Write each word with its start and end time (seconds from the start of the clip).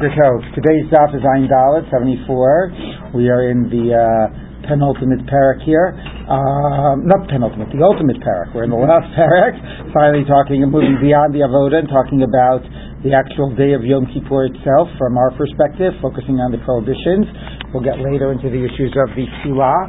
Today's 0.00 0.88
daf 0.88 1.12
is 1.12 1.20
Ayin 1.20 1.44
Dalet 1.44 1.84
74. 1.92 3.12
We 3.12 3.28
are 3.28 3.52
in 3.52 3.68
the 3.68 3.92
uh, 3.92 4.32
penultimate 4.64 5.28
parak 5.28 5.60
here. 5.68 5.92
Um, 6.24 7.04
not 7.04 7.28
penultimate, 7.28 7.68
the 7.68 7.84
ultimate 7.84 8.16
parak. 8.24 8.56
We're 8.56 8.64
in 8.64 8.72
the 8.72 8.80
last 8.80 9.12
parak, 9.20 9.60
finally 9.92 10.24
talking 10.24 10.64
and 10.64 10.72
moving 10.72 10.96
beyond 11.04 11.36
the 11.36 11.44
avoda 11.44 11.84
and 11.84 11.88
talking 11.92 12.24
about 12.24 12.64
the 13.04 13.12
actual 13.12 13.52
day 13.52 13.76
of 13.76 13.84
Yom 13.84 14.08
Kippur 14.08 14.48
itself 14.48 14.88
from 14.96 15.20
our 15.20 15.36
perspective, 15.36 15.92
focusing 16.00 16.40
on 16.40 16.48
the 16.48 16.64
prohibitions. 16.64 17.28
We'll 17.76 17.84
get 17.84 18.00
later 18.00 18.32
into 18.32 18.48
the 18.48 18.64
issues 18.64 18.96
of 18.96 19.12
the 19.12 19.28
tefillah, 19.28 19.80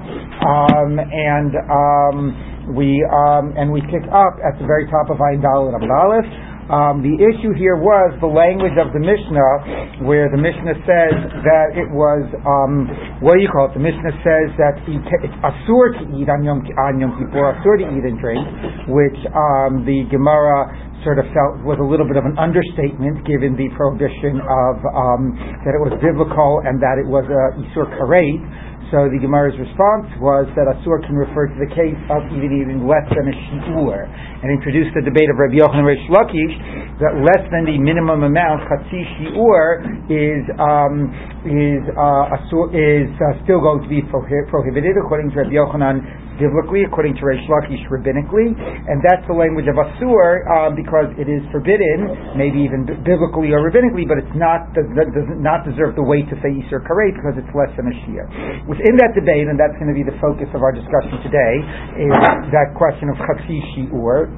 um, 0.43 0.99
and 0.99 1.55
um, 1.71 2.75
we 2.75 2.99
um, 3.07 3.55
and 3.55 3.71
we 3.71 3.79
pick 3.87 4.03
up 4.11 4.35
at 4.43 4.59
the 4.59 4.67
very 4.67 4.91
top 4.91 5.07
of 5.07 5.23
Ayin 5.23 5.39
Dalet 5.39 5.71
Aleph. 5.71 6.50
Um, 6.71 7.03
the 7.03 7.11
issue 7.19 7.51
here 7.51 7.75
was 7.75 8.15
the 8.23 8.31
language 8.31 8.79
of 8.79 8.95
the 8.95 9.03
Mishnah, 9.03 10.07
where 10.07 10.31
the 10.31 10.39
Mishnah 10.39 10.79
says 10.87 11.15
that 11.43 11.75
it 11.75 11.91
was, 11.91 12.23
um, 12.47 12.87
what 13.19 13.35
do 13.35 13.43
you 13.43 13.51
call 13.51 13.67
it? 13.67 13.75
The 13.75 13.83
Mishnah 13.83 14.15
says 14.23 14.47
that 14.55 14.79
it's 14.87 15.37
asur 15.43 15.99
to 15.99 16.03
eat 16.15 16.31
on 16.31 16.47
Yom, 16.47 16.63
on 16.63 16.95
Yom 16.95 17.19
Kippur, 17.19 17.59
asur 17.59 17.75
to 17.83 17.85
eat 17.91 18.07
and 18.07 18.15
drink, 18.23 18.47
which 18.87 19.19
um, 19.35 19.83
the 19.83 20.07
Gemara 20.07 20.71
sort 21.03 21.19
of 21.19 21.27
felt 21.35 21.59
was 21.67 21.75
a 21.81 21.83
little 21.83 22.07
bit 22.07 22.15
of 22.15 22.23
an 22.23 22.39
understatement 22.39 23.27
given 23.27 23.59
the 23.59 23.67
prohibition 23.75 24.39
of 24.39 24.75
um, 24.95 25.35
that 25.67 25.75
it 25.75 25.81
was 25.83 25.91
biblical 25.99 26.63
and 26.63 26.79
that 26.79 26.95
it 26.95 27.07
was 27.09 27.27
a 27.27 27.43
isur 27.67 27.83
karet. 27.99 28.39
So 28.91 29.07
the 29.07 29.23
Gemara's 29.23 29.55
response 29.55 30.11
was 30.19 30.51
that 30.59 30.67
Asur 30.67 30.99
can 31.07 31.15
refer 31.15 31.47
to 31.47 31.55
the 31.55 31.71
case 31.71 31.95
of 32.11 32.27
even 32.35 32.51
eating 32.51 32.83
less 32.83 33.07
than 33.07 33.23
a 33.23 33.35
shi'ur, 33.47 34.03
and 34.41 34.49
introduced 34.49 34.89
the 34.97 35.05
debate 35.05 35.29
of 35.29 35.37
Rabbi 35.37 35.61
Yochanan 35.61 35.85
Reish 35.85 36.05
Lakish 36.09 36.55
that 36.97 37.17
less 37.21 37.45
than 37.53 37.65
the 37.65 37.77
minimum 37.77 38.25
amount, 38.25 38.65
chatzi 38.65 39.01
shi'ur, 39.17 39.65
is 40.09 40.43
um, 40.57 41.09
is 41.45 41.81
uh, 41.93 42.73
is 42.73 43.09
uh, 43.21 43.37
still 43.45 43.61
going 43.61 43.81
to 43.85 43.89
be 43.89 44.01
prohibited 44.05 44.97
according 44.97 45.29
to 45.33 45.45
Rabbi 45.45 45.53
Yochanan 45.53 46.01
biblically, 46.41 46.81
according 46.89 47.13
to 47.17 47.21
Reish 47.21 47.45
Lakish 47.45 47.85
rabbinically, 47.93 48.49
and 48.57 48.97
that's 49.05 49.21
the 49.29 49.37
language 49.37 49.69
of 49.69 49.77
asur 49.77 50.41
um, 50.49 50.73
because 50.73 51.13
it 51.21 51.29
is 51.29 51.45
forbidden, 51.53 52.33
maybe 52.33 52.65
even 52.65 52.89
biblically 53.05 53.53
or 53.53 53.61
rabbinically, 53.61 54.09
but 54.09 54.17
it's 54.17 54.33
not 54.33 54.73
does, 54.73 54.89
does 55.13 55.29
not 55.37 55.61
deserve 55.61 55.93
the 55.93 56.01
weight 56.01 56.25
to 56.33 56.35
say 56.41 56.49
isur 56.49 56.81
karet 56.81 57.13
because 57.13 57.37
it's 57.37 57.53
less 57.53 57.69
than 57.77 57.85
a 57.85 57.95
shi'ur. 58.01 58.25
Within 58.65 58.97
that 58.97 59.13
debate, 59.13 59.45
and 59.45 59.61
that's 59.61 59.77
going 59.77 59.93
to 59.93 59.97
be 59.97 60.01
the 60.01 60.17
focus 60.17 60.49
of 60.57 60.65
our 60.65 60.73
discussion 60.73 61.21
today, 61.21 61.53
is 62.09 62.13
that 62.49 62.73
question 62.73 63.13
of 63.13 63.21
chatzi 63.21 63.61
shi'ur. 63.77 64.30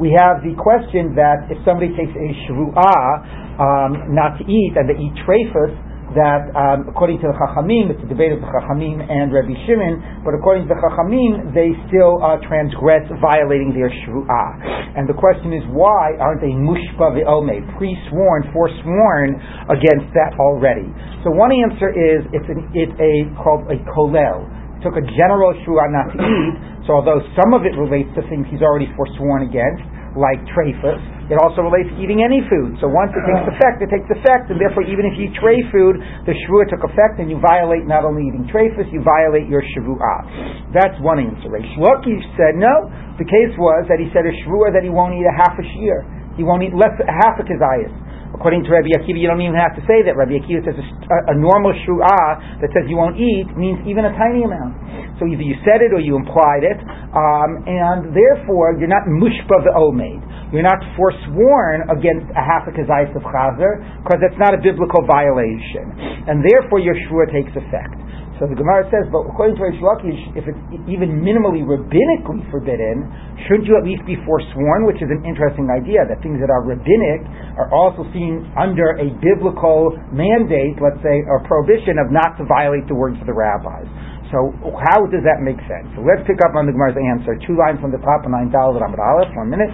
We 0.00 0.12
have 0.14 0.42
the 0.42 0.52
question 0.58 1.14
that 1.14 1.48
if 1.48 1.58
somebody 1.64 1.94
takes 1.94 2.12
a 2.12 2.28
shvu'ah 2.48 3.60
um, 3.60 3.90
not 4.14 4.36
to 4.38 4.44
eat 4.44 4.72
and 4.76 4.90
they 4.90 4.98
eat 4.98 5.14
treifus, 5.22 5.72
that 6.14 6.46
um, 6.54 6.86
according 6.86 7.18
to 7.20 7.26
the 7.26 7.36
Chachamim, 7.36 7.90
it's 7.90 8.02
a 8.02 8.10
debate 8.10 8.30
of 8.30 8.38
the 8.38 8.46
Chachamim 8.46 9.02
and 9.02 9.34
Rabbi 9.34 9.54
Shimon, 9.66 10.22
but 10.22 10.32
according 10.32 10.66
to 10.66 10.70
the 10.70 10.78
Chachamim, 10.78 11.50
they 11.52 11.74
still 11.90 12.22
uh, 12.22 12.38
transgress, 12.46 13.02
violating 13.18 13.74
their 13.74 13.90
shvu'ah. 13.90 14.94
And 14.94 15.10
the 15.10 15.18
question 15.18 15.50
is, 15.50 15.66
why 15.74 16.14
aren't 16.22 16.40
they 16.40 16.54
mushpa 16.54 17.18
ve'ome, 17.18 17.58
pre-sworn, 17.76 18.46
forsworn 18.54 19.42
against 19.66 20.14
that 20.14 20.38
already? 20.38 20.86
So 21.26 21.34
one 21.34 21.50
answer 21.50 21.90
is 21.90 22.22
it's, 22.30 22.46
an, 22.46 22.70
it's 22.72 22.94
a 23.02 23.14
called 23.42 23.66
a 23.66 23.78
kolel. 23.90 24.46
Took 24.84 25.00
a 25.00 25.06
general 25.16 25.56
shua 25.64 25.88
not 25.88 26.12
to 26.12 26.20
eat, 26.20 26.54
so 26.84 27.00
although 27.00 27.24
some 27.40 27.56
of 27.56 27.64
it 27.64 27.72
relates 27.72 28.12
to 28.20 28.22
things 28.28 28.44
he's 28.52 28.60
already 28.60 28.84
forsworn 28.92 29.48
against, 29.48 29.80
like 30.12 30.38
treifus, 30.52 31.00
it 31.32 31.40
also 31.40 31.64
relates 31.64 31.88
to 31.88 31.96
eating 31.98 32.20
any 32.20 32.44
food. 32.52 32.76
So 32.84 32.92
once 32.92 33.10
it 33.16 33.24
takes 33.24 33.48
effect, 33.48 33.80
it 33.80 33.88
takes 33.88 34.04
effect, 34.12 34.52
and 34.52 34.60
therefore 34.60 34.84
even 34.84 35.08
if 35.08 35.16
you 35.16 35.32
eat 35.32 35.34
tray 35.40 35.56
food, 35.72 35.96
the 36.28 36.36
shvua 36.44 36.68
took 36.68 36.84
effect, 36.84 37.16
and 37.16 37.32
you 37.32 37.40
violate 37.40 37.88
not 37.88 38.04
only 38.04 38.28
eating 38.28 38.44
treifus, 38.52 38.84
you 38.92 39.00
violate 39.00 39.48
your 39.48 39.64
shavuah. 39.72 40.76
That's 40.76 41.00
one 41.00 41.16
answer. 41.16 41.48
Lakish 41.48 42.24
said 42.36 42.60
no. 42.60 42.84
The 43.16 43.24
case 43.24 43.56
was 43.56 43.88
that 43.88 43.96
he 43.96 44.12
said 44.12 44.28
a 44.28 44.34
shvua 44.44 44.68
that 44.76 44.84
he 44.84 44.92
won't 44.92 45.16
eat 45.16 45.24
a 45.24 45.32
half 45.32 45.56
a 45.56 45.64
shi'ur. 45.64 46.36
He 46.36 46.44
won't 46.44 46.60
eat 46.60 46.76
less 46.76 46.92
half 47.08 47.40
a 47.40 47.44
kazayas. 47.48 48.03
According 48.34 48.66
to 48.66 48.70
Rabbi 48.74 48.90
Akiva, 48.98 49.14
you 49.14 49.30
don't 49.30 49.40
even 49.40 49.54
have 49.54 49.78
to 49.78 49.82
say 49.86 50.02
that. 50.02 50.18
Rabbi 50.18 50.42
Akiva 50.42 50.66
says 50.66 50.74
a, 50.74 51.32
a 51.32 51.36
normal 51.38 51.70
shru'ah 51.86 52.58
that 52.58 52.68
says 52.74 52.90
you 52.90 52.98
won't 52.98 53.14
eat 53.14 53.46
means 53.54 53.78
even 53.86 54.04
a 54.04 54.12
tiny 54.18 54.42
amount. 54.42 54.74
So 55.22 55.30
either 55.30 55.46
you 55.46 55.54
said 55.62 55.78
it 55.78 55.94
or 55.94 56.02
you 56.02 56.18
implied 56.18 56.66
it, 56.66 56.78
um, 57.14 57.62
and 57.70 58.10
therefore 58.10 58.74
you're 58.74 58.90
not 58.90 59.06
mushpa 59.06 59.62
ve'omed. 59.62 60.50
You're 60.50 60.66
not 60.66 60.82
forsworn 60.98 61.86
against 61.90 62.30
a 62.34 62.42
half 62.42 62.66
a 62.66 62.74
kazayis 62.74 63.14
of 63.14 63.22
chazer 63.22 63.78
because 64.02 64.18
that's 64.18 64.38
not 64.42 64.54
a 64.54 64.60
biblical 64.60 65.06
violation, 65.06 65.94
and 66.26 66.42
therefore 66.42 66.82
your 66.82 66.98
shruah 67.06 67.30
takes 67.30 67.54
effect. 67.54 67.94
So 68.42 68.50
the 68.50 68.58
Gemara 68.58 68.82
says, 68.90 69.06
but 69.14 69.30
according 69.30 69.54
to 69.54 69.62
Reish 69.62 69.78
Lakish, 69.78 70.18
if 70.34 70.42
it's 70.50 70.58
even 70.90 71.22
minimally 71.22 71.62
rabbinically 71.62 72.42
forbidden, 72.50 73.06
shouldn't 73.46 73.70
you 73.70 73.78
at 73.78 73.86
least 73.86 74.02
be 74.02 74.18
forsworn? 74.26 74.90
Which 74.90 74.98
is 74.98 75.06
an 75.06 75.22
interesting 75.22 75.70
idea 75.70 76.02
that 76.02 76.18
things 76.18 76.42
that 76.42 76.50
are 76.50 76.66
rabbinic 76.66 77.22
are 77.54 77.70
also 77.70 78.02
seen 78.10 78.42
under 78.58 78.98
a 78.98 79.06
biblical 79.22 79.94
mandate, 80.10 80.82
let's 80.82 80.98
say, 80.98 81.22
or 81.30 81.46
prohibition 81.46 81.94
of 82.02 82.10
not 82.10 82.34
to 82.42 82.44
violate 82.50 82.90
the 82.90 82.98
words 82.98 83.14
of 83.22 83.30
the 83.30 83.36
rabbis. 83.38 83.86
So 84.34 84.50
how 84.82 85.06
does 85.14 85.22
that 85.22 85.38
make 85.38 85.62
sense? 85.70 85.86
So 85.94 86.02
let's 86.02 86.26
pick 86.26 86.42
up 86.42 86.58
on 86.58 86.66
the 86.66 86.74
Gemara's 86.74 86.98
answer. 86.98 87.38
Two 87.46 87.54
lines 87.54 87.78
from 87.78 87.94
the 87.94 88.02
top 88.02 88.26
of 88.26 88.34
Ayin 88.34 88.50
Dalet 88.50 88.82
Amud 88.82 88.98
Aleph. 88.98 89.30
One 89.38 89.46
minute. 89.46 89.70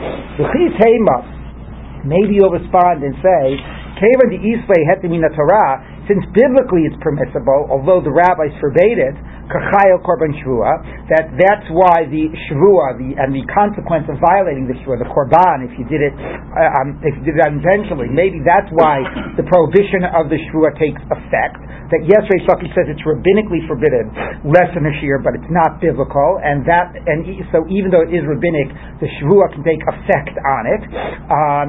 Maybe 2.04 2.36
you'll 2.36 2.52
respond 2.52 3.04
and 3.04 3.16
say, 3.24 3.56
"Keva 3.96 4.24
the 4.28 4.40
Islay 4.40 4.84
hetimina 4.88 5.32
Torah." 5.32 5.80
Since 6.08 6.24
biblically 6.32 6.88
it's 6.88 6.96
permissible, 7.02 7.68
although 7.70 8.00
the 8.00 8.12
rabbis 8.12 8.52
forbade 8.60 8.98
it, 8.98 9.16
kachayel 9.50 9.98
korban 10.06 10.32
shvua, 10.40 10.78
that 11.10 11.34
that's 11.36 11.66
why 11.74 12.06
the 12.06 12.30
shvua, 12.48 12.96
the 12.96 13.18
and 13.18 13.34
the 13.34 13.44
consequence 13.50 14.06
of 14.06 14.16
violating 14.22 14.70
the 14.70 14.78
shvua, 14.80 14.96
the 15.02 15.10
korban, 15.10 15.66
if 15.66 15.74
you 15.74 15.84
did 15.90 16.00
it, 16.00 16.14
uh, 16.14 16.78
um, 16.80 16.96
if 17.02 17.12
you 17.18 17.34
did 17.34 17.36
that 17.42 17.50
intentionally, 17.50 18.06
maybe 18.06 18.38
that's 18.40 18.70
why 18.72 19.02
the 19.34 19.44
prohibition 19.44 20.06
of 20.14 20.30
the 20.30 20.38
shvua 20.48 20.70
takes 20.78 21.02
effect 21.10 21.58
that 21.90 22.06
yes, 22.06 22.22
Reish 22.30 22.46
says 22.70 22.86
it's 22.86 23.02
rabbinically 23.02 23.66
forbidden, 23.66 24.14
less 24.46 24.70
than 24.78 24.86
a 24.86 24.94
shi'ur, 25.02 25.18
but 25.26 25.34
it's 25.34 25.50
not 25.50 25.82
biblical, 25.82 26.38
and 26.38 26.62
that 26.62 26.94
and 26.94 27.26
so 27.50 27.66
even 27.66 27.90
though 27.90 28.06
it 28.06 28.14
is 28.14 28.22
rabbinic, 28.22 28.70
the 29.02 29.10
shvua 29.18 29.50
can 29.50 29.66
take 29.66 29.82
effect 29.82 30.34
on 30.38 30.62
it. 30.70 30.82
Um, 31.26 31.66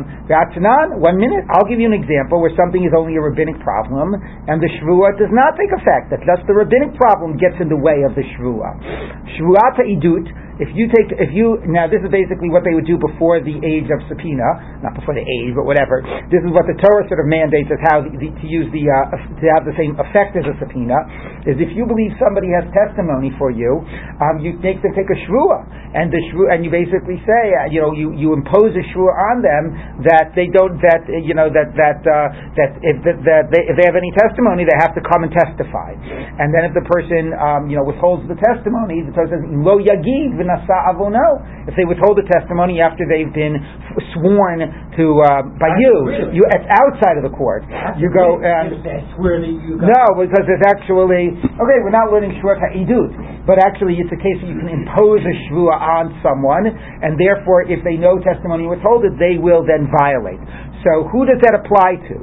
one 1.01 1.17
minute, 1.17 1.43
I'll 1.49 1.65
give 1.65 1.81
you 1.81 1.89
an 1.89 1.97
example 1.97 2.37
where 2.37 2.53
something 2.53 2.85
is 2.85 2.93
only 2.93 3.17
a 3.17 3.21
rabbinic 3.21 3.57
problem, 3.65 4.13
and 4.45 4.61
the 4.61 4.69
shvua 4.77 5.17
does 5.17 5.33
not 5.33 5.57
take 5.57 5.73
effect. 5.73 6.13
That 6.13 6.21
just 6.21 6.45
the 6.45 6.53
rabbinic 6.53 6.93
problem 7.01 7.41
gets 7.41 7.57
in 7.57 7.70
the 7.71 7.79
way 7.79 8.03
of 8.03 8.11
the 8.19 8.25
shvua. 8.35 8.75
Shvuata 9.39 9.87
idut 9.87 10.27
if 10.61 10.69
you 10.77 10.85
take, 10.93 11.09
if 11.17 11.33
you, 11.33 11.57
now 11.65 11.89
this 11.89 12.05
is 12.05 12.11
basically 12.13 12.53
what 12.53 12.61
they 12.61 12.77
would 12.77 12.85
do 12.85 12.93
before 13.01 13.41
the 13.41 13.57
age 13.65 13.89
of 13.89 13.97
subpoena, 14.05 14.77
not 14.85 14.93
before 14.93 15.17
the 15.17 15.25
age, 15.25 15.57
but 15.57 15.65
whatever. 15.65 16.05
This 16.29 16.45
is 16.45 16.53
what 16.53 16.69
the 16.69 16.77
Torah 16.77 17.01
sort 17.09 17.17
of 17.17 17.25
mandates 17.25 17.73
as 17.73 17.81
how 17.89 18.05
the, 18.05 18.13
the, 18.13 18.29
to 18.29 18.45
use 18.45 18.69
the, 18.69 18.85
uh, 18.85 19.09
to 19.41 19.45
have 19.57 19.65
the 19.65 19.73
same 19.73 19.97
effect 19.97 20.37
as 20.37 20.45
a 20.45 20.53
subpoena, 20.61 21.49
is 21.49 21.57
if 21.57 21.73
you 21.73 21.89
believe 21.89 22.13
somebody 22.21 22.53
has 22.53 22.69
testimony 22.77 23.33
for 23.41 23.49
you, 23.49 23.81
um, 24.21 24.37
you 24.37 24.53
make 24.61 24.77
them 24.85 24.93
take 24.93 25.09
a 25.09 25.17
shvua, 25.25 25.65
and 25.97 26.13
the 26.13 26.21
shvua, 26.29 26.53
and 26.53 26.61
you 26.61 26.69
basically 26.69 27.17
say, 27.25 27.43
uh, 27.57 27.65
you 27.65 27.81
know, 27.81 27.97
you, 27.97 28.13
you 28.13 28.29
impose 28.37 28.69
a 28.77 28.85
shvua 28.93 29.33
on 29.33 29.41
them 29.41 29.63
that 30.05 30.29
they 30.37 30.45
don't, 30.45 30.77
that, 30.85 31.09
uh, 31.09 31.25
you 31.25 31.33
know, 31.33 31.49
that, 31.49 31.73
that, 31.73 32.05
uh, 32.05 32.29
that 32.53 32.77
if, 32.85 33.01
that, 33.01 33.17
that 33.25 33.43
they, 33.49 33.65
if 33.65 33.81
they 33.81 33.87
have 33.89 33.97
any 33.97 34.13
testimony, 34.13 34.69
they 34.69 34.77
have 34.77 34.93
to 34.93 35.01
come 35.09 35.25
and 35.25 35.33
testify. 35.33 35.97
And 36.37 36.53
then 36.53 36.69
if 36.69 36.77
the 36.77 36.85
person, 36.85 37.33
um, 37.33 37.60
you 37.69 37.77
know, 37.77 37.85
withholds 37.85 38.25
the 38.25 38.38
testimony, 38.38 39.03
the 39.05 39.11
Torah 39.11 39.29
says, 39.29 39.44
lo 39.49 39.77
yagid 39.77 40.38
nasa 40.39 40.77
avono. 40.89 41.44
If 41.67 41.77
they 41.77 41.85
withhold 41.85 42.17
the 42.17 42.25
testimony 42.25 42.81
after 42.81 43.05
they've 43.05 43.29
been 43.29 43.59
sworn 44.16 44.66
to 44.97 45.05
uh, 45.22 45.45
by 45.61 45.69
you, 45.77 46.31
you 46.33 46.41
it's 46.49 46.69
outside 46.72 47.22
of 47.22 47.25
the 47.27 47.33
court. 47.33 47.67
You 48.01 48.09
go 48.09 48.41
and 48.41 48.81
no, 48.81 50.03
because 50.17 50.46
it's 50.47 50.66
actually 50.66 51.37
okay. 51.37 51.78
We're 51.84 51.93
not 51.93 52.09
learning 52.09 52.37
shvuat 52.41 52.58
ha'idut, 52.58 53.46
but 53.46 53.61
actually 53.61 54.02
it's 54.02 54.11
a 54.11 54.19
case 54.19 54.37
that 54.41 54.49
you 54.49 54.58
can 54.58 54.69
impose 54.69 55.22
a 55.22 55.35
shvua 55.47 55.78
on 55.78 56.17
someone, 56.25 56.66
and 56.66 57.19
therefore, 57.19 57.69
if 57.69 57.84
they 57.84 57.96
know 57.96 58.17
testimony 58.19 58.66
withhold 58.66 59.05
it, 59.05 59.13
they 59.19 59.37
will 59.37 59.61
then 59.66 59.91
violate. 59.91 60.41
So 60.81 61.05
who 61.13 61.29
does 61.29 61.37
that 61.46 61.53
apply 61.53 62.02
to? 62.09 62.17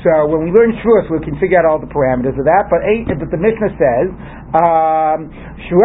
So 0.00 0.30
when 0.32 0.46
we 0.46 0.50
learn 0.54 0.72
Shavuos, 0.80 1.12
we 1.12 1.20
can 1.20 1.36
figure 1.36 1.60
out 1.60 1.68
all 1.68 1.80
the 1.82 1.90
parameters 1.90 2.38
of 2.40 2.46
that. 2.48 2.70
But, 2.72 2.80
eight, 2.86 3.04
but 3.04 3.28
the 3.28 3.36
Mishnah 3.36 3.74
says 3.76 4.06
Um, 4.48 5.28
it 5.28 5.76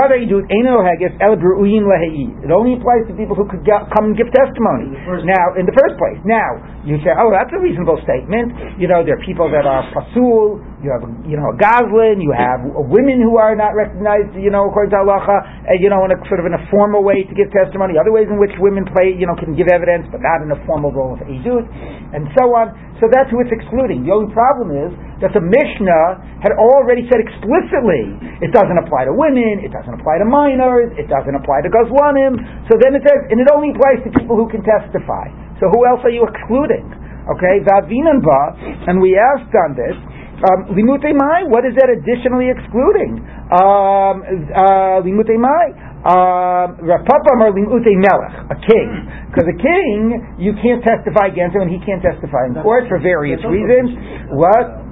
only 2.48 2.74
applies 2.80 3.04
to 3.08 3.14
people 3.20 3.36
who 3.36 3.44
could 3.52 3.68
get, 3.68 3.84
come 3.92 4.06
and 4.08 4.16
give 4.16 4.32
testimony. 4.32 4.96
In 4.96 5.28
now, 5.28 5.60
in 5.60 5.68
the 5.68 5.76
first 5.76 6.00
place. 6.00 6.16
Now, 6.24 6.64
you 6.88 6.96
say, 7.04 7.12
oh, 7.12 7.28
that's 7.28 7.52
a 7.52 7.60
reasonable 7.60 8.00
statement. 8.08 8.80
You 8.80 8.88
know, 8.88 9.04
there 9.04 9.20
are 9.20 9.26
people 9.28 9.52
that 9.52 9.68
are 9.68 9.84
pasul, 9.92 10.64
you 10.80 10.92
have, 10.96 11.04
you 11.28 11.36
know, 11.36 11.52
a 11.52 11.56
gazlan, 11.60 12.24
you 12.24 12.32
have 12.32 12.64
women 12.88 13.20
who 13.20 13.36
are 13.36 13.52
not 13.56 13.76
recognized, 13.76 14.32
you 14.40 14.52
know, 14.52 14.72
according 14.72 14.96
to 14.96 15.00
halacha, 15.04 15.68
uh, 15.68 15.76
you 15.80 15.92
know, 15.92 16.08
in 16.08 16.16
a 16.16 16.20
sort 16.32 16.40
of 16.40 16.48
in 16.48 16.56
a 16.56 16.64
formal 16.72 17.04
way 17.04 17.28
to 17.28 17.34
give 17.36 17.52
testimony, 17.52 18.00
other 18.00 18.12
ways 18.16 18.32
in 18.32 18.40
which 18.40 18.56
women 18.64 18.88
play, 18.96 19.12
you 19.12 19.28
know, 19.28 19.36
can 19.36 19.56
give 19.56 19.68
evidence, 19.72 20.08
but 20.08 20.24
not 20.24 20.40
in 20.40 20.52
a 20.56 20.60
formal 20.64 20.92
role 20.92 21.16
of 21.16 21.24
edut, 21.28 21.68
and 22.16 22.32
so 22.40 22.52
on. 22.56 22.72
So 23.04 23.12
that's 23.12 23.28
who 23.28 23.44
it's 23.44 23.52
excluding. 23.52 24.08
The 24.08 24.16
only 24.16 24.32
problem 24.32 24.72
is 24.72 24.96
that 25.20 25.36
the 25.36 25.44
Mishnah 25.44 26.40
had 26.40 26.56
already 26.56 27.04
said 27.12 27.20
explicitly 27.20 28.16
it 28.40 28.56
doesn't 28.56 28.80
apply 28.80 29.12
to 29.12 29.12
women, 29.12 29.60
it 29.60 29.76
doesn't 29.76 29.92
apply 29.92 30.24
to 30.24 30.28
minors, 30.28 30.88
it 30.96 31.12
doesn't 31.12 31.36
apply 31.36 31.68
to 31.68 31.70
gazlanim. 31.70 32.40
So 32.72 32.80
then 32.80 32.96
it 32.96 33.04
says, 33.04 33.28
and 33.28 33.44
it 33.44 33.52
only 33.52 33.76
applies 33.76 34.00
to 34.08 34.10
people 34.16 34.40
who 34.40 34.48
can 34.48 34.64
testify. 34.64 35.28
So 35.60 35.68
who 35.68 35.84
else 35.84 36.00
are 36.08 36.16
you 36.16 36.24
excluding? 36.24 36.88
Okay, 37.28 37.60
Vavinanba, 37.68 38.88
and 38.88 39.04
we 39.04 39.20
asked 39.20 39.52
on 39.52 39.76
this, 39.76 40.00
um, 40.48 40.72
limute 40.72 41.12
mai, 41.12 41.44
what 41.48 41.68
is 41.68 41.76
that 41.76 41.92
additionally 41.92 42.52
excluding? 42.56 43.20
Um, 43.52 44.24
uh, 44.48 45.04
limute 45.04 45.36
mai, 45.36 45.76
um, 46.04 46.84
Rav 46.84 47.00
Papa 47.08 47.30
Amar 47.40 47.56
melech, 47.56 48.36
a 48.52 48.58
king. 48.60 48.90
Because 49.32 49.48
a 49.48 49.56
king, 49.56 50.36
you 50.36 50.52
can't 50.60 50.84
testify 50.84 51.32
against 51.32 51.56
him 51.56 51.64
and 51.64 51.72
he 51.72 51.80
can't 51.80 52.04
testify 52.04 52.44
in 52.52 52.60
court 52.60 52.92
for 52.92 53.00
various 53.00 53.40
reasons. 53.48 53.96
What? 54.36 54.84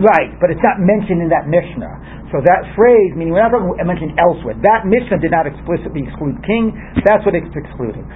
Right, 0.00 0.32
but 0.40 0.48
it's 0.48 0.64
not 0.64 0.80
mentioned 0.80 1.20
in 1.20 1.28
that 1.28 1.52
Mishnah. 1.52 2.32
So 2.32 2.40
that 2.40 2.62
phrase, 2.72 3.12
meaning 3.12 3.36
we're 3.36 3.44
not 3.44 3.52
talking 3.52 3.76
mentioned 3.84 4.16
elsewhere. 4.16 4.56
That 4.64 4.88
Mishnah 4.88 5.20
did 5.20 5.36
not 5.36 5.44
explicitly 5.44 6.08
exclude 6.08 6.40
king. 6.48 6.72
That's 7.04 7.20
what 7.28 7.36
it's 7.36 7.52
excluding. 7.52 8.08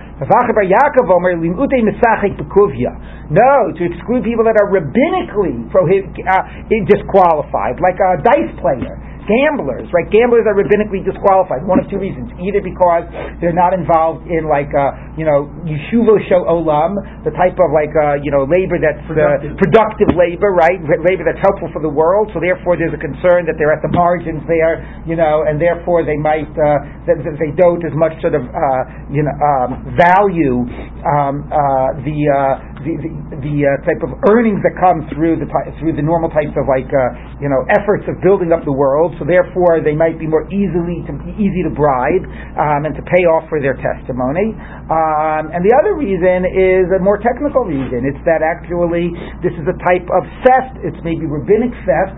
No, 3.29 3.53
to 3.77 3.83
exclude 3.85 4.25
people 4.25 4.47
that 4.49 4.57
are 4.57 4.73
rabbinically 4.73 5.69
prohibit, 5.69 6.17
uh, 6.25 6.49
disqualified, 6.89 7.77
like 7.83 8.01
a 8.01 8.23
dice 8.25 8.55
player 8.63 8.97
gamblers, 9.25 9.89
right? 9.93 10.07
Gamblers 10.09 10.45
are 10.45 10.57
rabbinically 10.57 11.05
disqualified. 11.05 11.65
One 11.65 11.81
of 11.81 11.89
two 11.89 12.01
reasons: 12.01 12.33
either 12.41 12.61
because 12.61 13.09
they're 13.41 13.57
not 13.57 13.73
involved 13.73 14.29
in 14.29 14.49
like 14.49 14.71
uh, 14.73 15.17
you 15.17 15.25
know 15.25 15.49
yeshuva 15.65 16.21
show 16.29 16.45
olam, 16.45 16.97
the 17.25 17.33
type 17.33 17.57
of 17.57 17.69
like 17.73 17.93
uh, 17.97 18.21
you 18.21 18.31
know 18.31 18.45
labor 18.45 18.77
that's 18.81 19.01
productive. 19.09 19.57
the 19.57 19.61
productive 19.61 20.11
labor, 20.17 20.53
right? 20.53 20.79
Labor 20.81 21.25
that's 21.25 21.41
helpful 21.41 21.73
for 21.73 21.81
the 21.81 21.91
world. 21.91 22.31
So 22.33 22.41
therefore, 22.41 22.77
there's 22.77 22.95
a 22.95 23.01
concern 23.01 23.49
that 23.49 23.57
they're 23.57 23.73
at 23.73 23.83
the 23.85 23.93
margins 23.93 24.45
there, 24.47 24.85
you 25.09 25.17
know, 25.17 25.45
and 25.49 25.57
therefore 25.61 26.05
they 26.05 26.17
might 26.21 26.51
uh, 26.55 27.09
that, 27.09 27.21
that 27.25 27.37
they 27.41 27.53
don't 27.57 27.83
as 27.85 27.95
much 27.97 28.15
sort 28.21 28.37
of 28.37 28.45
uh, 28.45 28.83
you 29.09 29.25
know 29.25 29.35
um, 29.41 29.97
value 29.97 30.69
um, 31.05 31.45
uh, 31.53 31.93
the, 32.01 32.19
uh, 32.25 32.55
the 32.81 32.93
the, 33.05 33.11
the 33.45 33.57
uh, 33.65 33.69
type 33.85 34.01
of 34.01 34.17
earnings 34.33 34.65
that 34.65 34.73
come 34.81 35.05
through 35.13 35.37
the 35.37 35.49
through 35.81 35.93
the 35.93 36.05
normal 36.05 36.33
types 36.33 36.53
of 36.57 36.65
like 36.65 36.89
uh, 36.89 37.41
you 37.41 37.49
know 37.53 37.61
efforts 37.77 38.09
of 38.09 38.17
building 38.25 38.53
up 38.53 38.65
the 38.65 38.73
world 38.73 39.13
so 39.21 39.29
therefore 39.29 39.85
they 39.85 39.93
might 39.93 40.17
be 40.17 40.25
more 40.25 40.49
easily 40.49 41.05
to, 41.05 41.13
easy 41.37 41.61
to 41.61 41.73
bribe 41.73 42.25
um, 42.57 42.89
and 42.89 42.97
to 42.97 43.05
pay 43.05 43.29
off 43.29 43.45
for 43.53 43.61
their 43.61 43.77
testimony. 43.77 44.57
Um, 44.89 45.53
and 45.53 45.61
the 45.61 45.75
other 45.77 45.97
reason 45.97 46.49
is 46.49 46.89
a 46.97 47.01
more 47.01 47.21
technical 47.21 47.69
reason. 47.69 48.09
It's 48.09 48.21
that 48.25 48.41
actually 48.41 49.13
this 49.45 49.53
is 49.57 49.67
a 49.69 49.77
type 49.85 50.09
of 50.09 50.23
theft. 50.45 50.81
It's 50.85 51.01
maybe 51.05 51.29
rabbinic 51.29 51.73
theft, 51.85 52.17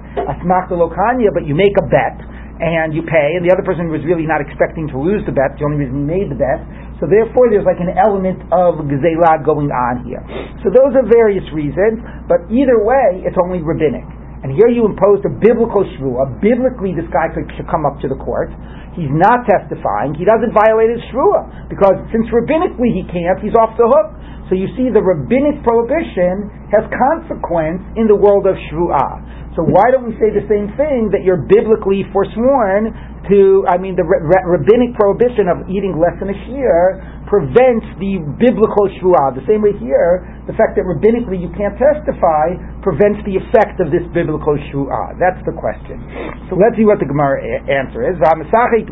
lokanya, 0.71 1.35
but 1.35 1.47
you 1.47 1.55
make 1.55 1.75
a 1.79 1.87
bet 1.91 2.37
and 2.61 2.97
you 2.97 3.05
pay, 3.05 3.37
and 3.37 3.45
the 3.45 3.53
other 3.53 3.65
person 3.65 3.93
was 3.93 4.01
really 4.09 4.25
not 4.25 4.41
expecting 4.41 4.89
to 4.89 4.97
lose 4.97 5.21
the 5.29 5.35
bet. 5.35 5.57
The 5.61 5.65
only 5.69 5.85
reason 5.85 6.05
he 6.05 6.07
made 6.09 6.29
the 6.33 6.39
bet. 6.41 6.61
So 6.97 7.05
therefore, 7.05 7.53
there's 7.53 7.69
like 7.69 7.81
an 7.81 7.93
element 7.93 8.41
of 8.49 8.81
gzelah 8.89 9.45
going 9.45 9.69
on 9.69 10.09
here. 10.09 10.25
So 10.65 10.73
those 10.73 10.97
are 10.97 11.05
various 11.05 11.45
reasons, 11.53 12.01
but 12.25 12.49
either 12.49 12.81
way, 12.81 13.21
it's 13.29 13.37
only 13.37 13.61
rabbinic. 13.61 14.05
And 14.41 14.55
here 14.55 14.69
you 14.69 14.89
imposed 14.89 15.25
a 15.29 15.33
biblical 15.33 15.85
shvua. 15.97 16.41
Biblically, 16.41 16.97
this 16.97 17.09
guy 17.13 17.29
could, 17.33 17.49
come 17.69 17.85
up 17.85 18.01
to 18.01 18.09
the 18.09 18.17
court. 18.17 18.49
He's 18.97 19.13
not 19.13 19.45
testifying. 19.45 20.17
He 20.17 20.25
doesn't 20.25 20.57
violate 20.57 20.89
his 20.89 21.05
shvua 21.13 21.69
because 21.69 22.01
since 22.09 22.25
rabbinically 22.33 22.97
he 22.97 23.05
can't, 23.13 23.37
he's 23.45 23.53
off 23.53 23.77
the 23.77 23.85
hook. 23.85 24.17
So 24.49 24.57
you 24.57 24.73
see, 24.73 24.89
the 24.89 25.05
rabbinic 25.05 25.61
prohibition 25.61 26.49
has 26.73 26.89
consequence 26.89 27.85
in 28.01 28.09
the 28.09 28.17
world 28.17 28.49
of 28.49 28.57
shvua. 28.73 29.21
So 29.53 29.65
why 29.65 29.89
don't 29.89 30.05
we 30.05 30.17
say 30.21 30.33
the 30.33 30.45
same 30.49 30.69
thing 30.77 31.09
that 31.17 31.25
you're 31.25 31.41
biblically 31.41 32.05
forsworn 32.13 32.93
to? 33.29 33.65
I 33.65 33.81
mean, 33.81 33.97
the 33.97 34.05
rabbinic 34.05 34.93
prohibition 34.97 35.49
of 35.49 35.65
eating 35.69 35.97
less 35.97 36.13
than 36.21 36.29
a 36.29 36.37
shi'ur 36.45 37.16
prevents 37.27 37.87
the 37.99 38.23
biblical 38.39 38.87
shvuah. 38.99 39.35
The 39.35 39.43
same 39.51 39.63
way 39.63 39.75
here, 39.83 40.23
the 40.47 40.55
fact 40.55 40.79
that 40.79 40.87
rabbinically 40.87 41.43
you 41.43 41.51
can't 41.59 41.75
testify 41.75 42.55
prevents 42.87 43.19
the 43.27 43.35
effect 43.35 43.83
of 43.83 43.91
this 43.91 44.07
biblical 44.15 44.55
shvuah. 44.71 45.19
That's 45.19 45.43
the 45.43 45.55
question. 45.59 45.99
So 46.47 46.55
let's 46.55 46.79
see 46.79 46.87
what 46.87 47.03
the 47.03 47.11
Gemara 47.11 47.43
a- 47.43 47.67
answer 47.67 48.07
is. 48.07 48.15
Mesachek 48.23 48.87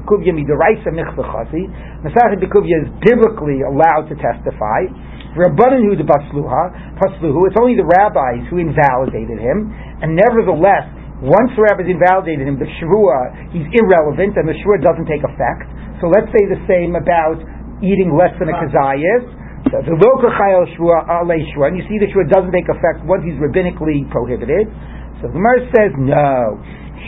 Bekuvya 2.43 2.77
is 2.83 2.91
biblically 3.07 3.63
allowed 3.63 4.11
to 4.11 4.17
testify. 4.19 4.91
Basluha, 5.35 6.63
Pasluhu, 6.95 7.47
it's 7.51 7.59
only 7.59 7.75
the 7.75 7.83
rabbis 7.87 8.47
who 8.51 8.59
invalidated 8.63 9.43
him, 9.43 9.75
and 10.03 10.15
nevertheless, 10.15 10.87
once 11.23 11.51
the 11.59 11.63
rabbis 11.63 11.91
invalidated 11.91 12.47
him, 12.47 12.59
the 12.59 12.71
Shruah, 12.79 13.51
he's 13.51 13.67
irrelevant, 13.71 14.37
and 14.39 14.47
the 14.47 14.55
Shruah 14.63 14.83
doesn't 14.83 15.07
take 15.07 15.23
effect. 15.23 15.67
So 16.03 16.07
let's 16.11 16.31
say 16.35 16.43
the 16.51 16.61
same 16.67 16.95
about 16.99 17.39
eating 17.85 18.17
less 18.17 18.33
than 18.41 18.49
a 18.49 18.57
kazayis. 18.57 19.45
The 19.69 19.97
local 19.97 20.31
chayil 20.33 20.65
shua 20.77 21.05
ale 21.09 21.37
shua, 21.53 21.73
and 21.73 21.77
you 21.77 21.85
see 21.89 22.01
the 22.01 22.09
shua 22.13 22.25
doesn't 22.29 22.53
take 22.53 22.69
effect 22.69 23.05
once 23.05 23.25
he's 23.25 23.37
rabbinically 23.37 24.09
prohibited. 24.09 24.69
So 25.21 25.29
the 25.29 25.37
Gemara 25.37 25.65
says 25.73 25.93
no. 26.01 26.57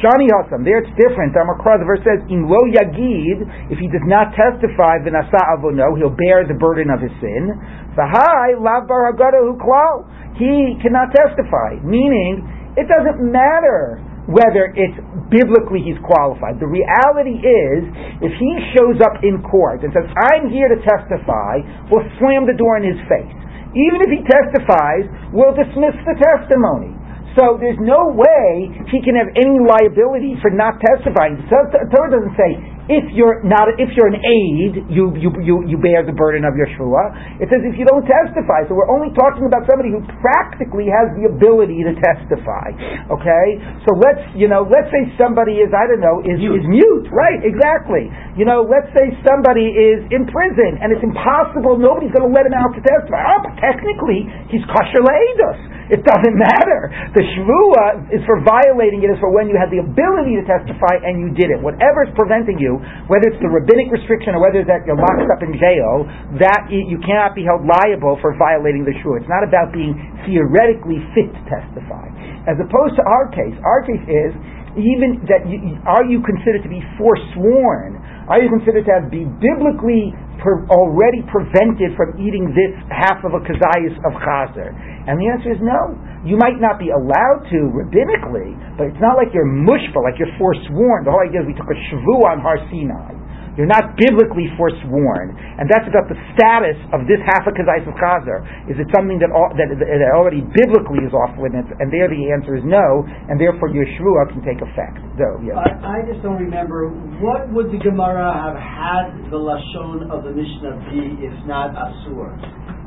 Shani 0.03 0.29
Hasam, 0.29 0.61
there 0.61 0.85
it's 0.85 0.93
different. 1.01 1.33
Amakra, 1.33 1.81
the 1.81 1.89
verse 1.89 2.05
says, 2.05 2.21
In 2.29 2.45
lo 2.45 2.61
yagid, 2.69 3.73
if 3.73 3.81
he 3.81 3.89
does 3.89 4.05
not 4.05 4.37
testify, 4.37 5.01
v'nasa 5.01 5.41
avono, 5.57 5.97
he'll 5.97 6.13
bear 6.13 6.45
the 6.45 6.59
burden 6.59 6.93
of 6.93 7.01
his 7.01 7.13
sin. 7.17 7.57
V'hai 7.97 8.61
lav 8.61 8.85
bar 8.85 9.09
klal. 9.17 10.05
He 10.37 10.77
cannot 10.85 11.17
testify, 11.17 11.81
meaning 11.81 12.45
it 12.77 12.85
doesn't 12.93 13.25
matter 13.25 14.05
whether 14.27 14.75
it's 14.75 14.99
biblically 15.31 15.87
he's 15.87 15.99
qualified. 16.03 16.59
The 16.59 16.67
reality 16.67 17.39
is, 17.39 17.81
if 18.23 18.35
he 18.35 18.51
shows 18.75 18.99
up 19.03 19.23
in 19.23 19.39
court 19.47 19.87
and 19.87 19.95
says, 19.95 20.07
I'm 20.35 20.51
here 20.51 20.67
to 20.67 20.79
testify, 20.83 21.63
we'll 21.91 22.07
slam 22.19 22.47
the 22.47 22.59
door 22.59 22.79
in 22.79 22.85
his 22.87 22.99
face. 23.07 23.37
Even 23.77 24.03
if 24.03 24.11
he 24.11 24.23
testifies, 24.27 25.07
we'll 25.31 25.55
dismiss 25.55 25.95
the 26.03 26.17
testimony. 26.19 26.97
So 27.37 27.61
there's 27.61 27.79
no 27.79 28.17
way 28.17 28.73
he 28.89 29.05
can 29.05 29.13
have 29.15 29.29
any 29.37 29.61
liability 29.61 30.41
for 30.41 30.49
not 30.49 30.81
testifying. 30.81 31.37
The 31.37 31.85
Torah 31.93 32.09
doesn't 32.09 32.33
say 32.33 32.76
if 32.87 33.11
you're 33.15 33.43
not 33.43 33.67
if 33.79 33.91
you're 33.99 34.11
an 34.11 34.23
aide, 34.23 34.87
you 34.87 35.11
you 35.19 35.31
you, 35.43 35.55
you 35.67 35.77
bear 35.79 36.07
the 36.07 36.15
burden 36.15 36.47
of 36.47 36.55
your 36.55 36.71
shua. 36.79 37.11
It 37.43 37.51
says 37.51 37.63
if 37.67 37.75
you 37.75 37.87
don't 37.87 38.07
testify. 38.07 38.67
So 38.71 38.79
we're 38.79 38.91
only 38.91 39.11
talking 39.15 39.47
about 39.47 39.67
somebody 39.67 39.91
who 39.91 40.03
practically 40.23 40.87
has 40.87 41.11
the 41.19 41.27
ability 41.27 41.83
to 41.83 41.93
testify. 41.99 42.71
Okay, 43.11 43.47
so 43.83 43.91
let's 43.99 44.23
you 44.39 44.47
know 44.47 44.63
let's 44.63 44.91
say 44.95 45.03
somebody 45.19 45.59
is 45.59 45.75
I 45.75 45.91
don't 45.91 46.03
know 46.03 46.23
is 46.23 46.39
mute. 46.39 46.63
is 46.63 46.67
mute. 46.67 47.07
Right, 47.11 47.43
exactly. 47.43 48.07
You 48.37 48.45
know, 48.45 48.63
let's 48.63 48.93
say 48.93 49.11
somebody 49.25 49.73
is 49.73 50.05
in 50.13 50.29
prison 50.29 50.77
and 50.79 50.93
it's 50.93 51.03
impossible. 51.03 51.81
Nobody's 51.81 52.13
going 52.13 52.29
to 52.29 52.35
let 52.35 52.45
him 52.45 52.53
out 52.53 52.77
to 52.77 52.83
testify. 52.85 53.17
Oh, 53.25 53.49
technically 53.59 54.29
he's 54.53 54.63
kosher 54.69 55.01
leidus. 55.01 55.76
It 55.87 56.03
doesn't 56.03 56.35
matter. 56.35 56.91
The 57.15 57.23
shvua 57.23 58.11
is 58.11 58.23
for 58.27 58.43
violating 58.43 59.07
it 59.07 59.11
is 59.15 59.19
for 59.23 59.31
when 59.31 59.47
you 59.47 59.55
had 59.55 59.71
the 59.71 59.79
ability 59.79 60.35
to 60.39 60.45
testify 60.47 60.99
and 60.99 61.23
you 61.23 61.31
did 61.31 61.55
it. 61.55 61.63
Whatever 61.63 62.03
is 62.03 62.13
preventing 62.19 62.59
you, 62.59 62.83
whether 63.07 63.31
it's 63.31 63.39
the 63.39 63.51
rabbinic 63.51 63.95
restriction 63.95 64.35
or 64.35 64.43
whether 64.43 64.67
that 64.67 64.83
you're 64.83 64.99
locked 64.99 65.31
up 65.31 65.47
in 65.47 65.55
jail, 65.55 66.03
that 66.43 66.67
you 66.71 66.99
cannot 67.07 67.39
be 67.39 67.47
held 67.47 67.63
liable 67.63 68.19
for 68.19 68.35
violating 68.35 68.83
the 68.83 68.95
shvua. 68.99 69.23
It's 69.23 69.31
not 69.31 69.47
about 69.47 69.71
being 69.71 69.95
theoretically 70.27 70.99
fit 71.15 71.31
to 71.31 71.43
testify. 71.47 72.11
As 72.51 72.59
opposed 72.59 72.99
to 72.99 73.05
our 73.07 73.31
case, 73.31 73.55
our 73.63 73.87
case 73.87 74.03
is 74.11 74.35
even 74.77 75.25
that 75.31 75.49
you, 75.49 75.79
are 75.89 76.05
you 76.05 76.21
considered 76.21 76.63
to 76.67 76.71
be 76.71 76.83
forsworn? 77.01 77.97
Are 78.27 78.43
you 78.43 78.51
considered 78.51 78.83
to 78.91 78.93
have 78.93 79.07
be 79.07 79.23
biblically 79.23 80.11
per, 80.43 80.67
already 80.67 81.23
prevented 81.31 81.95
from 81.95 82.19
eating 82.19 82.51
this 82.51 82.75
half 82.91 83.23
of 83.23 83.39
a 83.39 83.41
kazayas 83.47 83.95
of 84.03 84.19
chazer? 84.19 84.75
And 85.07 85.15
the 85.15 85.31
answer 85.31 85.55
is 85.55 85.63
no. 85.63 85.95
You 86.27 86.35
might 86.35 86.59
not 86.59 86.83
be 86.83 86.91
allowed 86.91 87.47
to 87.55 87.59
rabbinically, 87.71 88.51
but 88.75 88.91
it's 88.91 88.99
not 88.99 89.15
like 89.15 89.31
you're 89.31 89.47
mushba, 89.47 90.03
like 90.03 90.19
you're 90.19 90.35
forsworn. 90.35 91.07
The 91.07 91.15
whole 91.15 91.23
idea 91.23 91.47
is 91.47 91.47
we 91.47 91.55
took 91.55 91.71
a 91.71 91.79
shavu 91.87 92.27
on 92.27 92.43
Har 92.43 92.59
Sinai. 92.67 93.15
You're 93.57 93.73
not 93.73 93.97
biblically 93.97 94.53
forsworn. 94.61 95.33
And 95.33 95.65
that's 95.65 95.89
about 95.89 96.13
the 96.13 96.19
status 96.37 96.77
of 96.93 97.09
this 97.09 97.17
half 97.25 97.49
of 97.49 97.57
Chazer. 97.57 98.45
Is 98.69 98.77
it 98.77 98.85
something 98.93 99.17
that, 99.25 99.33
all, 99.33 99.49
that, 99.57 99.73
that 99.73 100.13
already 100.13 100.45
biblically 100.45 101.09
is 101.09 101.17
off 101.17 101.33
limits? 101.41 101.73
And 101.81 101.89
there 101.89 102.05
the 102.13 102.37
answer 102.37 102.53
is 102.53 102.65
no, 102.69 103.09
and 103.09 103.41
therefore 103.41 103.73
your 103.73 103.89
Shvua 103.97 104.29
can 104.29 104.45
take 104.45 104.61
effect. 104.61 105.01
So, 105.17 105.41
yes. 105.41 105.57
I, 105.57 105.73
I, 105.81 105.99
just 106.05 106.21
don't 106.21 106.37
remember, 106.37 106.93
what 107.25 107.49
would 107.49 107.73
the 107.73 107.81
Gemara 107.81 108.29
have 108.29 108.61
had 108.61 109.33
the 109.33 109.41
Lashon 109.41 110.13
of 110.13 110.29
the 110.29 110.37
Mishnah 110.37 110.77
be 110.93 111.25
if 111.25 111.37
not 111.49 111.73
Asur? 111.73 112.37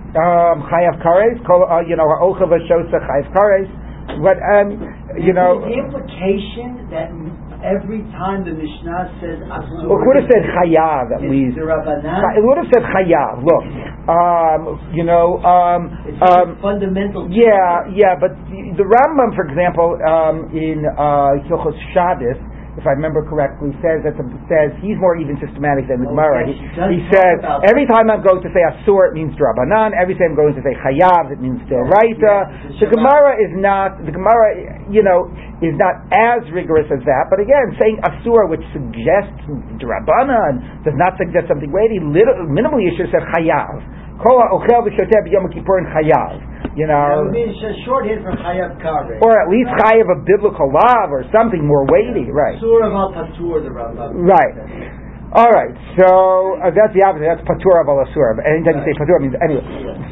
Um, 0.10 0.66
chayav 0.70 1.02
kares, 1.02 1.38
uh, 1.42 1.82
you 1.86 1.98
know, 1.98 2.06
Ocha 2.22 2.46
Vashosa 2.46 2.98
Chayav 3.02 3.30
kares. 3.34 3.70
But, 4.22 4.42
um, 4.42 4.74
you 5.22 5.34
know. 5.34 5.62
The 5.62 5.82
implication 5.82 6.90
that 6.90 7.14
every 7.64 8.04
time 8.16 8.48
the 8.48 8.56
Mishnah 8.56 9.20
says 9.20 9.40
asur. 9.46 9.88
Well, 9.88 10.00
it 10.00 10.06
would 10.08 10.18
have 10.20 10.30
said 10.32 10.44
chayav 10.48 11.12
at 11.16 11.24
least. 11.28 11.60
It 11.60 11.66
would 11.66 12.60
have 12.60 12.70
said 12.72 12.84
chayav. 12.88 13.44
Look, 13.44 13.64
um, 14.10 14.80
you 14.96 15.04
know, 15.04 15.38
um, 15.44 15.94
it's 16.08 16.20
um, 16.24 16.58
fundamental. 16.62 17.28
Yeah, 17.30 17.86
yeah, 17.94 18.16
but 18.18 18.34
the, 18.50 18.80
the 18.80 18.86
Rambam, 18.88 19.36
for 19.36 19.46
example, 19.46 20.00
um, 20.08 20.50
in 20.56 20.88
uh, 20.88 21.38
Hilchos 21.48 21.78
Shabbos 21.94 22.40
if 22.80 22.88
I 22.88 22.96
remember 22.96 23.28
correctly, 23.28 23.76
says 23.84 24.08
that 24.08 24.16
the, 24.16 24.24
says 24.48 24.72
he's 24.80 24.96
more 24.96 25.20
even 25.20 25.36
systematic 25.44 25.92
than 25.92 26.00
the 26.00 26.08
Gemara. 26.08 26.48
he, 26.48 26.56
he 26.56 27.00
says 27.12 27.44
every 27.68 27.84
time 27.84 28.08
I'm 28.08 28.24
going 28.24 28.40
to 28.40 28.50
say 28.56 28.64
asur, 28.64 29.12
it 29.12 29.20
means 29.20 29.36
drabanan. 29.36 29.92
Every 29.92 30.16
time 30.16 30.32
I'm 30.32 30.40
going 30.40 30.56
to 30.56 30.64
say 30.64 30.72
chayav, 30.80 31.28
it 31.28 31.44
means 31.44 31.60
deoraita. 31.68 32.80
The 32.80 32.88
Gemara 32.88 33.36
is 33.44 33.52
not 33.60 34.00
the 34.00 34.16
Gemara, 34.16 34.88
you 34.88 35.04
know, 35.04 35.28
is 35.60 35.76
not 35.76 36.08
as 36.16 36.48
rigorous 36.56 36.88
as 36.88 37.04
that. 37.04 37.28
But 37.28 37.44
again, 37.44 37.76
saying 37.76 38.00
asur, 38.00 38.48
which 38.48 38.64
suggests 38.72 39.44
drabanan, 39.84 40.88
does 40.88 40.96
not 40.96 41.20
suggest 41.20 41.52
something 41.52 41.70
weighty. 41.76 42.00
Little, 42.00 42.48
minimally, 42.48 42.88
you 42.88 42.96
should 42.96 43.12
said 43.12 43.28
chayav. 43.36 43.84
Kol 44.24 44.40
ochel 44.56 44.88
v'shoteh 44.88 45.20
b'yom 45.28 45.52
kippur 45.52 45.84
and 45.84 45.88
chayav. 45.92 46.40
Know, 46.88 47.28
shorthand 47.84 48.24
from 48.24 48.38
chayav 48.40 48.80
kare, 48.80 49.20
or 49.20 49.34
at 49.36 49.52
least 49.52 49.68
chayav 49.84 50.08
a 50.08 50.20
biblical 50.24 50.72
law 50.72 51.12
or 51.12 51.26
something 51.34 51.66
more 51.66 51.84
weighty, 51.90 52.32
right? 52.32 52.60
Surah 52.60 52.88
al 52.88 53.12
the 53.12 53.72
Rambam. 53.74 54.16
Right. 54.16 54.99
All 55.30 55.54
right, 55.54 55.70
so 55.94 56.58
uh, 56.58 56.74
that's 56.74 56.90
the 56.98 57.06
opposite. 57.06 57.30
That's 57.30 57.46
patur 57.46 57.86
al 57.86 58.02
asur. 58.02 58.42
Anytime 58.42 58.82
you 58.82 58.86
say 58.90 58.98
patur, 58.98 59.22
means 59.22 59.38
anyway. 59.38 59.62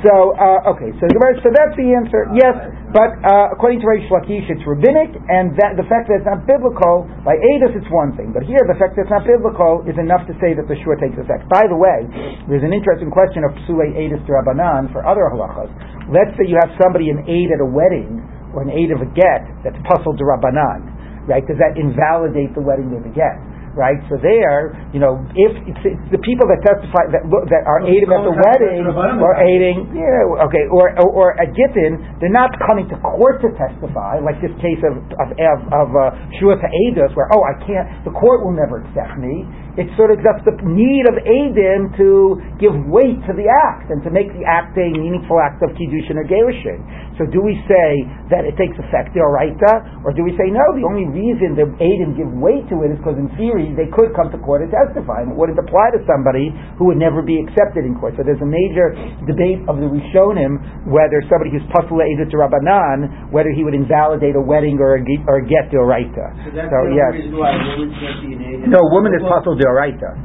So 0.06 0.38
uh, 0.38 0.70
okay, 0.78 0.94
so 1.02 1.10
so 1.10 1.50
that's 1.50 1.74
the 1.74 1.90
answer. 1.98 2.30
Yes, 2.38 2.54
but 2.94 3.18
uh, 3.26 3.50
according 3.50 3.82
to 3.82 3.90
Reish 3.90 4.06
Lakish, 4.14 4.46
it's 4.46 4.62
rabbinic, 4.62 5.18
and 5.18 5.58
that 5.58 5.74
the 5.74 5.90
fact 5.90 6.06
that 6.14 6.22
it's 6.22 6.30
not 6.30 6.46
biblical 6.46 7.10
by 7.26 7.34
Adis, 7.34 7.74
it's 7.74 7.90
one 7.90 8.14
thing. 8.14 8.30
But 8.30 8.46
here, 8.46 8.62
the 8.70 8.78
fact 8.78 8.94
that 8.94 9.10
it's 9.10 9.14
not 9.14 9.26
biblical 9.26 9.82
is 9.90 9.98
enough 9.98 10.22
to 10.30 10.38
say 10.38 10.54
that 10.54 10.70
the 10.70 10.78
shur 10.86 10.94
takes 11.02 11.18
effect. 11.18 11.50
By 11.50 11.66
the 11.66 11.74
way, 11.74 12.06
there's 12.46 12.62
an 12.62 12.78
interesting 12.78 13.10
question 13.10 13.42
of 13.42 13.58
psulei 13.66 13.98
Adis 13.98 14.22
to 14.22 14.32
Rabbanan 14.38 14.94
for 14.94 15.02
other 15.02 15.26
halachas. 15.34 15.74
Let's 16.14 16.38
say 16.38 16.46
you 16.46 16.62
have 16.62 16.78
somebody 16.78 17.10
an 17.10 17.26
aid 17.26 17.58
at 17.58 17.60
a 17.66 17.66
wedding 17.66 18.22
or 18.54 18.62
an 18.62 18.70
aid 18.70 18.94
of 18.94 19.02
a 19.02 19.10
get 19.18 19.50
that's 19.66 19.82
puzzled 19.82 20.22
to 20.22 20.26
Rabbanan, 20.30 21.26
right? 21.26 21.42
Does 21.50 21.58
that 21.58 21.74
invalidate 21.74 22.54
the 22.54 22.62
wedding 22.62 22.94
of 22.94 23.02
the 23.02 23.10
get? 23.18 23.57
Right? 23.78 24.02
So 24.10 24.18
there, 24.18 24.74
you 24.92 25.00
know, 25.00 25.22
if 25.38 25.54
it's, 25.70 25.84
it's 25.86 26.08
the 26.10 26.22
people 26.26 26.50
that 26.50 26.60
testify 26.66 27.14
that 27.14 27.30
look, 27.30 27.46
that 27.54 27.64
are 27.70 27.86
well, 27.86 27.94
aiding 27.94 28.10
at 28.10 28.26
the 28.26 28.34
wedding 28.34 28.84
or 29.22 29.32
aiding, 29.38 29.94
yeah, 29.94 30.46
okay, 30.50 30.66
or 30.74 30.98
or, 30.98 31.10
or 31.14 31.28
a 31.38 31.46
Gittin, 31.46 32.02
they're 32.18 32.34
not 32.34 32.52
coming 32.66 32.90
to 32.90 32.98
court 33.00 33.40
to 33.46 33.54
testify, 33.54 34.18
like 34.20 34.42
this 34.42 34.52
case 34.60 34.82
of 34.82 34.98
of 35.22 35.28
of, 35.38 35.60
of 35.70 35.88
uh, 35.94 36.18
Shua 36.42 36.58
to 36.58 36.68
Eidos, 36.68 37.14
where 37.14 37.30
oh, 37.32 37.46
I 37.46 37.56
can't, 37.62 37.86
the 38.04 38.12
court 38.12 38.42
will 38.42 38.58
never 38.58 38.82
accept 38.82 39.22
me. 39.22 39.46
It's 39.78 39.94
sort 39.94 40.10
of 40.10 40.18
just 40.26 40.42
the 40.44 40.58
need 40.66 41.06
of 41.06 41.22
Adim 41.22 41.94
to 42.02 42.42
give 42.58 42.74
weight 42.90 43.22
to 43.30 43.34
the 43.38 43.46
act 43.46 43.94
and 43.94 44.02
to 44.02 44.10
make 44.10 44.34
the 44.34 44.42
act 44.42 44.74
a 44.74 44.90
meaningful 44.90 45.38
act 45.38 45.62
of 45.62 45.78
Kiddushin 45.78 46.18
or 46.18 46.26
Gerushin. 46.26 46.82
So 47.22 47.30
do 47.30 47.42
we 47.42 47.58
say 47.70 47.90
that 48.34 48.46
it 48.46 48.58
takes 48.58 48.78
effect 48.78 49.14
oraita, 49.18 50.06
or 50.06 50.14
do 50.14 50.22
we 50.22 50.34
say 50.38 50.50
no, 50.54 50.66
the 50.78 50.86
only 50.86 51.10
reason 51.10 51.58
the 51.58 51.70
Adim 51.78 52.18
give 52.18 52.30
weight 52.30 52.66
to 52.70 52.86
it 52.86 52.94
is 52.94 52.98
because 53.02 53.18
in 53.18 53.30
theory 53.38 53.74
they 53.74 53.90
could 53.90 54.14
come 54.14 54.30
to 54.34 54.40
court 54.42 54.66
and 54.66 54.70
testify, 54.74 55.26
and 55.26 55.34
it 55.34 55.38
wouldn't 55.38 55.58
apply 55.58 55.94
to 55.94 56.02
somebody 56.06 56.54
who 56.78 56.90
would 56.90 57.02
never 57.02 57.22
be 57.22 57.38
accepted 57.42 57.86
in 57.86 57.98
court. 57.98 58.18
So 58.18 58.26
there's 58.26 58.42
a 58.42 58.50
major 58.50 58.94
debate 59.26 59.62
of 59.70 59.78
the 59.78 59.90
Rishonim 59.90 60.90
whether 60.90 61.20
somebody 61.28 61.52
who's 61.52 61.66
Pasula 61.74 62.06
Edut 62.06 62.30
to 62.32 62.38
Rabbanan, 62.38 63.30
whether 63.34 63.52
he 63.52 63.66
would 63.66 63.76
invalidate 63.76 64.38
a 64.38 64.42
wedding 64.42 64.80
or 64.80 64.98
a, 64.98 65.02
or 65.28 65.42
a 65.42 65.46
get 65.46 65.70
to 65.74 65.82
oraita. 65.82 66.26
So 66.46 66.54
that's 66.56 66.72
so, 66.72 66.78
the 66.86 66.96
yes. 66.96 67.12
reason 67.18 67.36
why 67.36 67.52
a 67.52 67.62
woman 67.76 67.90
can't 67.98 68.20
be 68.24 68.38
an 68.38 68.72
No, 68.72 68.80
woman 68.94 69.12
is 69.14 69.24
Pasul 69.26 69.60
Deoraita. 69.68 70.16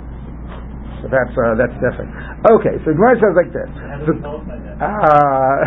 So 1.02 1.10
that's 1.10 1.34
uh, 1.34 1.58
that's 1.58 1.74
different. 1.82 2.14
Okay, 2.46 2.78
so 2.86 2.94
Gemara 2.94 3.18
says 3.18 3.34
like 3.34 3.50
this. 3.50 3.66
So, 4.06 4.14
uh, 4.78 5.58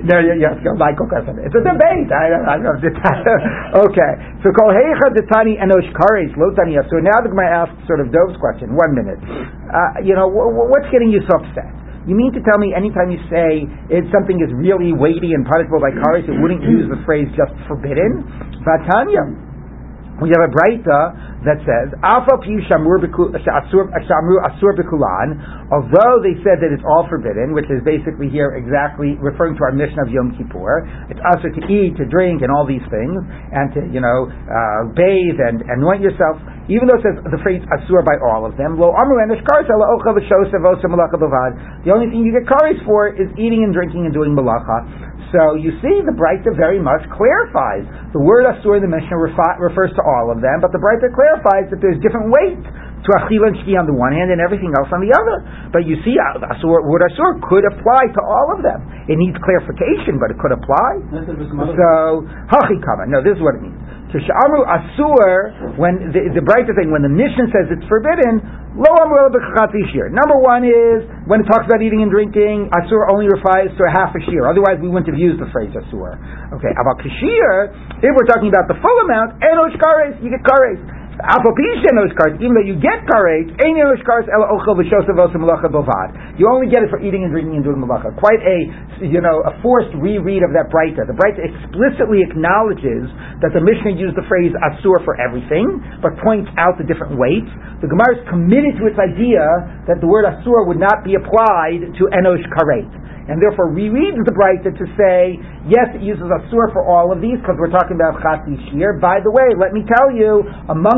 no, 0.08 0.16
you, 0.24 0.40
you 0.40 0.48
have 0.48 0.56
to 0.56 0.64
go 0.64 0.72
Michael 0.72 1.12
It's 1.12 1.52
a 1.52 1.60
debate. 1.60 2.08
I 2.08 2.32
don't, 2.32 2.44
I 2.48 2.56
don't 2.56 2.64
know. 2.64 2.76
okay, 3.84 4.12
so 4.40 4.48
Kol 4.56 4.72
Heicha 4.72 5.12
Detani 5.12 5.60
Enosh 5.60 5.92
Kares 5.92 6.32
Lo 6.40 6.56
Tani 6.56 6.80
So 6.88 7.04
now 7.04 7.20
the 7.20 7.28
Gemara 7.28 7.68
asks 7.68 7.84
sort 7.84 8.00
of 8.00 8.08
Dove's 8.08 8.40
question. 8.40 8.72
One 8.72 8.96
minute. 8.96 9.20
Uh, 9.20 10.00
you 10.08 10.16
know, 10.16 10.32
w- 10.32 10.48
w- 10.56 10.68
what's 10.72 10.88
getting 10.88 11.12
you 11.12 11.20
so 11.28 11.36
upset? 11.36 11.68
You 12.08 12.16
mean 12.16 12.32
to 12.32 12.40
tell 12.40 12.56
me 12.56 12.72
anytime 12.72 13.12
you 13.12 13.20
say 13.28 13.68
something 14.08 14.40
is 14.40 14.48
really 14.56 14.96
weighty 14.96 15.36
and 15.36 15.44
punishable 15.44 15.84
by 15.84 15.92
Kares, 15.92 16.24
it 16.24 16.34
wouldn't 16.40 16.64
use 16.64 16.88
the 16.88 16.98
phrase 17.04 17.28
just 17.36 17.52
forbidden? 17.68 18.24
Vatanya 18.64 19.51
we 20.22 20.30
have 20.30 20.46
a 20.46 20.52
Breita 20.54 21.42
that 21.42 21.58
says, 21.66 21.90
Alpha 22.06 22.38
Shamur 22.46 23.02
Asur 23.02 24.72
although 25.74 26.22
they 26.22 26.38
said 26.46 26.62
that 26.62 26.70
it's 26.70 26.86
all 26.86 27.10
forbidden, 27.10 27.50
which 27.50 27.66
is 27.66 27.82
basically 27.82 28.30
here 28.30 28.54
exactly 28.54 29.18
referring 29.18 29.58
to 29.58 29.62
our 29.66 29.74
Mishnah 29.74 30.06
of 30.06 30.10
Yom 30.14 30.38
Kippur, 30.38 30.86
it's 31.10 31.18
also 31.26 31.50
to 31.50 31.62
eat, 31.66 31.98
to 31.98 32.06
drink, 32.06 32.46
and 32.46 32.50
all 32.54 32.62
these 32.62 32.84
things, 32.86 33.18
and 33.50 33.74
to, 33.74 33.80
you 33.90 33.98
know, 33.98 34.30
uh, 34.30 34.94
bathe 34.94 35.42
and 35.42 35.66
anoint 35.66 36.06
yourself, 36.06 36.38
even 36.70 36.86
though 36.86 36.94
it 36.94 37.02
says 37.02 37.18
the 37.26 37.42
phrase 37.42 37.58
Asur 37.74 38.06
by 38.06 38.14
all 38.22 38.46
of 38.46 38.54
them, 38.54 38.78
Lo 38.78 38.94
Amru 38.94 39.18
The 39.18 39.34
only 41.90 42.06
thing 42.06 42.22
you 42.22 42.30
get 42.30 42.46
karis 42.46 42.78
for 42.86 43.10
is 43.10 43.26
eating 43.34 43.66
and 43.66 43.74
drinking 43.74 44.06
and 44.06 44.14
doing 44.14 44.30
malacha. 44.38 44.86
So 45.34 45.56
you 45.56 45.72
see, 45.80 45.96
the 46.04 46.12
Breita 46.14 46.54
very 46.54 46.78
much 46.78 47.02
clarifies. 47.10 47.88
The 48.12 48.20
word 48.20 48.44
Asur 48.46 48.76
in 48.78 48.84
the 48.84 48.92
Mishnah 48.92 49.16
refi- 49.16 49.58
refers 49.58 49.90
to 49.96 50.02
all 50.04 50.30
of 50.30 50.44
them, 50.44 50.60
but 50.60 50.70
the 50.70 50.78
Breita 50.78 51.08
clarifies 51.10 51.72
that 51.72 51.80
there's 51.80 51.98
different 52.04 52.28
weight 52.30 52.60
to 52.62 53.08
Achila 53.18 53.50
and 53.50 53.56
Shki 53.64 53.74
on 53.74 53.90
the 53.90 53.96
one 53.96 54.14
hand 54.14 54.30
and 54.30 54.38
everything 54.38 54.70
else 54.78 54.86
on 54.94 55.02
the 55.02 55.10
other. 55.10 55.42
But 55.74 55.82
you 55.88 55.98
see, 56.06 56.14
uh, 56.14 56.38
Asur, 56.52 56.86
word 56.86 57.02
Asur 57.10 57.42
could 57.50 57.66
apply 57.66 58.06
to 58.14 58.20
all 58.22 58.54
of 58.54 58.62
them. 58.62 58.78
It 59.10 59.18
needs 59.18 59.34
clarification, 59.42 60.22
but 60.22 60.30
it 60.30 60.38
could 60.38 60.54
apply. 60.54 61.02
So, 61.74 62.22
Hachikama. 62.46 63.10
No, 63.10 63.18
this 63.24 63.34
is 63.34 63.42
what 63.42 63.58
it 63.58 63.66
means. 63.66 63.81
To 64.12 64.20
Sha'amru 64.20 64.60
Asur, 64.68 65.80
when 65.80 66.12
the, 66.12 66.36
the 66.36 66.44
brighter 66.44 66.76
thing, 66.76 66.92
when 66.92 67.00
the 67.00 67.08
Mishnah 67.08 67.48
says 67.48 67.72
it's 67.72 67.88
forbidden, 67.88 68.44
Lo 68.76 68.88
Amru 68.88 69.32
shir. 69.88 70.12
Number 70.12 70.36
one 70.36 70.68
is, 70.68 71.08
when 71.24 71.40
it 71.40 71.48
talks 71.48 71.64
about 71.64 71.80
eating 71.80 72.04
and 72.04 72.12
drinking, 72.12 72.68
Asur 72.76 73.08
only 73.08 73.24
refers 73.24 73.72
to 73.72 73.82
a 73.88 73.92
half 73.92 74.12
a 74.12 74.20
shi'ur. 74.20 74.44
Otherwise, 74.44 74.84
we 74.84 74.92
wouldn't 74.92 75.08
have 75.08 75.16
used 75.16 75.40
the 75.40 75.48
phrase 75.48 75.72
Asur. 75.72 76.20
Okay, 76.60 76.72
about 76.76 77.00
Kashir, 77.00 77.72
if 78.04 78.12
we're 78.12 78.28
talking 78.28 78.52
about 78.52 78.68
the 78.68 78.76
full 78.84 78.98
amount, 79.08 79.40
Enosh 79.40 79.80
Kares, 79.80 80.20
you 80.20 80.28
get 80.28 80.44
Kares. 80.44 81.01
Even 81.12 82.56
though 82.56 82.64
you 82.64 82.80
get 82.80 83.04
karet, 83.04 83.52
you 86.38 86.44
only 86.48 86.68
get 86.72 86.80
it 86.82 86.88
for 86.88 87.04
eating 87.04 87.24
and 87.24 87.32
drinking 87.32 87.60
and 87.60 87.64
doing 87.64 87.76
malacha. 87.84 88.16
Quite 88.16 88.40
a 88.40 89.04
you 89.04 89.20
know 89.20 89.44
a 89.44 89.52
forced 89.60 89.92
reread 90.00 90.40
of 90.42 90.56
that 90.56 90.72
Breita. 90.72 91.04
The 91.04 91.12
Breita 91.12 91.44
explicitly 91.44 92.24
acknowledges 92.24 93.12
that 93.44 93.52
the 93.52 93.60
Mishnah 93.60 93.92
used 93.92 94.16
the 94.16 94.24
phrase 94.24 94.56
asur 94.56 95.04
for 95.04 95.20
everything, 95.20 95.84
but 96.00 96.16
points 96.24 96.48
out 96.56 96.80
the 96.80 96.86
different 96.88 97.20
weights. 97.20 97.52
The 97.84 97.92
Gemara 97.92 98.16
is 98.16 98.24
committed 98.32 98.80
to 98.80 98.88
its 98.88 98.96
idea 98.96 99.44
that 99.92 100.00
the 100.00 100.08
word 100.08 100.24
asur 100.24 100.64
would 100.64 100.80
not 100.80 101.04
be 101.04 101.20
applied 101.20 101.92
to 101.92 102.02
enosh 102.08 102.46
karet 102.56 103.02
and 103.28 103.38
therefore 103.38 103.70
rereads 103.70 104.18
the 104.26 104.34
Breita 104.34 104.74
to 104.74 104.86
say, 104.98 105.38
yes, 105.70 105.94
it 105.94 106.02
uses 106.02 106.26
Asur 106.26 106.74
for 106.74 106.82
all 106.82 107.14
of 107.14 107.22
these 107.22 107.38
because 107.38 107.54
we're 107.54 107.70
talking 107.70 107.94
about 107.94 108.18
Chatzi 108.18 108.58
Shi'ur. 108.70 108.98
By 108.98 109.22
the 109.22 109.30
way, 109.30 109.54
let 109.54 109.70
me 109.70 109.86
tell 109.86 110.10
you, 110.10 110.42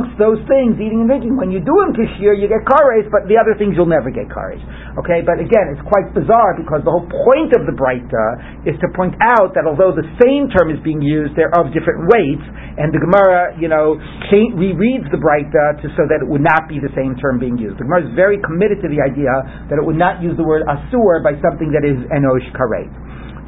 amongst 0.05 0.21
those 0.21 0.41
things, 0.45 0.77
eating 0.77 1.05
and 1.05 1.09
drinking, 1.09 1.41
when 1.41 1.49
you 1.49 1.65
do 1.65 1.73
them 1.81 1.97
Kashir, 1.97 2.37
you 2.37 2.45
get 2.45 2.61
Kares, 2.69 3.09
but 3.09 3.25
the 3.25 3.41
other 3.41 3.57
things 3.57 3.73
you'll 3.73 3.89
never 3.89 4.13
get 4.13 4.29
Kares. 4.29 4.61
Okay, 5.01 5.25
but 5.25 5.41
again, 5.41 5.73
it's 5.73 5.81
quite 5.89 6.13
bizarre 6.13 6.53
because 6.61 6.85
the 6.85 6.93
whole 6.93 7.09
point 7.09 7.57
of 7.57 7.65
the 7.65 7.73
Breita 7.73 8.69
is 8.69 8.77
to 8.85 8.89
point 8.93 9.17
out 9.25 9.57
that 9.57 9.65
although 9.65 9.97
the 9.97 10.05
same 10.21 10.53
term 10.53 10.69
is 10.69 10.77
being 10.85 11.01
used, 11.01 11.33
they're 11.33 11.53
of 11.57 11.73
different 11.73 12.05
weights, 12.13 12.45
and 12.77 12.93
the 12.93 13.01
Gemara, 13.01 13.57
you 13.57 13.73
know, 13.73 13.97
rereads 14.29 15.09
the 15.09 15.21
Breita 15.21 15.81
to, 15.81 15.89
so 15.97 16.05
that 16.05 16.21
it 16.21 16.29
would 16.29 16.45
not 16.45 16.69
be 16.69 16.77
the 16.77 16.93
same 16.93 17.17
term 17.17 17.41
being 17.41 17.57
used. 17.57 17.81
The 17.81 17.89
Gemara 17.89 18.05
is 18.05 18.13
very 18.13 18.37
committed 18.45 18.85
to 18.85 18.89
the 18.93 19.01
idea 19.01 19.33
that 19.73 19.81
it 19.81 19.85
would 19.85 19.99
not 19.99 20.21
use 20.21 20.37
the 20.37 20.45
word 20.45 20.69
Asur 20.69 21.25
by 21.25 21.39
something 21.41 21.73
that 21.73 21.87
is 21.87 21.97
enosh 22.13 22.47
karet. 22.53 22.93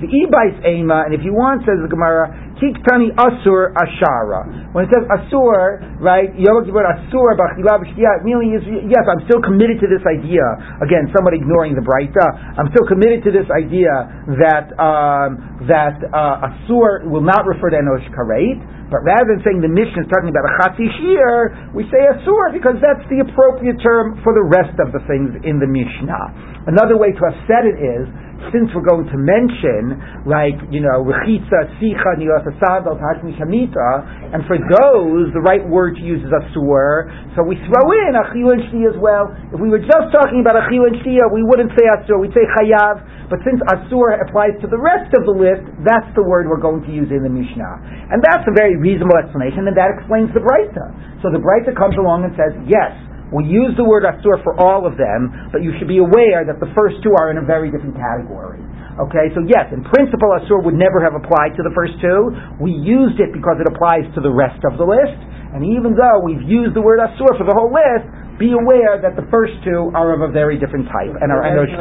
the 0.00 0.08
ibais 0.08 0.56
ema, 0.64 1.08
and 1.08 1.12
if 1.16 1.24
you 1.24 1.32
want, 1.32 1.64
says 1.64 1.80
the 1.80 1.88
Gemara, 1.88 2.28
kiktani 2.60 3.12
asur 3.16 3.72
ashara. 3.76 4.72
When 4.72 4.84
it 4.84 4.90
says 4.92 5.04
asur, 5.08 6.00
right, 6.00 6.32
Yom 6.36 6.64
Kippur 6.64 6.84
asur 6.84 7.36
b'achila 7.36 7.84
b'shtiya, 7.84 8.24
meaning 8.24 8.56
is 8.56 8.64
yes, 8.88 9.04
I'm 9.04 9.24
still 9.28 9.40
committed 9.40 9.80
to 9.84 9.88
this 9.88 10.04
idea. 10.04 10.44
Again, 10.80 11.12
somewhat 11.12 11.34
ignoring 11.34 11.76
the 11.76 11.84
Braita. 11.84 12.26
I'm 12.56 12.68
still 12.72 12.88
committed 12.88 13.24
to 13.28 13.30
this 13.30 13.48
idea 13.52 13.92
that 14.40 14.72
um, 14.80 15.66
that 15.68 16.00
uh, 16.12 16.48
asur 16.48 17.08
will 17.08 17.24
not 17.24 17.44
refer 17.44 17.70
to 17.70 17.78
enosh 17.80 18.08
karet. 18.12 18.76
But 18.86 19.02
rather 19.02 19.34
than 19.34 19.42
saying 19.42 19.58
the 19.66 19.72
Mishnah 19.72 20.06
is 20.06 20.10
talking 20.14 20.30
about 20.30 20.46
a 20.46 20.52
chatzi 20.62 20.86
shi'ur, 20.86 21.74
we 21.74 21.90
say 21.90 21.98
asur 22.06 22.54
because 22.54 22.78
that's 22.78 23.02
the 23.10 23.18
appropriate 23.18 23.82
term 23.82 24.22
for 24.22 24.30
the 24.30 24.46
rest 24.46 24.78
of 24.78 24.94
the 24.94 25.02
things 25.10 25.34
in 25.42 25.58
the 25.58 25.66
Mishnah. 25.66 26.70
Another 26.70 26.94
way 26.94 27.10
to 27.10 27.22
have 27.26 27.38
said 27.50 27.66
it 27.66 27.82
is 27.82 28.06
since 28.54 28.70
we're 28.74 28.86
going 28.86 29.08
to 29.10 29.18
mention, 29.18 29.98
like, 30.28 30.54
you 30.70 30.78
know, 30.78 31.02
Rechitza, 31.02 31.66
Sicha, 31.82 32.14
Nilasa 32.46 32.58
Sandal, 32.62 32.94
Tashmi 32.98 33.34
Shamita, 33.38 34.34
and 34.34 34.44
for 34.46 34.58
those, 34.58 35.32
the 35.34 35.42
right 35.42 35.62
word 35.66 35.96
to 35.96 36.02
use 36.02 36.22
is 36.22 36.30
Asur, 36.30 37.10
so 37.34 37.42
we 37.42 37.56
throw 37.66 37.86
in 38.06 38.14
Achil 38.14 38.54
and 38.54 38.62
Shti 38.70 38.86
as 38.86 38.96
well. 38.98 39.34
If 39.52 39.60
we 39.60 39.68
were 39.68 39.82
just 39.82 40.08
talking 40.14 40.40
about 40.40 40.54
Achil 40.54 40.86
and 40.86 40.96
Shti, 41.02 41.18
we 41.32 41.42
wouldn't 41.42 41.72
say 41.74 41.86
Asur, 41.90 42.20
we'd 42.20 42.34
say 42.34 42.46
Chayav, 42.58 43.02
but 43.30 43.42
since 43.42 43.58
Asur 43.74 44.22
applies 44.22 44.54
to 44.62 44.66
the 44.70 44.78
rest 44.78 45.10
of 45.18 45.26
the 45.26 45.34
list, 45.34 45.66
that's 45.82 46.08
the 46.14 46.22
word 46.22 46.46
we're 46.46 46.62
going 46.62 46.82
to 46.86 46.92
use 46.92 47.10
in 47.10 47.22
the 47.26 47.32
Mishnah. 47.32 48.14
And 48.14 48.22
that's 48.22 48.46
a 48.46 48.54
very 48.54 48.76
reasonable 48.78 49.18
explanation, 49.18 49.66
and 49.66 49.74
that 49.76 49.90
explains 49.98 50.30
the 50.30 50.42
Breita. 50.42 50.86
So 51.22 51.34
the 51.34 51.42
Breita 51.42 51.74
comes 51.74 51.98
along 51.98 52.24
and 52.24 52.32
says, 52.38 52.54
yes, 52.70 52.94
we 53.34 53.42
use 53.42 53.74
the 53.74 53.82
word 53.82 54.06
asur 54.06 54.38
for 54.46 54.54
all 54.54 54.86
of 54.86 54.94
them, 54.94 55.50
but 55.50 55.58
you 55.58 55.74
should 55.78 55.90
be 55.90 55.98
aware 55.98 56.46
that 56.46 56.62
the 56.62 56.70
first 56.78 57.02
two 57.02 57.10
are 57.18 57.34
in 57.34 57.42
a 57.42 57.44
very 57.44 57.74
different 57.74 57.98
category. 57.98 58.62
Okay, 58.96 59.28
so 59.36 59.44
yes, 59.44 59.68
in 59.76 59.84
principle, 59.84 60.32
asur 60.32 60.64
would 60.64 60.76
never 60.76 61.04
have 61.04 61.12
applied 61.12 61.52
to 61.52 61.62
the 61.62 61.72
first 61.76 62.00
two. 62.00 62.32
We 62.56 62.72
used 62.72 63.20
it 63.20 63.28
because 63.36 63.60
it 63.60 63.68
applies 63.68 64.08
to 64.16 64.24
the 64.24 64.32
rest 64.32 64.64
of 64.64 64.80
the 64.80 64.88
list, 64.88 65.20
and 65.52 65.60
even 65.76 65.92
though 65.92 66.24
we've 66.24 66.44
used 66.44 66.72
the 66.72 66.80
word 66.80 67.04
asur 67.04 67.36
for 67.36 67.44
the 67.44 67.52
whole 67.52 67.68
list, 67.68 68.08
be 68.40 68.52
aware 68.52 69.00
that 69.00 69.16
the 69.16 69.24
first 69.32 69.56
two 69.64 69.92
are 69.96 70.12
of 70.12 70.20
a 70.24 70.32
very 70.32 70.60
different 70.60 70.88
type 70.92 71.12
and 71.20 71.32
are 71.32 71.44
enosh 71.44 71.72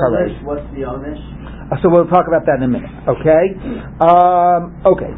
What's 0.44 0.64
the 0.72 0.88
onish? 0.88 1.20
Uh, 1.66 1.76
so 1.82 1.90
we'll 1.90 2.08
talk 2.08 2.30
about 2.30 2.46
that 2.46 2.62
in 2.62 2.70
a 2.70 2.72
minute. 2.72 2.94
Okay. 3.10 3.46
Um, 3.98 4.78
okay. 4.86 5.10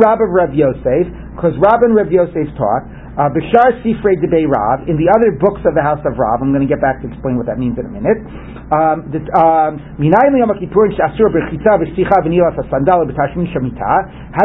Rab 0.00 0.18
of 0.18 0.30
Rav 0.32 0.50
Yosef, 0.56 1.06
because 1.40 1.56
Rab 1.56 1.80
and 1.80 1.96
Rav 1.96 2.12
Yosef 2.12 2.52
taught 2.52 2.84
uh, 3.16 3.26
Bishar 3.32 3.80
Sifrei 3.82 4.20
Debei 4.20 4.44
Rav, 4.44 4.86
in 4.86 4.94
the 5.00 5.10
other 5.10 5.34
books 5.34 5.64
of 5.66 5.74
the 5.74 5.82
house 5.82 5.98
of 6.06 6.14
Rav, 6.14 6.44
I'm 6.44 6.54
going 6.54 6.62
to 6.62 6.70
get 6.70 6.84
back 6.84 7.02
to 7.02 7.08
explain 7.08 7.40
what 7.40 7.48
that 7.50 7.58
means 7.58 7.74
in 7.74 7.84
a 7.84 7.92
minute. 7.92 8.22
Um, 8.70 9.10
um, 9.34 9.82
Minay 9.98 10.30
Yom 10.36 10.52
Kippur. 10.54 10.94
How 10.94 11.10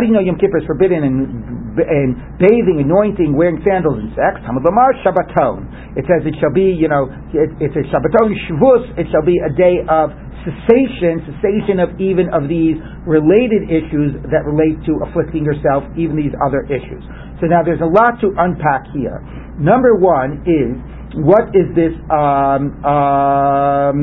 do 0.01 0.05
you 0.07 0.13
know 0.15 0.23
Yom 0.23 0.39
Kippur 0.41 0.57
is 0.57 0.65
forbidden 0.65 1.03
in, 1.05 1.15
in 1.77 2.07
bathing, 2.41 2.81
anointing, 2.81 3.37
wearing 3.37 3.61
sandals, 3.61 4.01
and 4.01 4.09
sex? 4.17 4.41
Hamad 4.43 4.65
Lamar 4.65 4.97
Shabbaton. 5.05 5.99
It 5.99 6.09
says 6.09 6.25
it 6.25 6.33
shall 6.41 6.51
be, 6.51 6.73
you 6.73 6.89
know, 6.89 7.05
it, 7.37 7.53
it's 7.61 7.77
a 7.77 7.85
Shabbaton 7.93 8.33
Shvus. 8.49 8.97
It 8.97 9.05
shall 9.13 9.23
be 9.23 9.37
a 9.45 9.53
day 9.53 9.85
of 9.85 10.09
cessation, 10.45 11.25
cessation 11.25 11.81
of 11.81 11.97
even 11.99 12.29
of 12.29 12.47
these 12.47 12.77
related 13.09 13.67
issues 13.67 14.13
that 14.29 14.45
relate 14.45 14.77
to 14.85 15.01
afflicting 15.09 15.43
yourself, 15.43 15.83
even 15.97 16.15
these 16.15 16.33
other 16.45 16.63
issues. 16.69 17.01
So 17.41 17.49
now 17.49 17.65
there's 17.65 17.81
a 17.81 17.89
lot 17.89 18.21
to 18.21 18.31
unpack 18.37 18.87
here. 18.93 19.19
Number 19.57 19.97
one 19.97 20.45
is 20.45 20.77
what 21.17 21.49
is 21.57 21.67
this? 21.73 21.95
Um, 22.11 22.77
um, 22.85 23.97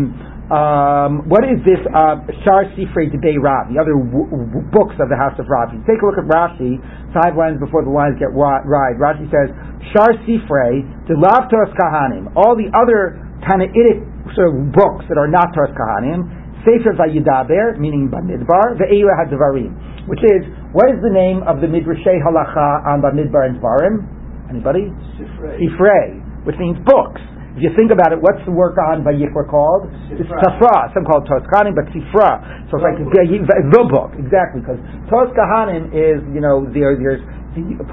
um, 0.53 1.25
what 1.33 1.49
is 1.49 1.65
this 1.65 1.81
uh, 1.97 2.21
Shar 2.45 2.69
Sifrei 2.77 3.09
Debei 3.09 3.41
Rav, 3.41 3.73
the 3.73 3.81
other 3.81 3.97
w- 3.97 4.29
w- 4.29 4.69
books 4.69 4.93
of 5.01 5.09
the 5.09 5.17
House 5.17 5.33
of 5.41 5.49
Rav? 5.49 5.73
take 5.89 5.97
a 5.97 6.05
look 6.05 6.21
at 6.21 6.29
Rashi, 6.29 6.77
five 7.17 7.41
lines 7.41 7.57
before 7.57 7.81
the 7.85 7.93
lines 7.93 8.21
get 8.21 8.29
wide. 8.29 8.69
Rashi 8.69 9.25
says, 9.33 9.49
Shar 9.97 10.13
Sifrei, 10.29 10.85
Delav 11.09 11.49
Toras 11.49 11.73
Kahanim. 11.73 12.37
All 12.37 12.53
the 12.53 12.69
other 12.77 13.17
Tanaitic 13.49 14.12
sort 14.35 14.53
of 14.53 14.73
books 14.73 15.05
that 15.09 15.19
are 15.19 15.29
not 15.29 15.53
Toras 15.53 15.73
Kahanim, 15.77 16.27
Sefer 16.63 16.95
Vayidaber, 16.95 17.79
meaning 17.79 18.07
Bamidbar, 18.07 18.79
Ve'era 18.79 19.19
HaDvarim, 19.27 20.07
which 20.07 20.23
is 20.23 20.47
what 20.73 20.89
is 20.89 21.03
the 21.03 21.11
name 21.11 21.43
of 21.45 21.61
the 21.61 21.69
Midrashay 21.69 22.23
Halacha 22.23 22.87
on 22.87 23.03
Bamidbar 23.03 23.51
and 23.51 23.59
Dvarim? 23.59 23.95
Anybody? 24.49 24.89
Sifrei. 25.19 25.59
Sifrei, 25.59 26.47
which 26.47 26.57
means 26.59 26.79
books. 26.87 27.21
If 27.53 27.61
you 27.61 27.73
think 27.77 27.93
about 27.93 28.17
it, 28.17 28.19
what's 28.23 28.41
the 28.49 28.55
work 28.55 28.81
on 28.81 29.05
Vayikra 29.05 29.45
called? 29.45 29.85
It's 30.09 30.25
Tafra. 30.25 30.89
Some 30.97 31.05
call 31.05 31.21
it 31.21 31.29
Kahanim, 31.29 31.77
but 31.77 31.85
Sifra. 31.93 32.41
So 32.73 32.81
it's 32.81 32.87
like 32.89 32.97
the, 32.97 33.05
the 33.13 33.85
book, 33.93 34.17
exactly, 34.17 34.65
because 34.65 34.81
Tos 35.13 35.29
Kahanim 35.37 35.93
is, 35.93 36.25
you 36.33 36.41
know, 36.41 36.65
there, 36.73 36.97
there's 36.97 37.21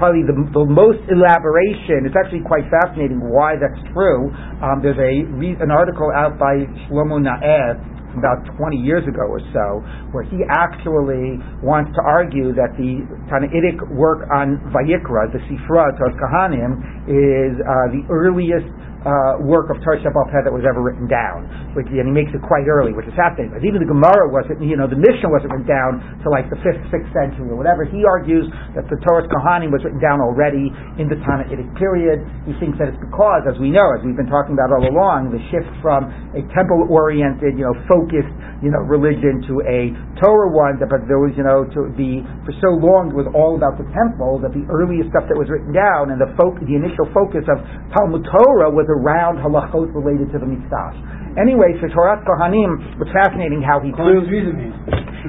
probably 0.00 0.24
the, 0.24 0.36
the, 0.56 0.64
most 0.64 1.04
elaboration. 1.12 2.08
It's 2.08 2.16
actually 2.16 2.40
quite 2.48 2.64
fascinating 2.72 3.20
why 3.20 3.60
that's 3.60 3.80
true. 3.92 4.32
Um, 4.64 4.80
there's 4.80 4.98
a 4.98 5.12
an 5.60 5.70
article 5.70 6.08
out 6.16 6.40
by 6.40 6.64
Shlomo 6.88 7.20
Naeh 7.20 7.76
about 8.18 8.42
20 8.58 8.76
years 8.82 9.06
ago 9.06 9.22
or 9.22 9.38
so, 9.54 9.66
where 10.10 10.26
he 10.26 10.42
actually 10.50 11.38
wants 11.62 11.94
to 11.94 12.02
argue 12.02 12.50
that 12.58 12.74
the 12.74 13.06
Tanaitic 13.30 13.78
work 13.94 14.26
on 14.34 14.58
Vayikra, 14.74 15.30
the 15.30 15.38
Sifra, 15.46 15.94
Tos 15.94 16.14
Kahanim, 16.18 17.06
is 17.06 17.54
uh, 17.62 17.86
the 17.94 18.02
earliest 18.10 18.66
uh, 19.06 19.40
work 19.40 19.72
of 19.72 19.80
Tarsha 19.80 20.12
Balpeh 20.12 20.44
that 20.44 20.52
was 20.52 20.64
ever 20.68 20.84
written 20.84 21.08
down, 21.08 21.48
which, 21.72 21.88
and 21.88 22.04
he 22.04 22.12
makes 22.12 22.32
it 22.36 22.42
quite 22.44 22.68
early, 22.68 22.92
which 22.92 23.08
is 23.08 23.16
fascinating. 23.16 23.54
Because 23.54 23.64
even 23.64 23.80
the 23.80 23.88
Gemara 23.88 24.28
wasn't, 24.28 24.60
you 24.60 24.76
know, 24.76 24.84
the 24.84 24.98
Mishnah 24.98 25.32
wasn't 25.32 25.56
written 25.56 25.68
down 25.68 26.20
to 26.20 26.28
like 26.28 26.52
the 26.52 26.60
fifth, 26.60 26.84
sixth 26.92 27.08
century 27.16 27.48
or 27.48 27.56
whatever. 27.56 27.88
He 27.88 28.04
argues 28.04 28.44
that 28.76 28.84
the 28.92 29.00
Torah 29.00 29.24
Kohanim 29.24 29.72
was 29.72 29.80
written 29.80 30.00
down 30.04 30.20
already 30.20 30.68
in 31.00 31.08
the 31.08 31.16
Tanaitic 31.24 31.68
period. 31.80 32.20
He 32.44 32.52
thinks 32.60 32.76
that 32.76 32.92
it's 32.92 33.00
because, 33.00 33.48
as 33.48 33.56
we 33.56 33.72
know, 33.72 33.88
as 33.96 34.04
we've 34.04 34.18
been 34.18 34.28
talking 34.28 34.52
about 34.52 34.68
all 34.68 34.84
along, 34.84 35.32
the 35.32 35.40
shift 35.48 35.70
from 35.80 36.12
a 36.36 36.44
temple-oriented, 36.52 37.56
you 37.56 37.64
know, 37.64 37.76
focused, 37.88 38.32
you 38.60 38.68
know, 38.68 38.84
religion 38.84 39.40
to 39.48 39.64
a 39.64 39.88
Torah 40.20 40.52
one, 40.52 40.76
that, 40.76 40.92
but 40.92 41.08
there 41.08 41.16
was, 41.16 41.32
you 41.40 41.46
know, 41.46 41.64
to 41.72 41.88
be 41.96 42.20
for 42.44 42.52
so 42.60 42.76
long 42.76 43.08
it 43.08 43.16
was 43.16 43.30
all 43.32 43.56
about 43.56 43.80
the 43.80 43.88
temple 43.96 44.36
that 44.44 44.52
the 44.52 44.66
earliest 44.68 45.08
stuff 45.14 45.24
that 45.30 45.38
was 45.38 45.48
written 45.48 45.72
down 45.72 46.12
and 46.12 46.20
the 46.20 46.28
fo- 46.36 46.52
the 46.60 46.76
initial 46.76 47.08
focus 47.16 47.46
of 47.48 47.62
Talmud 47.96 48.26
Torah 48.28 48.68
was 48.68 48.89
around 48.90 49.38
halachot 49.38 49.94
related 49.94 50.32
to 50.34 50.38
the 50.42 50.46
mikdash. 50.46 50.98
Anyway, 51.38 51.78
for 51.78 51.88
Torah 51.94 52.18
Kohanim, 52.26 53.00
it's 53.00 53.10
fascinating 53.14 53.62
how 53.62 53.78
he 53.78 53.94
proves. 53.94 54.26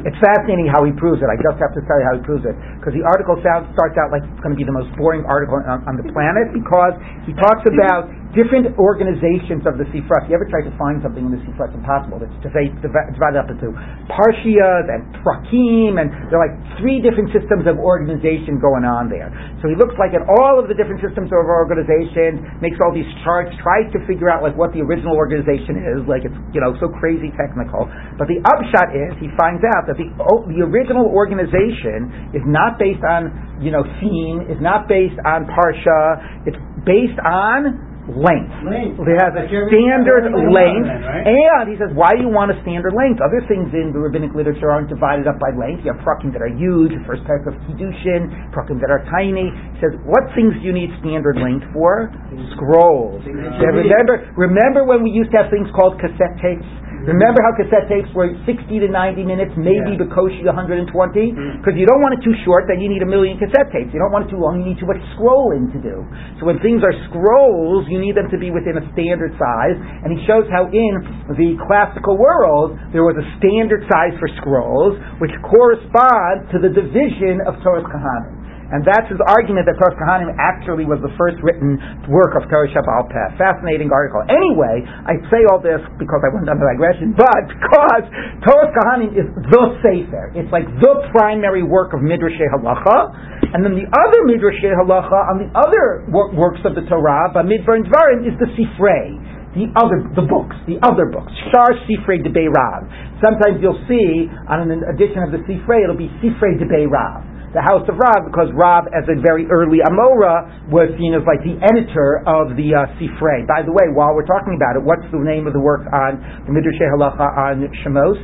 It's 0.08 0.20
fascinating 0.20 0.72
how 0.72 0.84
he 0.88 0.96
proves 0.96 1.20
it. 1.20 1.28
I 1.28 1.38
just 1.40 1.60
have 1.60 1.74
to 1.76 1.82
tell 1.84 1.98
you 2.00 2.06
how 2.08 2.16
he 2.18 2.24
proves 2.24 2.44
it 2.48 2.56
because 2.80 2.96
the 2.96 3.04
article 3.04 3.36
sounds, 3.44 3.68
starts 3.76 4.00
out 4.00 4.10
like 4.10 4.24
it's 4.24 4.42
going 4.42 4.56
to 4.56 4.60
be 4.60 4.68
the 4.68 4.76
most 4.76 4.90
boring 4.96 5.28
article 5.28 5.60
on, 5.60 5.84
on 5.86 5.96
the 6.00 6.06
planet 6.10 6.50
because 6.56 6.96
he 7.28 7.36
talks 7.36 7.64
about 7.68 8.10
different 8.32 8.72
organizations 8.80 9.68
of 9.68 9.76
the 9.76 9.84
Sifra. 9.92 10.24
If 10.24 10.32
you 10.32 10.36
ever 10.40 10.48
try 10.48 10.64
to 10.64 10.72
find 10.80 11.04
something 11.04 11.28
in 11.28 11.32
the 11.36 11.42
Sifra, 11.44 11.68
it's 11.68 11.76
impossible. 11.76 12.24
It's 12.24 12.32
divided 12.40 13.40
up 13.40 13.52
into 13.52 13.76
Parshias 14.08 14.88
and 14.88 15.04
Prakim, 15.20 16.00
and 16.00 16.08
there 16.32 16.40
are 16.40 16.48
like 16.48 16.56
three 16.80 17.04
different 17.04 17.32
systems 17.36 17.68
of 17.68 17.76
organization 17.80 18.58
going 18.64 18.88
on 18.88 19.12
there. 19.12 19.28
So 19.60 19.68
he 19.68 19.76
looks 19.76 19.96
like 20.00 20.16
at 20.16 20.24
all 20.24 20.56
of 20.58 20.72
the 20.72 20.76
different 20.76 21.04
systems 21.04 21.28
of 21.36 21.44
organization, 21.44 22.48
makes 22.64 22.80
all 22.80 22.96
these 22.96 23.08
charts, 23.28 23.52
tries 23.60 23.92
to 23.92 24.00
figure 24.08 24.32
out 24.32 24.40
like 24.42 24.56
what 24.56 24.72
the 24.72 24.80
original 24.80 25.20
organization 25.20 25.76
is, 26.00 26.00
like 26.08 26.24
it's 26.24 26.36
you 26.56 26.64
know 26.64 26.72
so 26.80 26.88
crazy 27.04 27.36
technical. 27.36 27.84
But 28.16 28.32
the 28.32 28.40
upshot 28.48 28.96
is 28.96 29.12
he 29.20 29.28
finds 29.36 29.62
out 29.76 29.81
that 29.88 29.98
the 29.98 30.08
the 30.52 30.60
original 30.66 31.08
organization 31.10 32.34
is 32.34 32.44
not 32.46 32.78
based 32.78 33.04
on 33.06 33.62
you 33.62 33.72
know 33.72 33.84
theme, 34.02 34.46
is 34.50 34.60
not 34.62 34.88
based 34.88 35.18
on 35.26 35.46
Parsha, 35.46 36.46
it's 36.50 36.60
based 36.86 37.20
on 37.22 37.92
length. 38.10 38.50
Length. 38.66 38.98
It 39.06 39.18
has 39.22 39.34
a 39.38 39.46
standard 39.46 40.26
length, 40.34 40.90
then, 40.90 41.06
right? 41.06 41.22
and 41.62 41.70
he 41.70 41.78
says, 41.78 41.94
why 41.94 42.18
do 42.18 42.26
you 42.26 42.34
want 42.34 42.50
a 42.50 42.58
standard 42.66 42.98
length? 42.98 43.22
Other 43.22 43.46
things 43.46 43.70
in 43.78 43.94
the 43.94 44.02
rabbinic 44.02 44.34
literature 44.34 44.74
aren't 44.74 44.90
divided 44.90 45.30
up 45.30 45.38
by 45.38 45.54
length. 45.54 45.86
You 45.86 45.94
have 45.94 46.02
prakim 46.02 46.34
that 46.34 46.42
are 46.42 46.50
huge, 46.50 46.92
the 46.98 47.06
first 47.06 47.22
type 47.30 47.46
of 47.46 47.54
kiddushin, 47.70 48.52
prakim 48.52 48.82
that 48.82 48.90
are 48.90 49.06
tiny. 49.14 49.54
He 49.54 49.78
says, 49.80 49.94
what 50.02 50.34
things 50.34 50.58
do 50.60 50.64
you 50.66 50.74
need 50.74 50.90
standard 51.00 51.38
length 51.38 51.70
for? 51.72 52.10
Scrolls. 52.58 53.22
Things 53.22 53.38
He 53.38 53.46
that 53.46 53.62
said, 53.62 53.70
you 53.70 53.86
read. 53.86 53.94
remember, 53.94 54.16
remember 54.34 54.82
when 54.84 55.06
we 55.06 55.14
used 55.14 55.30
to 55.38 55.46
have 55.46 55.54
things 55.54 55.70
called 55.78 56.02
cassette 56.02 56.42
tapes? 56.42 56.66
Remember 57.06 57.42
how 57.42 57.54
cassette 57.58 57.90
tapes 57.90 58.14
were 58.14 58.30
60 58.46 58.80
to 58.80 58.88
90 58.88 59.24
minutes, 59.24 59.52
maybe 59.58 59.98
Yeah. 59.98 60.06
Bekoshi 60.06 60.46
120? 60.46 61.34
Mhm. 61.34 61.58
Because 61.58 61.76
you 61.76 61.86
don't 61.86 62.02
want 62.02 62.14
it 62.14 62.22
too 62.22 62.34
short, 62.46 62.68
then 62.68 62.80
you 62.80 62.90
need 62.90 63.02
a 63.02 63.06
million 63.06 63.38
cassette 63.38 63.72
tapes. 63.72 63.94
You 63.94 64.00
don't 64.00 64.12
want 64.12 64.28
it 64.28 64.30
too 64.30 64.38
long, 64.38 64.60
you 64.60 64.66
need 64.66 64.78
too 64.78 64.86
much 64.86 65.02
scrolling 65.18 65.72
to 65.72 65.80
do. 65.80 66.06
So 66.40 66.46
when 66.46 66.60
things 66.60 66.84
are 66.84 66.94
scrolls, 67.10 67.88
you 67.90 68.00
need 68.00 68.16
them 68.16 68.30
to 68.30 68.38
be 68.38 68.52
within 68.52 68.78
a 68.78 68.86
standard 68.94 69.34
size. 69.38 69.78
And 70.04 70.18
he 70.18 70.26
shows 70.26 70.48
how 70.50 70.68
in 70.72 71.04
the 71.38 71.58
classical 71.68 72.18
world, 72.18 72.78
there 72.92 73.04
was 73.04 73.18
a 73.18 73.26
standard 73.38 73.84
size 73.92 74.14
for 74.20 74.28
scrolls, 74.28 74.98
which 75.20 75.34
corresponds 75.42 76.50
to 76.52 76.60
the 76.60 76.70
division 76.70 77.42
of 77.42 77.62
Torah 77.64 77.82
Kahanim. 77.84 78.41
And 78.72 78.88
that's 78.88 79.12
his 79.12 79.20
argument 79.28 79.68
that 79.68 79.76
Toras 79.76 80.00
Kohanim 80.00 80.32
actually 80.40 80.88
was 80.88 81.04
the 81.04 81.12
first 81.20 81.36
written 81.44 81.76
work 82.08 82.40
of 82.40 82.48
Torah 82.48 82.72
Shabbat. 82.72 83.36
Fascinating 83.36 83.92
article. 83.92 84.24
Anyway, 84.32 84.88
I 84.88 85.20
say 85.28 85.44
all 85.52 85.60
this 85.60 85.84
because 86.00 86.24
I 86.24 86.32
went 86.32 86.48
on 86.48 86.56
the 86.56 86.68
digression, 86.72 87.12
but 87.20 87.44
because 87.52 88.04
Toras 88.48 88.72
Kohanim 88.72 89.12
is 89.12 89.28
the 89.52 89.64
Sefer. 89.84 90.32
It's 90.40 90.52
like 90.56 90.66
the 90.80 91.12
primary 91.12 91.68
work 91.68 91.92
of 91.92 92.00
Midrash 92.00 92.40
Halacha. 92.40 93.52
And 93.52 93.60
then 93.68 93.76
the 93.76 93.92
other 93.92 94.24
Midrash 94.24 94.64
Halacha 94.64 95.20
on 95.28 95.44
the 95.44 95.52
other 95.52 96.08
works 96.08 96.64
of 96.64 96.72
the 96.80 96.88
Torah, 96.88 97.36
Bamidbar 97.36 97.76
and 97.76 97.86
Dvarim, 97.92 98.24
is 98.24 98.36
the 98.40 98.48
Sifrei 98.56 99.20
the 99.52 99.68
other 99.76 100.00
the 100.16 100.24
books, 100.24 100.56
the 100.64 100.80
other 100.80 101.12
books. 101.12 101.32
Shar 101.52 101.76
Sifrei 101.84 102.24
de 102.24 102.48
Rav. 102.48 102.88
Sometimes 103.20 103.60
you'll 103.60 103.84
see 103.84 104.32
on 104.48 104.72
an 104.72 104.80
edition 104.88 105.28
of 105.28 105.36
the 105.36 105.44
Sifrei, 105.44 105.84
it'll 105.84 106.00
be 106.00 106.08
Sifrei 106.24 106.56
de 106.56 106.88
Rav. 106.88 107.31
The 107.52 107.60
house 107.60 107.84
of 107.92 108.00
Rav, 108.00 108.32
because 108.32 108.48
Rav, 108.56 108.88
as 108.96 109.04
a 109.12 109.20
very 109.20 109.44
early 109.52 109.84
Amora, 109.84 110.72
was 110.72 110.88
seen 110.96 111.12
as 111.12 111.20
like 111.28 111.44
the 111.44 111.60
editor 111.60 112.24
of 112.24 112.56
the 112.56 112.72
uh, 112.72 112.88
Sifrei. 112.96 113.44
By 113.44 113.60
the 113.68 113.76
way, 113.76 113.92
while 113.92 114.16
we're 114.16 114.28
talking 114.28 114.56
about 114.56 114.80
it, 114.80 114.84
what's 114.88 115.04
the 115.12 115.20
name 115.20 115.52
of 115.52 115.54
the 115.54 115.60
work 115.60 115.84
on 115.92 116.16
the 116.48 116.52
Midrash 116.56 116.80
Halacha 116.80 117.28
on 117.28 117.68
Shemos? 117.84 118.16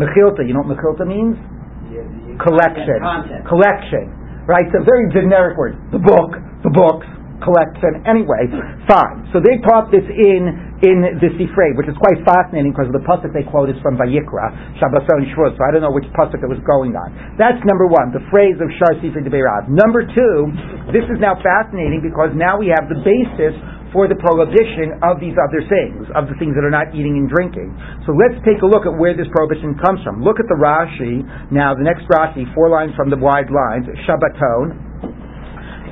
Mechilta. 0.00 0.40
You 0.40 0.56
know 0.56 0.64
what 0.64 0.72
Mechilta 0.72 1.04
means? 1.04 1.36
Yeah, 1.92 2.00
Collection. 2.40 2.96
Collection. 3.44 4.04
Right? 4.48 4.64
So 4.72 4.80
very 4.88 5.12
generic 5.12 5.60
word. 5.60 5.76
The 5.92 6.00
book, 6.00 6.32
the 6.64 6.72
books, 6.72 7.04
collection. 7.44 8.02
Anyway, 8.08 8.48
fine. 8.88 9.28
So 9.30 9.38
they 9.38 9.60
taught 9.62 9.92
this 9.92 10.04
in 10.08 10.74
in 10.84 11.00
the 11.16 11.32
Sifrei, 11.40 11.72
which 11.80 11.88
is 11.88 11.96
quite 11.96 12.20
fascinating 12.28 12.76
because 12.76 12.92
the 12.92 13.00
pasuk 13.08 13.32
they 13.32 13.46
quote 13.48 13.72
is 13.72 13.78
from 13.80 13.96
Vayikra, 13.96 14.76
Shabbason 14.76 15.32
Shvut. 15.32 15.56
So 15.56 15.62
I 15.64 15.72
don't 15.72 15.80
know 15.80 15.94
which 15.94 16.08
pasuk 16.12 16.44
it 16.44 16.50
was 16.50 16.60
going 16.68 16.92
on. 16.92 17.08
That's 17.40 17.60
number 17.64 17.88
one, 17.88 18.12
the 18.12 18.24
phrase 18.28 18.56
of 18.60 18.68
Shar 18.80 19.00
Sifrei 19.00 19.24
Debeirav. 19.24 19.68
Number 19.72 20.04
two, 20.04 20.36
this 20.92 21.06
is 21.08 21.20
now 21.20 21.40
fascinating 21.40 22.04
because 22.04 22.36
now 22.36 22.60
we 22.60 22.68
have 22.72 22.88
the 22.90 23.00
basis 23.00 23.56
for 23.94 24.10
the 24.10 24.18
prohibition 24.18 24.98
of 25.06 25.22
these 25.22 25.38
other 25.38 25.62
things, 25.70 26.02
of 26.18 26.26
the 26.26 26.34
things 26.42 26.58
that 26.58 26.66
are 26.66 26.74
not 26.74 26.90
eating 26.90 27.14
and 27.14 27.30
drinking. 27.30 27.70
So 28.02 28.10
let's 28.10 28.34
take 28.42 28.58
a 28.58 28.66
look 28.66 28.90
at 28.90 28.92
where 28.98 29.14
this 29.14 29.30
prohibition 29.30 29.78
comes 29.78 30.02
from. 30.02 30.26
Look 30.26 30.42
at 30.42 30.50
the 30.50 30.58
Rashi. 30.58 31.22
Now, 31.54 31.78
the 31.78 31.86
next 31.86 32.02
Rashi, 32.10 32.42
four 32.58 32.74
lines 32.74 32.90
from 32.98 33.14
the 33.14 33.16
wide 33.16 33.54
lines, 33.54 33.86
Shabbaton. 34.02 34.93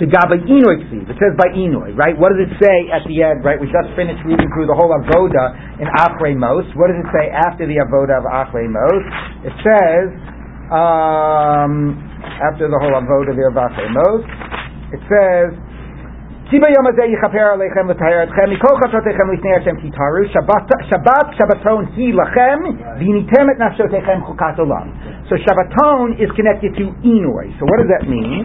Shigaba 0.02 0.34
Inoy 0.34 0.82
Ksiv. 0.82 1.06
It 1.06 1.14
says 1.22 1.30
by 1.38 1.54
Inoy, 1.54 1.94
right? 1.94 2.18
What 2.18 2.34
does 2.34 2.42
it 2.42 2.50
say 2.58 2.90
at 2.90 3.06
the 3.06 3.22
end, 3.22 3.46
right? 3.46 3.54
We 3.54 3.70
just 3.70 3.94
finished 3.94 4.18
reading 4.26 4.50
through 4.50 4.66
the 4.66 4.74
whole 4.74 4.90
Avoda 4.90 5.54
in 5.78 5.86
Acharei 5.86 6.34
Mos. 6.34 6.66
What 6.74 6.90
does 6.90 6.98
it 6.98 7.06
say 7.14 7.30
after 7.30 7.70
the 7.70 7.78
Avoda 7.78 8.18
of 8.18 8.26
Acharei 8.26 8.66
Mos? 8.66 9.02
It 9.46 9.54
says, 9.62 10.10
um, 10.74 12.02
after 12.42 12.66
the 12.66 12.74
whole 12.82 12.98
Avoda 12.98 13.30
of 13.30 13.54
Acharei 13.54 13.94
Mos, 13.94 14.26
it 14.90 14.98
says, 15.06 15.54
So 16.50 16.58
Shabbaton 25.38 26.20
is 26.20 26.28
connected 26.36 26.76
to 26.76 26.84
Inui. 27.00 27.46
So 27.56 27.64
what 27.64 27.78
does 27.80 27.88
that 27.88 28.04
mean? 28.04 28.44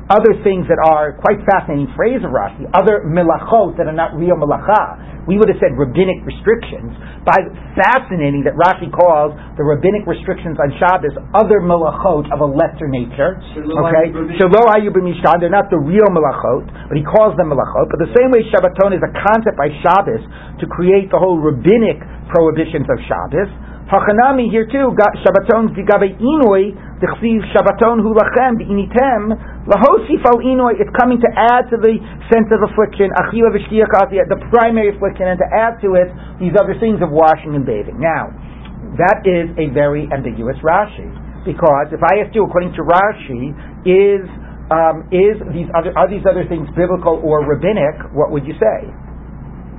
other 0.11 0.35
things 0.43 0.67
that 0.67 0.75
are 0.83 1.15
quite 1.23 1.39
fascinating 1.47 1.87
phrase 1.95 2.19
of 2.19 2.35
Rashi, 2.35 2.67
other 2.75 3.07
melachot 3.07 3.79
that 3.79 3.87
are 3.87 3.95
not 3.95 4.11
real 4.11 4.35
melacha. 4.35 5.23
We 5.23 5.37
would 5.37 5.47
have 5.53 5.61
said 5.61 5.77
rabbinic 5.77 6.25
restrictions. 6.25 6.91
By 7.23 7.37
fascinating 7.77 8.43
that 8.49 8.57
Rashi 8.57 8.89
calls 8.91 9.37
the 9.55 9.63
rabbinic 9.63 10.03
restrictions 10.09 10.57
on 10.59 10.73
Shabbos 10.81 11.13
other 11.37 11.61
melachot 11.63 12.27
of 12.33 12.41
a 12.41 12.49
lesser 12.49 12.89
nature. 12.91 13.39
Okay, 13.55 14.11
shelo 14.41 14.67
ayu 14.73 14.91
b'mishkan. 14.91 15.39
They're 15.39 15.53
not 15.53 15.69
the 15.71 15.79
real 15.79 16.09
melachot, 16.11 16.67
but 16.89 16.97
he 16.97 17.05
calls 17.05 17.37
them 17.37 17.53
melachot. 17.53 17.87
But 17.93 18.03
the 18.03 18.11
same 18.17 18.33
way 18.35 18.43
Shabbaton 18.51 18.97
is 18.97 19.03
a 19.05 19.13
concept 19.13 19.55
by 19.55 19.69
Shabbos 19.85 20.25
to 20.59 20.65
create 20.67 21.07
the 21.13 21.21
whole 21.21 21.39
rabbinic 21.39 22.01
prohibitions 22.27 22.89
of 22.89 22.97
Shabbos. 23.07 23.47
Hachanami 23.91 24.47
here 24.47 24.63
too, 24.71 24.95
Shabbaton 24.95 25.75
digabe 25.75 26.15
inui, 26.15 26.71
dechsiv 27.03 27.43
Shabbaton 27.51 27.99
hu 27.99 28.15
lachem 28.15 28.55
initem 28.63 29.35
lahosif 29.67 30.23
al 30.31 30.39
inui. 30.39 30.79
It's 30.79 30.95
coming 30.95 31.19
to 31.19 31.27
add 31.35 31.67
to 31.67 31.75
the 31.75 31.99
sense 32.31 32.47
of 32.55 32.63
affliction, 32.71 33.11
achila 33.19 33.51
the 33.51 34.39
primary 34.47 34.95
affliction, 34.95 35.27
and 35.27 35.37
to 35.43 35.47
add 35.51 35.83
to 35.83 35.99
it 35.99 36.07
these 36.39 36.55
other 36.55 36.79
things 36.79 37.03
of 37.03 37.11
washing 37.11 37.51
and 37.51 37.67
bathing. 37.67 37.99
Now, 37.99 38.31
that 38.95 39.27
is 39.27 39.51
a 39.59 39.67
very 39.75 40.07
ambiguous 40.07 40.55
Rashi, 40.63 41.11
because 41.43 41.91
if 41.91 41.99
I 41.99 42.23
asked 42.23 42.31
you, 42.31 42.47
according 42.47 42.71
to 42.79 42.87
Rashi, 42.87 43.51
is 43.83 44.23
um, 44.71 45.03
is 45.11 45.35
these 45.51 45.67
other 45.75 45.91
are 45.99 46.07
these 46.07 46.23
other 46.23 46.47
things 46.47 46.63
biblical 46.79 47.19
or 47.19 47.43
rabbinic? 47.43 48.15
What 48.15 48.31
would 48.31 48.47
you 48.47 48.55
say? 48.55 48.87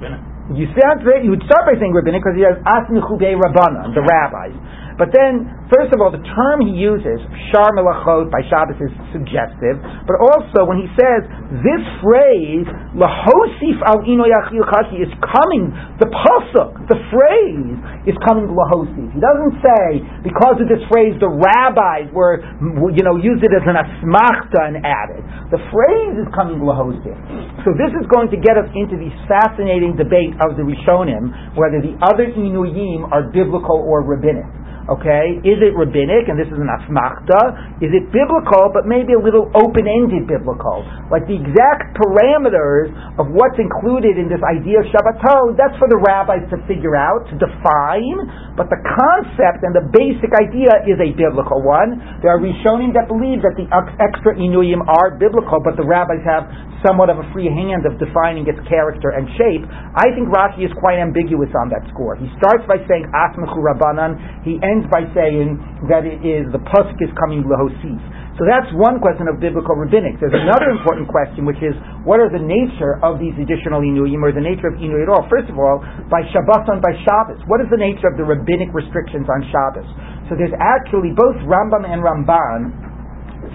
Rabbinic. 0.04 0.31
You 0.50 0.66
start, 0.74 1.06
you 1.22 1.30
would 1.30 1.46
start 1.46 1.70
by 1.70 1.78
saying 1.78 1.94
rabbinic 1.94 2.22
because 2.26 2.34
he 2.34 2.42
has 2.42 2.58
asmichubei 2.66 3.38
rabbana, 3.38 3.94
the 3.94 4.02
rabbis. 4.02 4.50
But 4.98 5.12
then, 5.12 5.48
first 5.72 5.92
of 5.92 6.00
all, 6.00 6.12
the 6.12 6.22
term 6.22 6.64
he 6.64 6.76
uses, 6.76 7.18
shar 7.50 7.72
melachot, 7.72 8.28
by 8.28 8.44
Shabbos 8.48 8.76
is 8.80 8.92
suggestive, 9.12 9.80
but 10.04 10.20
also 10.20 10.68
when 10.68 10.84
he 10.84 10.88
says 10.94 11.24
this 11.64 11.82
phrase, 12.04 12.68
lahosif 12.92 13.76
al 13.88 14.04
ino 14.04 14.28
chashi, 14.28 15.00
is 15.00 15.12
coming, 15.20 15.72
the 16.00 16.08
pasuk, 16.08 16.76
the 16.92 16.98
phrase, 17.08 17.76
is 18.04 18.16
coming 18.28 18.52
lahosif. 18.52 19.08
He 19.12 19.20
doesn't 19.20 19.56
say, 19.64 19.84
because 20.24 20.60
of 20.60 20.68
this 20.68 20.82
phrase, 20.92 21.16
the 21.20 21.30
rabbis 21.30 22.12
were, 22.12 22.44
you 22.92 23.02
know, 23.04 23.16
used 23.16 23.44
it 23.44 23.52
as 23.52 23.64
an 23.64 23.76
asmachta 23.78 24.60
and 24.60 24.76
added. 24.84 25.22
The 25.50 25.60
phrase 25.72 26.14
is 26.20 26.28
coming 26.36 26.60
lahosif. 26.60 27.16
So 27.64 27.72
this 27.76 27.92
is 27.96 28.04
going 28.10 28.28
to 28.34 28.38
get 28.38 28.58
us 28.58 28.68
into 28.74 28.96
the 28.98 29.10
fascinating 29.30 29.96
debate 29.96 30.34
of 30.44 30.56
the 30.58 30.64
Rishonim, 30.64 31.56
whether 31.56 31.80
the 31.80 31.94
other 32.02 32.28
inuyim 32.32 33.06
are 33.12 33.30
biblical 33.30 33.78
or 33.78 34.02
rabbinic. 34.02 34.44
Okay, 34.82 35.38
is 35.46 35.62
it 35.62 35.78
rabbinic? 35.78 36.26
And 36.26 36.34
this 36.34 36.50
is 36.50 36.58
an 36.58 36.66
asmachta. 36.66 37.78
Is 37.78 37.94
it 37.94 38.10
biblical, 38.10 38.66
but 38.74 38.82
maybe 38.82 39.14
a 39.14 39.22
little 39.22 39.46
open-ended 39.54 40.26
biblical? 40.26 40.82
Like 41.06 41.22
the 41.30 41.38
exact 41.38 41.94
parameters 41.94 42.90
of 43.14 43.30
what's 43.30 43.54
included 43.62 44.18
in 44.18 44.26
this 44.26 44.42
idea 44.42 44.82
of 44.82 44.90
Shabbaton, 44.90 45.54
that's 45.54 45.78
for 45.78 45.86
the 45.86 46.02
rabbis 46.02 46.42
to 46.50 46.58
figure 46.66 46.98
out, 46.98 47.30
to 47.30 47.38
define. 47.38 48.26
But 48.58 48.74
the 48.74 48.82
concept 48.82 49.62
and 49.62 49.70
the 49.70 49.86
basic 49.92 50.34
idea 50.34 50.74
is 50.88 50.98
a 50.98 51.14
biblical 51.14 51.62
one. 51.62 52.02
There 52.18 52.34
are 52.34 52.42
Rishonim 52.42 52.90
that 52.98 53.06
believe 53.06 53.38
that 53.46 53.54
the 53.54 53.70
extra 54.02 54.34
inuyim 54.34 54.82
are 54.82 55.14
biblical, 55.14 55.62
but 55.62 55.78
the 55.78 55.86
rabbis 55.86 56.26
have 56.26 56.50
somewhat 56.82 57.06
of 57.12 57.22
a 57.22 57.26
free 57.30 57.46
hand 57.46 57.86
of 57.86 57.94
defining 58.02 58.42
its 58.48 58.58
character 58.66 59.14
and 59.14 59.28
shape. 59.38 59.62
I 59.94 60.10
think 60.16 60.26
Rashi 60.32 60.66
is 60.66 60.74
quite 60.82 60.98
ambiguous 60.98 61.54
on 61.54 61.70
that 61.70 61.86
score. 61.92 62.16
He 62.16 62.26
starts 62.42 62.66
by 62.66 62.82
saying 62.90 63.06
Asmachu 63.14 63.62
Rabbanan. 63.62 64.42
He 64.42 64.58
ends 64.58 64.71
by 64.88 65.04
saying 65.12 65.60
that 65.92 66.08
it 66.08 66.24
is 66.24 66.48
the 66.54 66.62
pasuk 66.64 66.96
is 67.04 67.12
coming 67.20 67.44
lahosif. 67.44 68.00
So 68.40 68.48
that's 68.48 68.72
one 68.72 68.96
question 68.96 69.28
of 69.28 69.36
biblical 69.44 69.76
rabbinics. 69.76 70.16
There's 70.16 70.32
another 70.32 70.72
important 70.72 71.04
question, 71.12 71.44
which 71.44 71.60
is 71.60 71.76
what 72.08 72.16
are 72.16 72.32
the 72.32 72.40
nature 72.40 72.96
of 73.04 73.20
these 73.20 73.36
additional 73.36 73.84
inuyim, 73.84 74.24
or 74.24 74.32
the 74.32 74.40
nature 74.40 74.72
of 74.72 74.80
inuy 74.80 75.04
at 75.04 75.12
all? 75.12 75.28
First 75.28 75.52
of 75.52 75.60
all, 75.60 75.84
by 76.08 76.24
Shabbat 76.32 76.64
by 76.80 76.96
Shabbos. 77.04 77.44
What 77.44 77.60
is 77.60 77.68
the 77.68 77.76
nature 77.76 78.08
of 78.08 78.16
the 78.16 78.24
rabbinic 78.24 78.72
restrictions 78.72 79.28
on 79.28 79.44
Shabbos? 79.52 79.84
So 80.32 80.40
there's 80.40 80.56
actually 80.56 81.12
both 81.12 81.36
Rambam 81.44 81.84
and 81.84 82.00
Ramban 82.00 82.91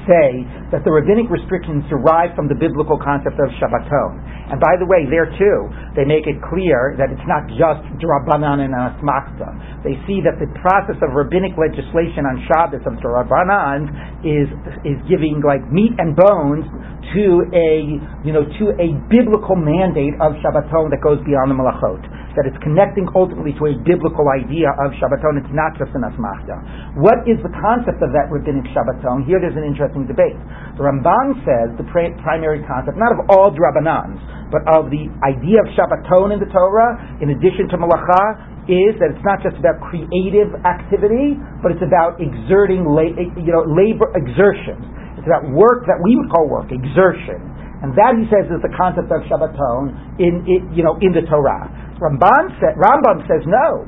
say 0.09 0.47
that 0.71 0.81
the 0.87 0.91
rabbinic 0.91 1.29
restrictions 1.29 1.83
derive 1.91 2.33
from 2.33 2.47
the 2.47 2.55
biblical 2.57 2.97
concept 2.97 3.37
of 3.37 3.51
Shabbaton. 3.59 4.17
And 4.47 4.57
by 4.63 4.79
the 4.79 4.87
way, 4.87 5.03
there 5.11 5.27
too, 5.35 5.59
they 5.93 6.07
make 6.07 6.23
it 6.25 6.39
clear 6.47 6.95
that 6.95 7.11
it's 7.11 7.27
not 7.27 7.45
just 7.53 7.83
Drabanan 7.99 8.63
and 8.63 8.71
Asmachta. 8.71 9.83
They 9.83 9.99
see 10.07 10.23
that 10.23 10.39
the 10.39 10.47
process 10.63 10.95
of 11.03 11.11
rabbinic 11.11 11.59
legislation 11.59 12.23
on 12.23 12.39
Shabbos 12.47 12.81
of 12.87 12.95
Drabanan 13.03 13.91
is, 14.23 14.47
is 14.87 14.97
giving 15.11 15.43
like 15.43 15.61
meat 15.67 15.93
and 15.99 16.15
bones 16.15 16.63
to 17.13 17.25
a, 17.51 17.69
you 18.23 18.31
know, 18.31 18.47
to 18.47 18.65
a 18.79 18.89
biblical 19.11 19.59
mandate 19.59 20.15
of 20.23 20.39
Shabbaton 20.39 20.89
that 20.95 21.03
goes 21.03 21.19
beyond 21.27 21.51
the 21.51 21.57
Malachot 21.59 22.26
that 22.37 22.45
it's 22.45 22.57
connecting 22.61 23.09
ultimately 23.17 23.51
to 23.57 23.63
a 23.67 23.75
biblical 23.81 24.29
idea 24.29 24.69
of 24.85 24.93
Shabbaton. 25.01 25.41
It's 25.41 25.51
not 25.57 25.73
just 25.75 25.89
an 25.97 26.05
asmachta. 26.05 27.01
What 27.01 27.25
is 27.25 27.41
the 27.41 27.49
concept 27.57 27.99
of 28.05 28.13
that 28.13 28.29
rabbinic 28.29 28.69
Shabbaton? 28.71 29.25
Here 29.25 29.41
there's 29.41 29.57
an 29.57 29.65
interesting 29.65 30.05
debate. 30.05 30.37
The 30.77 30.85
Ramban 30.85 31.41
says 31.41 31.73
the 31.81 31.87
pra- 31.89 32.13
primary 32.21 32.61
concept, 32.69 32.95
not 33.01 33.11
of 33.11 33.25
all 33.33 33.49
drabbanans, 33.49 34.21
but 34.53 34.61
of 34.69 34.93
the 34.93 35.09
idea 35.25 35.59
of 35.59 35.67
Shabbaton 35.73 36.31
in 36.31 36.39
the 36.39 36.47
Torah, 36.53 36.95
in 37.19 37.33
addition 37.33 37.67
to 37.73 37.81
malacha, 37.81 38.69
is 38.69 38.93
that 38.99 39.15
it's 39.15 39.25
not 39.25 39.41
just 39.41 39.57
about 39.57 39.79
creative 39.81 40.51
activity, 40.67 41.39
but 41.63 41.71
it's 41.71 41.83
about 41.83 42.19
exerting, 42.19 42.83
la- 42.83 43.15
you 43.39 43.51
know, 43.51 43.63
labor 43.65 44.11
exertions. 44.13 44.83
It's 45.17 45.23
It's 45.23 45.27
about 45.27 45.51
work 45.51 45.83
that 45.87 45.99
we 46.03 46.15
would 46.15 46.29
call 46.31 46.47
work, 46.47 46.71
exertion. 46.71 47.39
And 47.83 47.93
that, 47.93 48.17
he 48.17 48.25
says, 48.31 48.49
is 48.49 48.57
the 48.63 48.73
concept 48.73 49.11
of 49.13 49.21
Shabbaton 49.29 50.17
in, 50.17 50.41
in 50.49 50.59
you 50.73 50.81
know, 50.81 50.97
in 50.97 51.13
the 51.13 51.21
Torah. 51.29 51.69
Ramban 51.99 52.53
sa- 52.61 52.75
Rambam 52.77 53.25
says 53.27 53.43
no. 53.45 53.85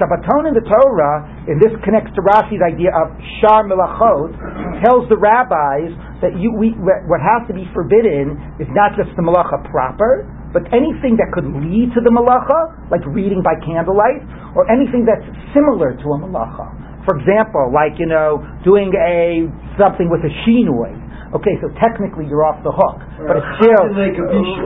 Shabbaton 0.00 0.48
in 0.48 0.54
the 0.56 0.64
Torah, 0.64 1.28
and 1.46 1.60
this 1.60 1.72
connects 1.84 2.10
to 2.16 2.20
Rashi's 2.24 2.64
idea 2.64 2.88
of 2.96 3.12
Shar 3.44 3.68
Melachot, 3.68 4.32
tells 4.80 5.04
the 5.12 5.20
rabbis 5.20 5.92
that 6.24 6.32
you, 6.40 6.48
we, 6.56 6.72
what 6.80 7.20
has 7.20 7.44
to 7.48 7.54
be 7.54 7.68
forbidden 7.76 8.40
is 8.56 8.66
not 8.72 8.96
just 8.96 9.12
the 9.20 9.22
malacha 9.22 9.60
proper, 9.68 10.24
but 10.56 10.64
anything 10.72 11.20
that 11.20 11.28
could 11.36 11.44
lead 11.44 11.92
to 11.92 12.00
the 12.00 12.08
malacha, 12.08 12.88
like 12.88 13.04
reading 13.12 13.44
by 13.44 13.52
candlelight, 13.60 14.24
or 14.56 14.64
anything 14.72 15.04
that's 15.04 15.24
similar 15.52 15.92
to 15.92 16.06
a 16.12 16.18
malacha. 16.24 16.72
For 17.04 17.18
example, 17.20 17.68
like, 17.68 17.98
you 18.00 18.06
know, 18.08 18.40
doing 18.64 18.94
a, 18.96 19.44
something 19.76 20.08
with 20.08 20.24
a 20.24 20.32
shinui. 20.48 21.01
Okay, 21.32 21.56
so 21.64 21.72
technically 21.80 22.28
you're 22.28 22.44
off 22.44 22.60
the 22.60 22.72
hook, 22.72 23.00
but 23.24 23.40
it's 23.40 23.50
still 23.56 23.88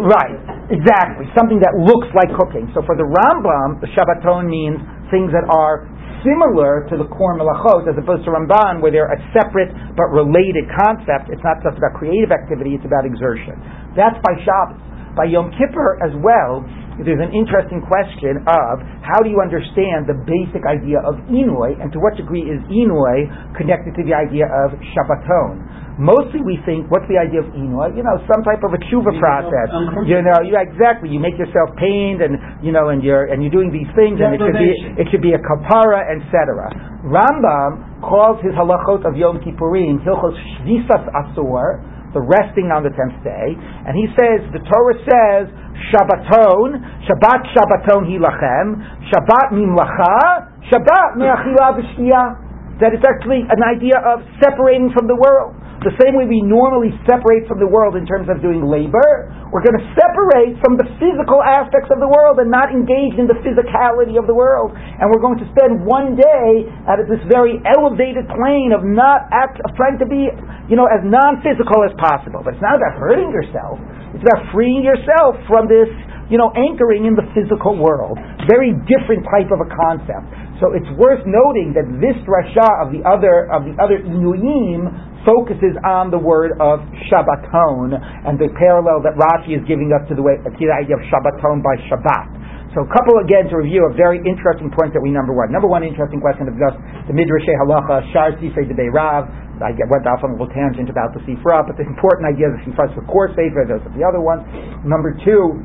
right. 0.03 0.35
Exactly, 0.67 1.31
something 1.39 1.63
that 1.63 1.71
looks 1.79 2.11
like 2.11 2.27
cooking. 2.35 2.67
So 2.75 2.83
for 2.83 2.99
the 2.99 3.07
Rambam, 3.07 3.79
the 3.79 3.87
Shabbaton 3.95 4.51
means 4.51 4.83
things 5.15 5.31
that 5.31 5.47
are 5.47 5.87
similar 6.27 6.83
to 6.91 6.99
the 6.99 7.07
core 7.07 7.39
melachot, 7.39 7.87
as 7.87 7.95
opposed 7.95 8.27
to 8.27 8.35
Ramban, 8.35 8.83
where 8.83 8.91
they're 8.91 9.15
a 9.15 9.21
separate 9.31 9.71
but 9.95 10.11
related 10.11 10.67
concept. 10.75 11.31
It's 11.31 11.45
not 11.47 11.63
just 11.63 11.79
about 11.79 11.95
creative 11.95 12.35
activity; 12.35 12.75
it's 12.75 12.83
about 12.83 13.07
exertion. 13.07 13.55
That's 13.95 14.19
by 14.27 14.35
Shabbos. 14.43 14.83
By 15.15 15.31
Yom 15.31 15.55
Kippur 15.55 16.03
as 16.03 16.13
well, 16.19 16.67
there's 17.05 17.21
an 17.21 17.37
interesting 17.37 17.85
question 17.85 18.41
of 18.49 18.81
how 19.05 19.21
do 19.21 19.29
you 19.29 19.45
understand 19.45 20.09
the 20.09 20.17
basic 20.25 20.65
idea 20.65 21.05
of 21.05 21.21
Inui, 21.29 21.77
and 21.77 21.93
to 21.93 21.99
what 22.01 22.17
degree 22.17 22.49
is 22.49 22.57
Inui 22.73 23.29
connected 23.53 23.93
to 24.01 24.03
the 24.07 24.17
idea 24.17 24.49
of 24.49 24.73
Shabbaton? 24.97 25.85
Mostly 25.97 26.45
we 26.45 26.61
think, 26.69 26.93
what's 26.93 27.09
the 27.09 27.17
idea 27.17 27.41
of 27.41 27.49
Inui? 27.57 27.97
You 27.97 28.05
know, 28.05 28.17
some 28.29 28.45
type 28.45 28.61
of 28.65 28.73
a 28.73 28.81
tshuva 28.89 29.17
process. 29.17 29.69
You 30.05 30.21
know, 30.21 30.45
you 30.45 30.53
exactly, 30.57 31.09
you 31.09 31.21
make 31.21 31.41
yourself 31.41 31.73
pained 31.81 32.21
and, 32.21 32.37
you 32.61 32.73
know, 32.73 32.93
and 32.93 33.01
you're, 33.01 33.33
and 33.33 33.41
you're 33.41 33.53
doing 33.53 33.73
these 33.73 33.89
things 33.97 34.21
and 34.21 34.37
it 34.37 34.41
should 34.41 34.61
be, 34.61 34.73
it 35.01 35.07
should 35.13 35.25
be 35.25 35.33
a 35.33 35.41
kapara, 35.41 36.05
etc. 36.13 36.69
Rambam 37.05 38.01
calls 38.05 38.41
his 38.45 38.53
halachot 38.53 39.09
of 39.09 39.17
Yom 39.17 39.41
Kippurim, 39.41 40.05
Hilchos 40.05 40.37
Shvisas 40.61 41.09
Asor, 41.17 41.81
the 42.17 42.25
resting 42.25 42.73
on 42.73 42.81
the 42.81 42.89
tenth 42.97 43.21
day, 43.21 43.53
and 43.53 43.93
he 43.93 44.09
says, 44.17 44.41
the 44.57 44.65
Torah 44.65 44.97
says, 45.05 45.53
Shabbaton, 45.93 46.81
Shabbat 47.05 47.53
Shabbaton 47.53 48.09
hilachem, 48.09 48.81
Shabbat 49.13 49.53
mimlacha, 49.53 50.49
Shabbat 50.73 51.21
me'achila 51.21 51.77
v'shtiya. 51.77 52.81
That 52.81 52.93
it's 52.97 53.05
actually 53.05 53.45
an 53.45 53.61
idea 53.65 53.97
of 54.01 54.25
separating 54.41 54.93
from 54.97 55.09
the 55.09 55.17
world. 55.17 55.57
The 55.85 55.93
same 56.01 56.17
way 56.17 56.25
we 56.25 56.41
normally 56.41 56.91
separate 57.05 57.45
from 57.45 57.61
the 57.61 57.69
world 57.69 58.01
in 58.01 58.09
terms 58.09 58.33
of 58.33 58.41
doing 58.41 58.65
labor, 58.65 59.29
we're 59.53 59.63
going 59.63 59.77
to 59.77 59.89
separate 59.93 60.57
from 60.65 60.81
the 60.81 60.89
physical 60.97 61.45
aspects 61.45 61.93
of 61.93 62.01
the 62.01 62.09
world 62.09 62.41
and 62.41 62.49
not 62.49 62.73
engage 62.73 63.15
in 63.21 63.29
the 63.29 63.37
physicality 63.45 64.17
of 64.17 64.25
the 64.25 64.33
world. 64.33 64.73
And 64.73 65.13
we're 65.13 65.21
going 65.21 65.37
to 65.37 65.49
spend 65.53 65.85
one 65.85 66.17
day 66.17 66.67
at 66.89 66.99
this 67.05 67.21
very 67.29 67.61
elevated 67.69 68.25
plane 68.33 68.73
of 68.73 68.89
not 68.89 69.29
act, 69.31 69.61
of 69.63 69.77
trying 69.77 70.01
to 70.01 70.09
be, 70.09 70.33
you 70.67 70.81
know, 70.81 70.89
as 70.89 71.05
non-physical 71.05 71.85
as 71.85 71.93
possible. 72.01 72.41
But 72.41 72.57
it's 72.57 72.65
not 72.65 72.81
about 72.81 72.97
hurting 72.97 73.29
yourself. 73.31 73.77
It's 74.17 74.25
about 74.25 74.49
freeing 74.57 74.81
yourself 74.81 75.37
from 75.45 75.69
this, 75.69 75.93
you 76.33 76.41
know, 76.41 76.51
anchoring 76.57 77.05
in 77.05 77.15
the 77.15 77.29
physical 77.37 77.77
world. 77.77 78.17
Very 78.49 78.73
different 78.89 79.29
type 79.29 79.53
of 79.53 79.61
a 79.61 79.69
concept. 79.69 80.25
So 80.57 80.73
it's 80.73 80.89
worth 80.97 81.21
noting 81.29 81.77
that 81.77 81.85
this 82.01 82.17
drasha 82.25 82.65
of 82.81 82.89
the 82.89 83.05
other 83.05 83.45
of 83.53 83.69
the 83.69 83.77
other 83.77 84.01
inuyim 84.01 84.89
focuses 85.27 85.75
on 85.83 86.15
the 86.15 86.17
word 86.23 86.55
of 86.63 86.81
Shabbaton 87.11 87.99
and 87.99 88.39
the 88.39 88.49
parallel 88.55 89.03
that 89.03 89.19
Rashi 89.19 89.59
is 89.59 89.65
giving 89.67 89.91
us 89.91 90.07
to 90.07 90.15
the 90.15 90.23
way 90.23 90.39
to 90.39 90.49
the 90.55 90.71
idea 90.71 90.95
of 90.95 91.03
Shabbaton 91.11 91.61
by 91.61 91.75
Shabbat. 91.91 92.47
So 92.73 92.85
a 92.85 92.91
couple 92.93 93.19
again 93.25 93.49
to 93.51 93.57
review 93.57 93.89
of 93.89 93.97
very 93.97 94.21
interesting 94.23 94.69
points 94.69 94.93
that 94.93 95.01
we 95.01 95.09
number 95.09 95.33
one. 95.33 95.49
Number 95.49 95.67
one 95.67 95.81
interesting 95.83 96.21
question 96.21 96.47
of 96.47 96.55
just 96.61 96.77
the 97.09 97.15
Midrashay 97.17 97.57
Halacha, 97.59 98.05
Shar 98.13 98.37
Sifrei 98.37 98.69
Debei 98.69 98.93
Rav. 98.93 99.27
I 99.57 99.73
went 99.89 100.05
off 100.05 100.21
on 100.21 100.31
a 100.31 100.37
little 100.37 100.53
tangent 100.53 100.93
about 100.93 101.17
the 101.17 101.25
Sifra, 101.25 101.65
but 101.65 101.81
the 101.81 101.89
important 101.89 102.29
idea 102.29 102.53
of 102.53 102.61
the 102.61 102.69
Sifra 102.69 102.93
is 102.93 102.95
the 103.01 103.07
core 103.09 103.33
Sefer, 103.33 103.65
those 103.65 103.81
are 103.81 103.95
the 103.97 104.05
other 104.05 104.21
ones. 104.21 104.45
Number 104.85 105.17
two, 105.25 105.57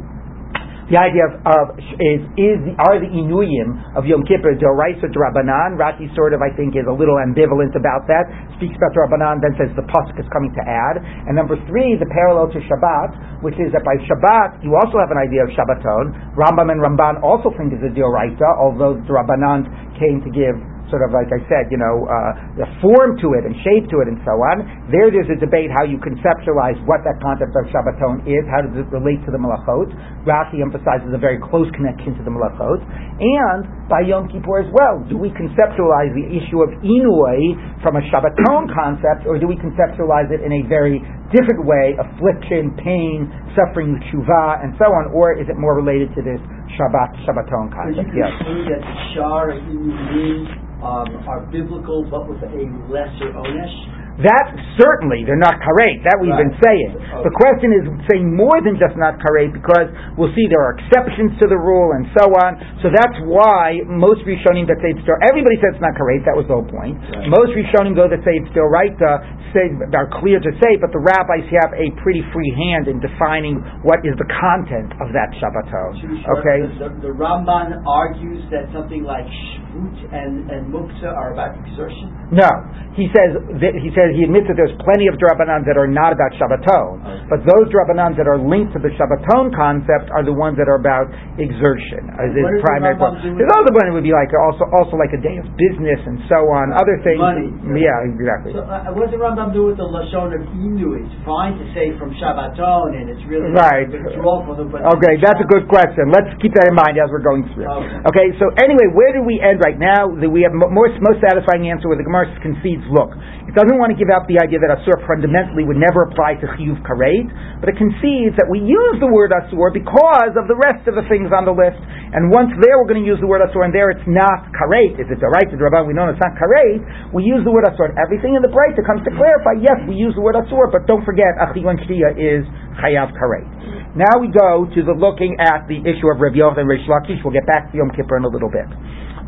the 0.92 1.00
idea 1.00 1.24
of, 1.24 1.34
of 1.48 1.66
is 1.80 2.20
is 2.36 2.60
the, 2.68 2.76
are 2.76 3.00
the 3.00 3.08
inuyim 3.08 3.96
of 3.96 4.04
Yom 4.04 4.28
Kippur 4.28 4.60
Doraisa 4.60 5.08
Drabanan. 5.08 5.80
Rashi 5.80 6.12
sort 6.20 6.36
of 6.36 6.44
I 6.44 6.52
think 6.52 6.76
is 6.76 6.84
a 6.84 6.92
little 6.92 7.16
ambivalent 7.16 7.72
about 7.80 8.12
that. 8.12 8.28
Speaks 8.60 8.76
about 8.76 8.92
Drabanan, 8.92 9.40
then 9.40 9.56
says 9.56 9.72
the 9.80 9.88
pasuk 9.88 10.20
is 10.20 10.28
coming 10.36 10.52
to 10.52 10.64
add. 10.68 11.00
And 11.00 11.40
number 11.40 11.56
three, 11.72 11.96
the 11.96 12.12
parallel 12.12 12.52
to 12.52 12.60
Shabbat, 12.68 13.40
which 13.40 13.56
is 13.56 13.72
that 13.72 13.88
by 13.88 13.96
Shabbat 14.04 14.68
you 14.68 14.76
also 14.76 15.00
have 15.00 15.16
an 15.16 15.20
idea 15.24 15.48
of 15.48 15.50
Shabbaton. 15.56 16.36
Rambam 16.36 16.68
and 16.76 16.84
Ramban 16.84 17.24
also 17.24 17.56
think 17.56 17.72
it's 17.72 17.88
a 17.88 17.94
Doraisa, 17.96 18.52
although 18.60 19.00
Drabanan 19.08 19.72
came 19.96 20.20
to 20.20 20.30
give 20.30 20.60
sort 20.92 21.08
of 21.08 21.16
like 21.16 21.32
I 21.32 21.40
said, 21.48 21.72
you 21.72 21.80
know, 21.80 22.06
uh, 22.06 22.68
a 22.68 22.70
form 22.84 23.16
to 23.24 23.28
it 23.40 23.48
and 23.48 23.56
shape 23.64 23.88
to 23.90 24.04
it 24.04 24.12
and 24.12 24.20
so 24.28 24.36
on. 24.52 24.68
There, 24.92 25.08
there's 25.10 25.32
a 25.32 25.40
debate 25.40 25.72
how 25.72 25.88
you 25.88 25.96
conceptualize 25.98 26.76
what 26.84 27.02
that 27.08 27.18
concept 27.24 27.56
of 27.56 27.66
Shabbaton 27.72 28.28
is. 28.28 28.44
How 28.52 28.62
does 28.62 28.76
it 28.76 28.88
relate 28.92 29.24
to 29.26 29.32
the 29.32 29.40
Malachot? 29.40 29.90
Rashi 30.28 30.60
emphasizes 30.60 31.10
a 31.16 31.18
very 31.18 31.40
close 31.40 31.72
connection 31.74 32.14
to 32.20 32.24
the 32.28 32.30
Malachot. 32.30 32.84
And 32.84 33.88
by 33.88 34.04
Yom 34.04 34.28
Kippur 34.28 34.68
as 34.68 34.70
well, 34.76 35.00
do 35.08 35.16
we 35.16 35.32
conceptualize 35.32 36.12
the 36.12 36.28
issue 36.28 36.60
of 36.60 36.76
Inui 36.84 37.56
from 37.82 37.96
a 37.96 38.04
Shabbaton 38.12 38.68
concept, 38.76 39.24
or 39.26 39.40
do 39.40 39.48
we 39.48 39.56
conceptualize 39.56 40.28
it 40.30 40.44
in 40.44 40.52
a 40.52 40.62
very 40.68 41.00
different 41.32 41.64
way, 41.66 41.96
affliction, 41.98 42.76
pain, 42.80 43.28
suffering, 43.56 44.00
tshuva, 44.08 44.64
and 44.64 44.76
so 44.78 44.88
on, 44.92 45.12
or 45.12 45.36
is 45.36 45.48
it 45.48 45.58
more 45.58 45.76
related 45.76 46.12
to 46.16 46.22
this 46.22 46.40
Shabbat, 46.80 47.12
Shabbaton 47.28 47.72
concept? 47.72 48.08
So 48.08 48.16
you 48.16 48.24
conclude 48.24 48.68
yes. 48.68 48.80
that 48.80 48.96
Shar 49.16 49.44
and 49.52 49.64
Inui 49.68 50.48
um, 50.82 51.10
are 51.28 51.46
biblical 51.52 52.08
but 52.10 52.28
with 52.28 52.42
a 52.42 52.64
lesser 52.90 53.32
onesh? 53.36 54.02
That 54.20 54.54
certainly, 54.76 55.24
they're 55.24 55.40
not 55.40 55.56
karet. 55.64 56.04
That 56.04 56.20
we've 56.20 56.36
right. 56.36 56.46
been 56.46 56.56
saying. 56.60 56.92
Okay. 57.00 57.24
The 57.26 57.34
question 57.34 57.70
is 57.74 57.84
saying 58.12 58.28
more 58.28 58.60
than 58.60 58.76
just 58.76 58.94
not 59.00 59.18
karet 59.18 59.56
because 59.56 59.88
we'll 60.20 60.36
see 60.36 60.46
there 60.52 60.62
are 60.62 60.76
exceptions 60.78 61.40
to 61.40 61.48
the 61.48 61.58
rule 61.58 61.96
and 61.96 62.06
so 62.20 62.28
on. 62.28 62.60
So 62.84 62.92
that's 62.92 63.18
why 63.26 63.82
most 63.88 64.22
Rishonim 64.28 64.68
that 64.68 64.78
say 64.84 64.94
it's 64.94 65.02
still, 65.08 65.18
everybody 65.26 65.58
says 65.64 65.80
it's 65.80 65.82
not 65.82 65.96
karet. 65.96 66.22
That 66.28 66.36
was 66.36 66.46
the 66.46 66.60
whole 66.60 66.68
point. 66.68 67.00
Right. 67.02 67.32
Most 67.32 67.56
Rishonim 67.56 67.96
though 67.96 68.12
that 68.12 68.22
say 68.22 68.36
it's 68.36 68.52
still 68.52 68.68
right 68.68 68.94
uh, 69.00 69.24
say 69.54 69.72
are 69.94 70.10
clear 70.20 70.40
to 70.40 70.52
say, 70.60 70.72
but 70.80 70.92
the 70.92 71.00
rabbis 71.00 71.48
have 71.52 71.72
a 71.76 71.88
pretty 72.02 72.24
free 72.34 72.52
hand 72.56 72.88
in 72.88 73.00
defining 73.00 73.60
what 73.84 74.04
is 74.04 74.16
the 74.18 74.28
content 74.40 74.92
of 75.00 75.12
that 75.16 75.30
Shabbaton. 75.38 75.92
Okay. 76.40 76.60
The, 76.80 76.90
the, 76.90 77.12
the 77.12 77.14
Ramban 77.14 77.84
argues 77.88 78.44
that 78.52 78.72
something 78.74 79.04
like 79.04 79.28
shvut 79.72 79.96
and 80.12 80.52
and 80.52 80.68
muktzah 80.68 81.08
are 81.08 81.32
about 81.32 81.56
exertion. 81.64 82.12
No, 82.32 82.48
he 82.96 83.08
says 83.16 83.40
that, 83.64 83.74
he 83.80 83.88
says 83.96 84.12
he 84.16 84.28
admits 84.28 84.52
that 84.52 84.60
there's 84.60 84.76
plenty 84.84 85.08
of 85.08 85.16
drabanan 85.16 85.64
that 85.64 85.80
are 85.80 85.88
not 85.88 86.12
about 86.12 86.36
Shabbaton, 86.36 87.00
okay. 87.00 87.24
but 87.32 87.40
those 87.48 87.72
drabanan 87.72 88.20
that 88.20 88.28
are 88.28 88.36
linked 88.36 88.76
to 88.76 88.80
the 88.84 88.92
Shabbaton 89.00 89.56
concept 89.56 90.12
are 90.12 90.28
the 90.28 90.36
ones 90.36 90.60
that 90.60 90.68
are 90.68 90.76
about 90.76 91.08
exertion 91.40 92.12
as 92.20 92.36
his 92.36 92.44
primary 92.68 93.00
point. 93.00 93.24
The 93.24 93.48
other 93.48 93.72
one 93.72 93.96
would 93.96 94.04
be 94.04 94.12
like 94.12 94.32
also 94.36 94.68
also 94.76 95.00
like 95.00 95.16
a 95.16 95.22
day 95.24 95.40
of 95.40 95.48
business 95.56 96.00
and 96.04 96.20
so 96.28 96.52
on, 96.52 96.76
other 96.76 97.00
things. 97.08 97.20
Money. 97.20 97.48
Yeah, 97.80 98.12
exactly. 98.12 98.52
So, 98.52 98.68
uh, 98.68 98.92
what 98.92 99.08
does 99.08 99.16
the 99.16 99.22
Rambam 99.24 99.56
do 99.56 99.72
with 99.72 99.80
the 99.80 99.88
lashon 99.88 100.36
of 100.36 100.44
inu? 100.52 101.00
It's 101.00 101.16
fine 101.24 101.56
to 101.56 101.66
say 101.72 101.96
from 101.96 102.12
Shabbaton, 102.20 103.00
and 103.00 103.08
it's 103.08 103.24
really 103.24 103.56
right. 103.56 103.88
okay, 103.88 105.14
that's 105.24 105.40
a 105.40 105.48
good 105.48 105.72
question. 105.72 106.12
Let's 106.12 106.32
keep 106.44 106.52
that 106.60 106.68
in 106.68 106.76
mind 106.76 107.00
as 107.00 107.08
we're 107.08 107.24
going 107.24 107.48
through. 107.56 107.72
Okay, 107.72 108.12
okay 108.12 108.28
so 108.36 108.52
anyway, 108.60 108.92
where 108.92 109.16
do 109.16 109.24
we 109.24 109.40
end 109.40 109.61
right 109.62 109.78
now? 109.78 110.10
We 110.10 110.42
have 110.42 110.52
more 110.52 110.90
most 111.00 111.22
satisfying 111.22 111.70
answer 111.70 111.86
where 111.86 111.96
the 111.96 112.04
Gemara 112.04 112.34
concedes. 112.42 112.82
Look, 112.90 113.14
it 113.46 113.54
doesn't 113.54 113.78
want 113.78 113.94
to 113.94 113.98
give 113.98 114.10
out 114.10 114.26
the 114.26 114.42
idea 114.42 114.58
that 114.58 114.74
Asur 114.82 114.98
fundamentally 115.06 115.64
would 115.64 115.78
never 115.78 116.10
apply 116.10 116.42
to 116.42 116.50
Chiyuv 116.58 116.82
Karet, 116.82 117.30
but 117.62 117.70
it 117.70 117.78
concedes 117.78 118.34
that 118.42 118.50
we 118.50 118.60
use 118.60 118.98
the 118.98 119.08
word 119.08 119.30
Asur 119.30 119.70
because 119.70 120.34
of 120.34 120.50
the 120.50 120.58
rest 120.58 120.90
of 120.90 120.98
the 120.98 121.06
things 121.06 121.30
on 121.30 121.46
the 121.46 121.54
list. 121.54 121.78
And 122.12 122.34
once 122.34 122.50
there 122.60 122.82
we're 122.82 122.90
going 122.90 123.06
to 123.06 123.08
use 123.08 123.22
the 123.22 123.30
word 123.30 123.46
Asur, 123.46 123.62
and 123.62 123.72
there 123.72 123.94
it's 123.94 124.08
not 124.10 124.50
Karet. 124.58 124.98
Is 124.98 125.08
it 125.08 125.22
the 125.22 125.30
right 125.30 125.46
to 125.46 125.56
the 125.56 125.64
Rabban? 125.70 125.86
We 125.86 125.94
know 125.94 126.10
it's 126.10 126.20
not 126.20 126.34
Karet. 126.36 127.14
We 127.14 127.22
use 127.22 127.46
the 127.46 127.54
word 127.54 127.70
Asur. 127.70 127.94
Everything 128.02 128.34
in 128.34 128.42
the 128.42 128.50
Breita 128.50 128.82
comes 128.82 129.06
to 129.06 129.12
clarify, 129.14 129.62
yes, 129.62 129.78
we 129.86 129.94
use 129.94 130.18
the 130.18 130.24
word 130.26 130.36
Asur, 130.40 130.74
but 130.74 130.90
don't 130.90 131.06
forget, 131.06 131.30
Achivan 131.38 131.78
Shtia 131.86 132.18
is 132.18 132.44
Chayav 132.82 133.14
Karet. 133.14 133.46
Now 133.92 134.24
we 134.24 134.32
go 134.32 134.64
to 134.72 134.80
the 134.88 134.96
looking 134.96 135.36
at 135.44 135.68
the 135.68 135.84
issue 135.84 136.08
of 136.08 136.24
Yochanan 136.24 136.64
and 136.64 136.68
Reish 136.72 136.88
Lakish. 136.88 137.20
We'll 137.28 137.36
get 137.36 137.44
back 137.44 137.72
to 137.72 137.78
Yom 137.78 137.92
Kippur 137.92 138.16
in 138.16 138.24
a 138.24 138.32
little 138.32 138.48
bit. 138.48 138.64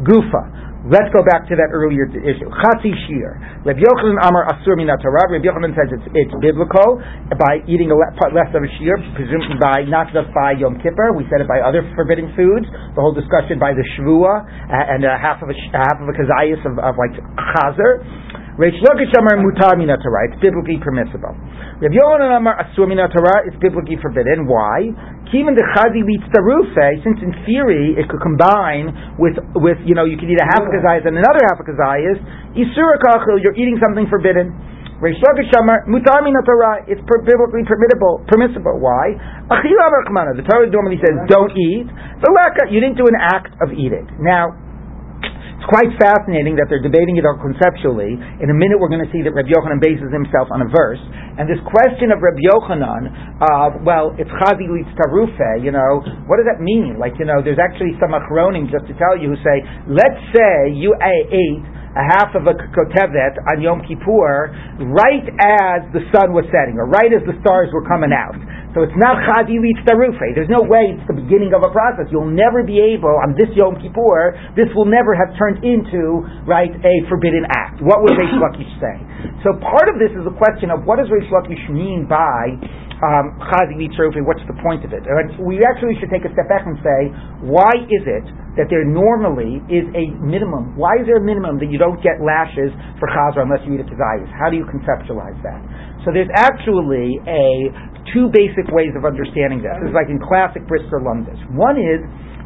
Gufa. 0.02 0.64
Let's 0.84 1.08
go 1.16 1.24
back 1.24 1.48
to 1.48 1.56
that 1.56 1.72
earlier 1.72 2.12
issue. 2.12 2.52
Chatzi 2.52 2.92
shi'ur. 3.08 3.64
Rabbi 3.64 3.80
Yochanan 3.80 4.20
Amar 4.20 4.52
Asur 4.52 4.76
Minat 4.76 5.00
Torah. 5.00 5.32
Rabbi 5.32 5.48
Yochanan 5.48 5.72
says 5.72 5.88
it's, 5.96 6.04
it's 6.12 6.36
biblical 6.44 7.00
by 7.40 7.64
eating 7.72 7.88
a 7.88 7.96
less 7.96 8.52
of 8.52 8.60
a 8.60 8.72
shir, 8.76 9.00
presumably 9.16 9.56
by 9.64 9.88
not 9.88 10.12
just 10.12 10.28
by 10.36 10.60
Yom 10.60 10.76
Kippur. 10.84 11.16
We 11.16 11.24
said 11.32 11.40
it 11.40 11.48
by 11.48 11.64
other 11.64 11.88
forbidden 11.96 12.36
foods. 12.36 12.68
The 12.68 13.00
whole 13.00 13.16
discussion 13.16 13.64
by 13.64 13.72
the 13.72 13.86
Shavua 13.96 14.44
and 14.44 15.08
a 15.08 15.16
half 15.16 15.40
of 15.40 15.48
a 15.48 15.56
half 15.72 16.04
of 16.04 16.12
a 16.12 16.16
kazayas 16.20 16.60
of, 16.68 16.76
of 16.76 17.00
like 17.00 17.16
chazer. 17.56 18.04
Reish 18.54 18.78
Lakish 18.86 19.10
Amar 19.18 19.42
Mutar 19.42 19.74
Mina 19.82 19.98
Torah. 19.98 20.30
It's 20.30 20.38
biblically 20.38 20.78
permissible. 20.78 21.34
Rav 21.82 21.90
Yochanan 21.90 22.38
Amar 22.38 22.54
Asur 22.62 22.86
Mina 22.86 23.10
Torah. 23.10 23.50
It's 23.50 23.58
biblically 23.58 23.98
forbidden. 23.98 24.46
Why? 24.46 24.94
Kivan 25.34 25.58
the 25.58 25.66
Chazi 25.74 26.06
leads 26.06 26.22
Tarufe, 26.30 27.02
since 27.02 27.18
in 27.26 27.34
theory 27.50 27.98
it 27.98 28.06
could 28.06 28.22
combine 28.22 29.18
with, 29.18 29.42
with 29.58 29.82
you 29.90 29.98
know, 29.98 30.06
you 30.06 30.22
could 30.22 30.30
eat 30.30 30.38
a 30.38 30.46
half 30.46 30.62
a 30.62 30.70
kazayas 30.70 31.02
and 31.02 31.18
another 31.18 31.42
half 31.50 31.58
a 31.58 31.66
kazayas. 31.66 32.22
Isura 32.54 33.02
Kachil, 33.02 33.42
you're 33.42 33.58
eating 33.58 33.82
something 33.82 34.06
forbidden. 34.06 34.54
Reish 35.02 35.18
Lakish 35.18 35.50
Amar 35.58 35.90
Mutar 35.90 36.22
Mina 36.22 36.46
Torah. 36.46 36.86
It's 36.86 37.02
per- 37.10 37.26
biblically 37.26 37.66
permissible. 37.66 38.22
Permissible. 38.30 38.78
Why? 38.78 39.18
Achila 39.50 39.90
Rachmana. 39.98 40.38
The 40.38 40.46
Torah 40.46 40.70
normally 40.70 41.02
says 41.02 41.26
don't 41.26 41.50
eat. 41.58 41.90
The 42.22 42.30
laka, 42.30 42.70
you 42.70 42.78
didn't 42.78 43.02
do 43.02 43.10
an 43.10 43.18
act 43.18 43.58
of 43.66 43.74
eating. 43.74 44.06
Now, 44.22 44.54
it's 45.24 45.72
quite 45.72 45.88
fascinating 45.96 46.60
that 46.60 46.68
they're 46.68 46.84
debating 46.84 47.16
it 47.16 47.24
all 47.24 47.40
conceptually. 47.40 48.20
In 48.44 48.52
a 48.52 48.58
minute, 48.58 48.76
we're 48.84 48.92
going 48.92 49.04
to 49.04 49.12
see 49.16 49.24
that 49.24 49.32
Rabbi 49.32 49.48
Yochanan 49.48 49.80
bases 49.80 50.12
himself 50.12 50.52
on 50.52 50.60
a 50.60 50.68
verse. 50.68 51.00
And 51.40 51.48
this 51.48 51.64
question 51.64 52.12
of 52.12 52.20
Rabbi 52.20 52.44
Yochanan, 52.44 53.04
uh, 53.40 53.80
well, 53.88 54.12
it's 54.20 54.30
chazi 54.44 54.68
leads 54.68 54.92
tarufe, 55.00 55.64
you 55.64 55.72
know, 55.72 56.04
what 56.28 56.36
does 56.36 56.48
that 56.52 56.60
mean? 56.60 57.00
Like, 57.00 57.16
you 57.16 57.24
know, 57.24 57.40
there's 57.40 57.64
actually 57.64 57.96
some 57.96 58.12
achronim, 58.12 58.68
just 58.68 58.86
to 58.92 58.94
tell 59.00 59.16
you, 59.16 59.32
who 59.32 59.40
say, 59.40 59.64
let's 59.88 60.20
say 60.36 60.76
you 60.76 60.92
ate 61.00 61.64
a 61.94 62.04
half 62.18 62.34
of 62.34 62.50
a 62.50 62.58
kotevet 62.74 63.38
on 63.54 63.62
Yom 63.62 63.86
Kippur 63.86 64.54
right 64.90 65.26
as 65.38 65.86
the 65.94 66.02
sun 66.10 66.34
was 66.34 66.46
setting, 66.50 66.82
or 66.82 66.90
right 66.90 67.14
as 67.14 67.22
the 67.30 67.38
stars 67.46 67.70
were 67.70 67.86
coming 67.86 68.10
out. 68.10 68.34
So 68.74 68.82
it's 68.82 68.98
not 68.98 69.22
Chadi 69.30 69.62
Litz 69.62 69.86
Tarufe. 69.86 70.34
There's 70.34 70.50
no 70.50 70.66
way 70.66 70.98
it's 70.98 71.06
the 71.06 71.14
beginning 71.14 71.54
of 71.54 71.62
a 71.62 71.70
process. 71.70 72.10
You'll 72.10 72.34
never 72.34 72.66
be 72.66 72.82
able, 72.82 73.14
on 73.22 73.38
this 73.38 73.54
Yom 73.54 73.78
Kippur, 73.78 74.34
this 74.58 74.66
will 74.74 74.90
never 74.90 75.14
have 75.14 75.30
turned 75.38 75.62
into, 75.62 76.26
right, 76.50 76.74
a 76.74 76.96
forbidden 77.06 77.46
act. 77.54 77.86
What 77.86 78.02
would 78.02 78.18
Reish 78.18 78.34
Lakish 78.34 78.74
say? 78.82 78.98
So 79.46 79.54
part 79.62 79.94
of 79.94 80.02
this 80.02 80.10
is 80.18 80.26
a 80.26 80.34
question 80.34 80.74
of 80.74 80.90
what 80.90 80.98
does 80.98 81.06
Reish 81.14 81.30
Lakish 81.30 81.62
mean 81.70 82.10
by 82.10 82.58
um, 83.04 83.36
what's 84.24 84.46
the 84.48 84.58
point 84.64 84.88
of 84.88 84.96
it? 84.96 85.04
We 85.44 85.60
actually 85.68 86.00
should 86.00 86.08
take 86.08 86.24
a 86.24 86.32
step 86.32 86.48
back 86.48 86.64
and 86.64 86.80
say, 86.80 87.00
why 87.44 87.72
is 87.92 88.04
it 88.08 88.26
that 88.56 88.72
there 88.72 88.88
normally 88.88 89.60
is 89.68 89.84
a 89.92 90.16
minimum? 90.24 90.80
Why 90.80 90.96
is 91.02 91.06
there 91.10 91.20
a 91.20 91.26
minimum 91.26 91.60
that 91.60 91.68
you 91.68 91.76
don't 91.76 92.00
get 92.00 92.24
lashes 92.24 92.72
for 93.02 93.12
Chazra 93.12 93.44
unless 93.44 93.66
you 93.68 93.76
eat 93.76 93.84
a 93.84 93.88
Kazayas? 93.88 94.32
How 94.32 94.48
do 94.48 94.56
you 94.56 94.64
conceptualize 94.64 95.36
that? 95.44 95.60
So 96.08 96.16
there's 96.16 96.32
actually 96.32 97.20
a 97.28 97.72
two 98.16 98.32
basic 98.32 98.72
ways 98.72 98.96
of 98.96 99.04
understanding 99.04 99.60
this. 99.60 99.72
This 99.84 99.92
is 99.92 99.98
like 99.98 100.08
in 100.08 100.20
classic 100.24 100.64
Brisker 100.68 101.04
Lumdis. 101.04 101.40
One 101.56 101.76
is 101.76 102.00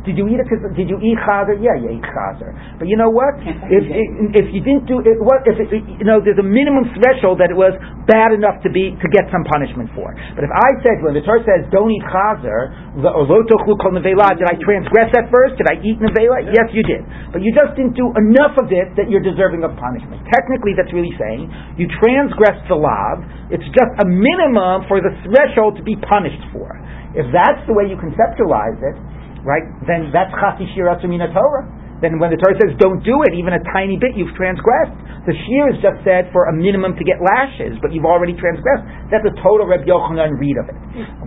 did 0.07 0.15
you 0.15 0.25
eat 0.31 0.39
a, 0.39 0.47
Did 0.71 0.87
you 0.87 0.97
eat 1.03 1.19
chazer? 1.27 1.59
Yeah, 1.59 1.75
you 1.75 1.99
ate 1.99 2.07
chazer. 2.07 2.55
But 2.79 2.87
you 2.87 2.95
know 2.95 3.11
what? 3.11 3.35
If 3.43 3.83
if 4.31 4.47
you 4.55 4.63
didn't 4.63 4.87
do 4.87 5.03
it, 5.03 5.19
what 5.19 5.43
if 5.43 5.59
it, 5.59 5.69
you 5.75 6.07
know? 6.07 6.23
There's 6.23 6.39
a 6.39 6.47
minimum 6.47 6.87
threshold 6.95 7.43
that 7.43 7.51
it 7.51 7.59
was 7.59 7.75
bad 8.07 8.31
enough 8.31 8.63
to 8.63 8.71
be 8.71 8.95
to 8.95 9.07
get 9.11 9.27
some 9.27 9.43
punishment 9.43 9.91
for. 9.91 10.15
But 10.33 10.47
if 10.47 10.53
I 10.55 10.69
said 10.79 11.03
when 11.03 11.11
the 11.11 11.21
Torah 11.27 11.43
says 11.43 11.67
don't 11.67 11.91
eat 11.91 12.05
chazer 12.07 12.71
or 13.03 13.27
lo 13.27 13.43
tochlu 13.43 13.75
kol 13.83 13.91
nevela, 13.91 14.31
did 14.39 14.47
I 14.47 14.55
transgress 14.63 15.11
that 15.11 15.27
first? 15.27 15.59
Did 15.59 15.67
I 15.67 15.75
eat 15.83 15.99
nevela? 15.99 16.47
Yes, 16.47 16.71
you 16.71 16.87
did. 16.87 17.03
But 17.35 17.43
you 17.43 17.51
just 17.51 17.75
didn't 17.75 17.99
do 17.99 18.07
enough 18.15 18.55
of 18.55 18.71
it 18.71 18.95
that 18.95 19.11
you're 19.11 19.23
deserving 19.23 19.67
of 19.67 19.75
punishment. 19.75 20.23
Technically, 20.31 20.71
that's 20.71 20.95
really 20.95 21.11
saying 21.19 21.51
you 21.75 21.91
transgressed 21.99 22.63
the 22.71 22.79
law. 22.79 23.19
It's 23.51 23.67
just 23.75 23.93
a 23.99 24.07
minimum 24.07 24.87
for 24.87 25.03
the 25.03 25.11
threshold 25.27 25.75
to 25.75 25.83
be 25.83 25.99
punished 25.99 26.41
for. 26.55 26.71
If 27.17 27.25
that's 27.33 27.63
the 27.65 27.73
way 27.73 27.89
you 27.89 27.97
conceptualize 27.97 28.77
it, 28.77 28.95
right? 29.47 29.63
Then 29.87 30.11
that's 30.11 30.35
chatzi 30.35 30.67
shi'ur 30.75 30.99
mina 31.07 31.31
Torah. 31.31 31.63
Then 32.03 32.21
when 32.21 32.29
the 32.29 32.37
Torah 32.37 32.59
says 32.61 32.77
don't 32.77 33.01
do 33.01 33.25
it, 33.25 33.33
even 33.33 33.57
a 33.57 33.63
tiny 33.73 33.97
bit, 33.97 34.13
you've 34.13 34.35
transgressed. 34.37 34.93
The 35.25 35.33
shi'ur 35.33 35.73
is 35.73 35.79
just 35.81 36.03
said 36.05 36.29
for 36.35 36.51
a 36.51 36.53
minimum 36.53 36.93
to 36.99 37.03
get 37.07 37.17
lashes, 37.23 37.79
but 37.81 37.89
you've 37.95 38.05
already 38.05 38.37
transgressed. 38.37 38.85
That's 39.09 39.25
a 39.25 39.33
total 39.41 39.65
Reb 39.65 39.87
Yochanan 39.87 40.37
read 40.37 40.59
of 40.61 40.69
it. 40.69 40.77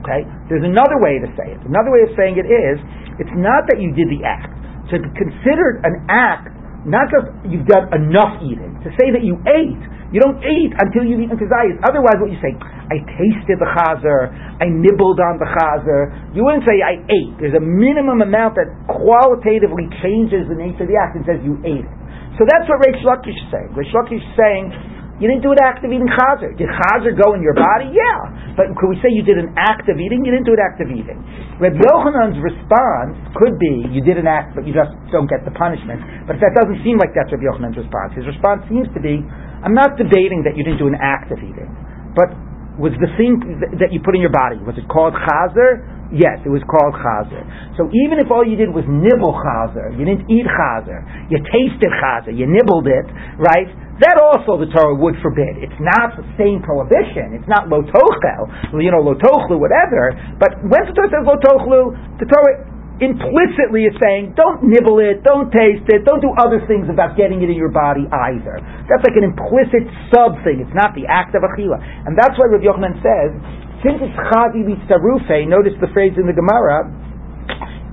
Okay? 0.04 0.22
There's 0.46 0.62
another 0.62 1.00
way 1.02 1.18
to 1.18 1.28
say 1.34 1.56
it. 1.56 1.60
Another 1.66 1.90
way 1.90 2.06
of 2.06 2.14
saying 2.14 2.38
it 2.38 2.46
is, 2.46 2.76
it's 3.18 3.34
not 3.34 3.66
that 3.72 3.82
you 3.82 3.90
did 3.96 4.06
the 4.12 4.22
act. 4.22 4.52
To 4.94 5.00
be 5.00 5.10
considered 5.18 5.82
an 5.82 6.06
act, 6.06 6.54
not 6.86 7.10
just 7.10 7.28
you've 7.50 7.66
done 7.66 7.90
enough 7.92 8.38
eating. 8.40 8.78
To 8.86 8.90
say 8.94 9.10
that 9.10 9.26
you 9.26 9.36
ate, 9.50 9.82
you 10.10 10.18
don't 10.18 10.42
eat 10.42 10.74
until 10.74 11.06
you've 11.06 11.22
eaten 11.22 11.38
kazayis. 11.38 11.78
Otherwise, 11.86 12.18
what 12.18 12.34
you 12.34 12.40
say, 12.42 12.50
I 12.90 12.98
tasted 13.14 13.62
the 13.62 13.70
chazer, 13.78 14.34
I 14.58 14.66
nibbled 14.66 15.22
on 15.22 15.38
the 15.38 15.46
chazer. 15.46 16.34
You 16.34 16.42
wouldn't 16.42 16.66
say 16.66 16.82
I 16.82 16.98
ate. 16.98 17.32
There's 17.38 17.54
a 17.54 17.62
minimum 17.62 18.18
amount 18.18 18.58
that 18.58 18.66
qualitatively 18.90 19.86
changes 20.02 20.50
the 20.50 20.58
nature 20.58 20.82
of 20.82 20.90
the 20.90 20.98
act 20.98 21.14
and 21.14 21.22
says 21.22 21.38
you 21.46 21.62
ate 21.62 21.86
it. 21.86 21.94
So 22.38 22.42
that's 22.42 22.66
what 22.66 22.82
Reish 22.82 23.02
Lakish 23.06 23.38
is 23.38 23.48
saying. 23.54 23.70
Reish 23.78 23.94
Lakish 23.94 24.18
is 24.18 24.34
saying, 24.34 24.74
you 25.20 25.28
didn't 25.28 25.44
do 25.44 25.52
an 25.52 25.60
act 25.60 25.84
of 25.84 25.92
eating 25.92 26.08
chazer. 26.08 26.56
Did 26.56 26.72
chazer 26.72 27.12
go 27.12 27.36
in 27.36 27.44
your 27.44 27.52
body? 27.52 27.92
Yeah. 27.92 28.56
But 28.56 28.72
could 28.80 28.88
we 28.88 28.96
say 29.04 29.12
you 29.12 29.20
did 29.20 29.36
an 29.36 29.52
act 29.52 29.84
of 29.92 30.00
eating? 30.00 30.24
You 30.24 30.32
didn't 30.32 30.48
do 30.48 30.56
an 30.56 30.64
act 30.64 30.80
of 30.80 30.88
eating. 30.88 31.20
Reb 31.60 31.76
Yochanan's 31.76 32.40
response 32.40 33.20
could 33.36 33.60
be, 33.60 33.84
you 33.92 34.00
did 34.00 34.16
an 34.16 34.24
act, 34.24 34.56
but 34.56 34.64
you 34.64 34.72
just 34.72 34.90
don't 35.12 35.28
get 35.28 35.44
the 35.44 35.52
punishment. 35.52 36.00
But 36.24 36.40
that 36.40 36.56
doesn't 36.56 36.80
seem 36.80 36.96
like 36.96 37.12
that's 37.12 37.28
Reb 37.28 37.44
Yochanan's 37.44 37.76
response. 37.76 38.16
His 38.16 38.24
response 38.24 38.64
seems 38.72 38.88
to 38.96 39.00
be, 39.04 39.20
I'm 39.60 39.76
not 39.76 39.96
debating 40.00 40.44
that 40.48 40.56
you 40.56 40.64
didn't 40.64 40.80
do 40.80 40.88
an 40.88 40.96
act 40.96 41.28
of 41.32 41.38
eating, 41.38 41.68
but 42.16 42.32
was 42.80 42.96
the 42.96 43.12
thing 43.20 43.36
that 43.76 43.92
you 43.92 44.00
put 44.00 44.16
in 44.16 44.24
your 44.24 44.32
body, 44.32 44.56
was 44.64 44.72
it 44.80 44.88
called 44.88 45.12
chazer? 45.12 45.84
Yes, 46.10 46.42
it 46.42 46.50
was 46.50 46.64
called 46.66 46.96
chazer. 46.98 47.44
So 47.76 47.86
even 47.92 48.18
if 48.18 48.32
all 48.32 48.42
you 48.42 48.56
did 48.56 48.72
was 48.72 48.82
nibble 48.88 49.36
chazer, 49.36 49.92
you 49.94 50.02
didn't 50.08 50.26
eat 50.32 50.48
chazer, 50.48 51.04
you 51.28 51.38
tasted 51.52 51.92
chazer, 52.00 52.32
you 52.32 52.48
nibbled 52.48 52.88
it, 52.88 53.06
right? 53.36 53.68
That 54.00 54.16
also 54.16 54.56
the 54.56 54.64
Torah 54.72 54.96
would 54.96 55.20
forbid. 55.20 55.60
It's 55.60 55.76
not 55.76 56.16
the 56.16 56.24
same 56.40 56.64
prohibition. 56.64 57.36
It's 57.36 57.44
not 57.44 57.68
lotochel, 57.68 58.72
you 58.80 58.88
know, 58.88 59.04
lotochlu, 59.04 59.60
whatever. 59.60 60.16
But 60.40 60.56
when 60.64 60.88
the 60.88 60.96
Torah 60.96 61.12
says 61.12 61.24
lotochlu, 61.28 62.16
the 62.16 62.24
Torah 62.24 62.64
implicitly 63.00 63.88
is 63.88 63.96
saying, 63.96 64.36
don't 64.36 64.60
nibble 64.68 65.00
it, 65.00 65.24
don't 65.24 65.48
taste 65.48 65.88
it, 65.88 66.04
don't 66.04 66.20
do 66.20 66.32
other 66.36 66.60
things 66.68 66.86
about 66.92 67.16
getting 67.16 67.40
it 67.40 67.48
in 67.48 67.56
your 67.56 67.72
body 67.72 68.04
either. 68.04 68.60
That's 68.86 69.00
like 69.00 69.16
an 69.16 69.24
implicit 69.24 69.88
sub 70.12 70.36
thing. 70.44 70.60
It's 70.60 70.76
not 70.76 70.92
the 70.92 71.08
act 71.08 71.32
of 71.32 71.40
achila. 71.40 71.80
And 71.80 72.12
that's 72.12 72.36
why 72.36 72.52
Rabbi 72.52 72.68
Yochanan 72.68 73.00
says, 73.00 73.32
since 73.80 73.96
it's 74.04 74.16
chazi 74.28 74.60
litzarufe, 74.68 75.48
notice 75.48 75.72
the 75.80 75.88
phrase 75.96 76.12
in 76.20 76.28
the 76.28 76.36
Gemara, 76.36 76.84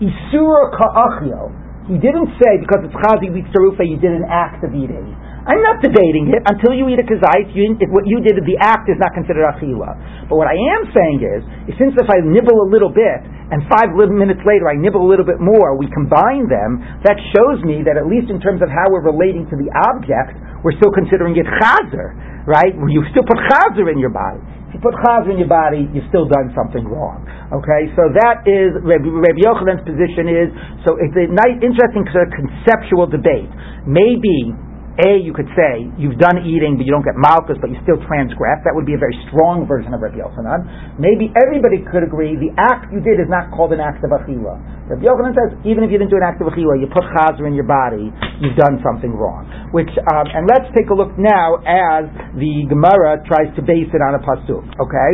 isura 0.04 0.76
ka'achil. 0.76 1.56
He 1.88 1.96
didn't 1.96 2.36
say 2.36 2.60
because 2.60 2.84
it's 2.84 2.98
chazi 3.00 3.32
litzarufe, 3.32 3.80
you 3.88 3.96
did 3.96 4.12
an 4.12 4.28
act 4.28 4.60
of 4.68 4.76
eating. 4.76 5.16
I'm 5.48 5.64
not 5.64 5.80
debating 5.80 6.28
it 6.36 6.44
until 6.44 6.76
you 6.76 6.92
eat 6.92 7.00
a 7.00 7.08
kazait. 7.08 7.56
what 7.88 8.04
you 8.04 8.20
did, 8.20 8.36
the 8.44 8.60
act 8.60 8.92
is 8.92 9.00
not 9.00 9.16
considered 9.16 9.48
achila. 9.48 10.28
But 10.28 10.36
what 10.36 10.52
I 10.52 10.60
am 10.76 10.92
saying 10.92 11.24
is, 11.24 11.40
since 11.80 11.96
if 11.96 12.04
I 12.12 12.20
nibble 12.20 12.68
a 12.68 12.68
little 12.68 12.92
bit 12.92 13.24
and 13.48 13.64
five 13.72 13.96
minutes 13.96 14.44
later 14.44 14.68
I 14.68 14.76
nibble 14.76 15.00
a 15.00 15.08
little 15.08 15.24
bit 15.24 15.40
more, 15.40 15.80
we 15.80 15.88
combine 15.96 16.52
them. 16.52 16.84
That 17.08 17.16
shows 17.32 17.64
me 17.64 17.80
that 17.88 17.96
at 17.96 18.12
least 18.12 18.28
in 18.28 18.44
terms 18.44 18.60
of 18.60 18.68
how 18.68 18.92
we're 18.92 19.08
relating 19.08 19.48
to 19.48 19.56
the 19.56 19.72
object, 19.88 20.36
we're 20.68 20.76
still 20.76 20.92
considering 20.92 21.40
it 21.40 21.48
chazer, 21.64 22.12
right? 22.44 22.76
You 22.76 23.08
still 23.16 23.24
put 23.24 23.40
chazer 23.48 23.88
in 23.88 24.04
your 24.04 24.12
body. 24.12 24.44
If 24.68 24.76
you 24.76 24.80
put 24.84 25.00
chazer 25.00 25.32
in 25.32 25.40
your 25.40 25.48
body, 25.48 25.88
you've 25.96 26.12
still 26.12 26.28
done 26.28 26.52
something 26.52 26.84
wrong. 26.84 27.24
Okay, 27.56 27.88
so 27.96 28.12
that 28.20 28.44
is 28.44 28.76
Rabbi, 28.84 29.08
Rabbi 29.08 29.40
Yochanan's 29.48 29.88
position 29.88 30.28
is. 30.28 30.52
So 30.84 31.00
it's 31.00 31.16
a 31.16 31.32
nice, 31.32 31.56
interesting 31.64 32.04
sort 32.12 32.28
of 32.28 32.36
conceptual 32.36 33.08
debate. 33.08 33.48
Maybe 33.88 34.52
a, 34.98 35.22
you 35.22 35.34
could 35.34 35.50
say, 35.54 35.86
you've 35.98 36.18
done 36.18 36.42
eating, 36.42 36.78
but 36.78 36.86
you 36.86 36.94
don't 36.94 37.06
get 37.06 37.14
malchus, 37.14 37.58
but 37.62 37.70
you 37.70 37.78
still 37.86 38.02
transgress. 38.10 38.62
That 38.66 38.74
would 38.74 38.90
be 38.90 38.98
a 38.98 39.02
very 39.02 39.14
strong 39.30 39.70
version 39.70 39.94
of 39.94 40.02
Rabbi 40.02 40.18
Yochanan. 40.18 40.98
Maybe 40.98 41.30
everybody 41.38 41.86
could 41.86 42.02
agree 42.02 42.34
the 42.34 42.50
act 42.58 42.90
you 42.90 42.98
did 43.02 43.22
is 43.22 43.30
not 43.30 43.54
called 43.54 43.78
an 43.78 43.82
act 43.82 44.02
of 44.02 44.10
achila. 44.10 44.58
Rabbi 44.90 45.06
Yochanan 45.06 45.38
says, 45.38 45.50
even 45.70 45.86
if 45.86 45.94
you 45.94 46.02
didn't 46.02 46.10
do 46.10 46.18
an 46.18 46.26
act 46.26 46.42
of 46.42 46.50
achila, 46.50 46.82
you 46.82 46.90
put 46.90 47.06
chazer 47.14 47.46
in 47.46 47.54
your 47.54 47.70
body, 47.70 48.10
you've 48.42 48.58
done 48.58 48.82
something 48.82 49.14
wrong. 49.14 49.46
Which, 49.70 49.92
um, 49.94 50.26
and 50.34 50.50
let's 50.50 50.66
take 50.74 50.90
a 50.90 50.96
look 50.98 51.14
now 51.20 51.62
as 51.62 52.10
the 52.34 52.66
Gemara 52.66 53.22
tries 53.30 53.54
to 53.54 53.62
base 53.62 53.94
it 53.94 54.02
on 54.02 54.18
a 54.18 54.22
pasuk. 54.24 54.66
Okay, 54.82 55.12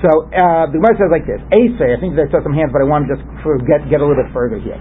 so 0.00 0.32
uh, 0.32 0.64
the 0.72 0.80
Gemara 0.80 0.96
says 0.96 1.12
like 1.12 1.28
this: 1.28 1.40
Asay. 1.52 1.92
I 1.92 2.00
think 2.00 2.16
I 2.16 2.24
saw 2.32 2.40
some 2.40 2.56
hands, 2.56 2.72
but 2.72 2.80
I 2.80 2.88
want 2.88 3.04
to 3.04 3.20
just 3.20 3.24
get 3.68 3.84
get 3.92 4.00
a 4.00 4.04
little 4.04 4.16
bit 4.16 4.32
further 4.32 4.56
here. 4.56 4.80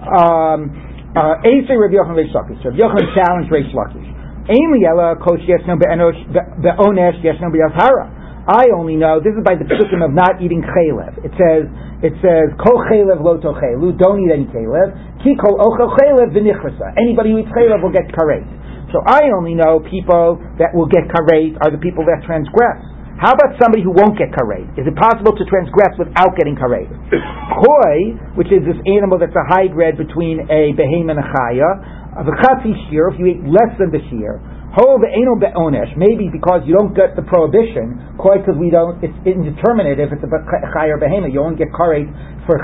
Um, 0.00 0.70
uh, 1.16 1.42
Eisei 1.42 1.74
Rabbi 1.74 1.98
Yochanan 1.98 2.14
Reish 2.14 2.34
Lakish. 2.34 2.62
Rabbi 2.62 2.78
Yochanan 2.78 3.06
challenged 3.14 3.50
Reish 3.50 3.72
Lakish. 3.74 4.10
Ein 4.50 4.66
liyela 4.74 5.18
kosh 5.18 5.42
yesno 5.46 5.78
be'onesh 5.78 7.18
yesno 7.22 7.50
be'azhara. 7.50 8.20
I 8.48 8.72
only 8.74 8.96
know 8.96 9.20
this 9.20 9.36
is 9.36 9.44
by 9.44 9.54
the 9.54 9.68
psukim 9.68 10.02
of 10.02 10.10
not 10.10 10.42
eating 10.42 10.62
chaylev. 10.62 11.22
It 11.22 11.30
says 11.38 11.70
it 12.02 12.14
says 12.18 12.50
kol 12.58 12.82
chaylev 12.90 13.22
lo 13.22 13.38
tochelu. 13.38 13.94
Don't 13.98 14.22
eat 14.26 14.32
any 14.32 14.46
chaylev. 14.50 15.22
Ki 15.22 15.36
kol 15.38 15.54
ochel 15.54 15.92
chaylev 15.94 16.34
v'nichrasa. 16.34 16.96
Anybody 16.96 17.30
who 17.30 17.38
eats 17.38 17.52
chaylev 17.54 17.82
will 17.82 17.92
get 17.92 18.08
karet. 18.10 18.46
So 18.90 19.02
I 19.06 19.30
only 19.36 19.54
know 19.54 19.78
people 19.86 20.42
that 20.58 20.74
will 20.74 20.90
get 20.90 21.06
karet 21.06 21.58
are 21.62 21.70
the 21.70 21.78
people 21.78 22.02
that 22.10 22.26
transgress. 22.26 22.82
How 23.20 23.36
about 23.36 23.52
somebody 23.60 23.84
who 23.84 23.92
won't 23.92 24.16
get 24.16 24.32
karet? 24.32 24.80
Is 24.80 24.88
it 24.88 24.96
possible 24.96 25.36
to 25.36 25.44
transgress 25.44 25.92
without 26.00 26.32
getting 26.40 26.56
karet? 26.56 26.88
Koi, 27.60 28.16
which 28.32 28.48
is 28.48 28.64
this 28.64 28.80
animal 28.88 29.20
that's 29.20 29.36
a 29.36 29.44
hybrid 29.44 30.00
between 30.00 30.40
a 30.48 30.72
behem 30.72 31.12
and 31.12 31.20
a 31.20 31.26
chaya, 31.28 31.68
uh, 32.16 32.24
Of 32.24 32.32
a 32.32 32.34
chatzi 32.40 32.72
shi'ur, 32.88 33.12
if 33.12 33.20
you 33.20 33.28
eat 33.28 33.44
less 33.44 33.76
than 33.76 33.92
the 33.92 34.00
shi'ur, 34.08 34.40
eno 34.72 35.36
be'onesh, 35.36 35.92
maybe 36.00 36.32
because 36.32 36.64
you 36.64 36.72
don't 36.72 36.96
get 36.96 37.12
the 37.12 37.20
prohibition, 37.20 38.16
quite 38.16 38.40
because 38.40 38.56
we 38.56 38.72
don't, 38.72 38.96
it's 39.04 39.12
indeterminate 39.28 40.00
if 40.00 40.16
it's 40.16 40.24
a 40.24 40.30
chay 40.72 40.88
or 40.88 40.96
behema, 40.96 41.28
you 41.28 41.44
only 41.44 41.60
get 41.60 41.68
karet 41.76 42.08
for, 42.48 42.56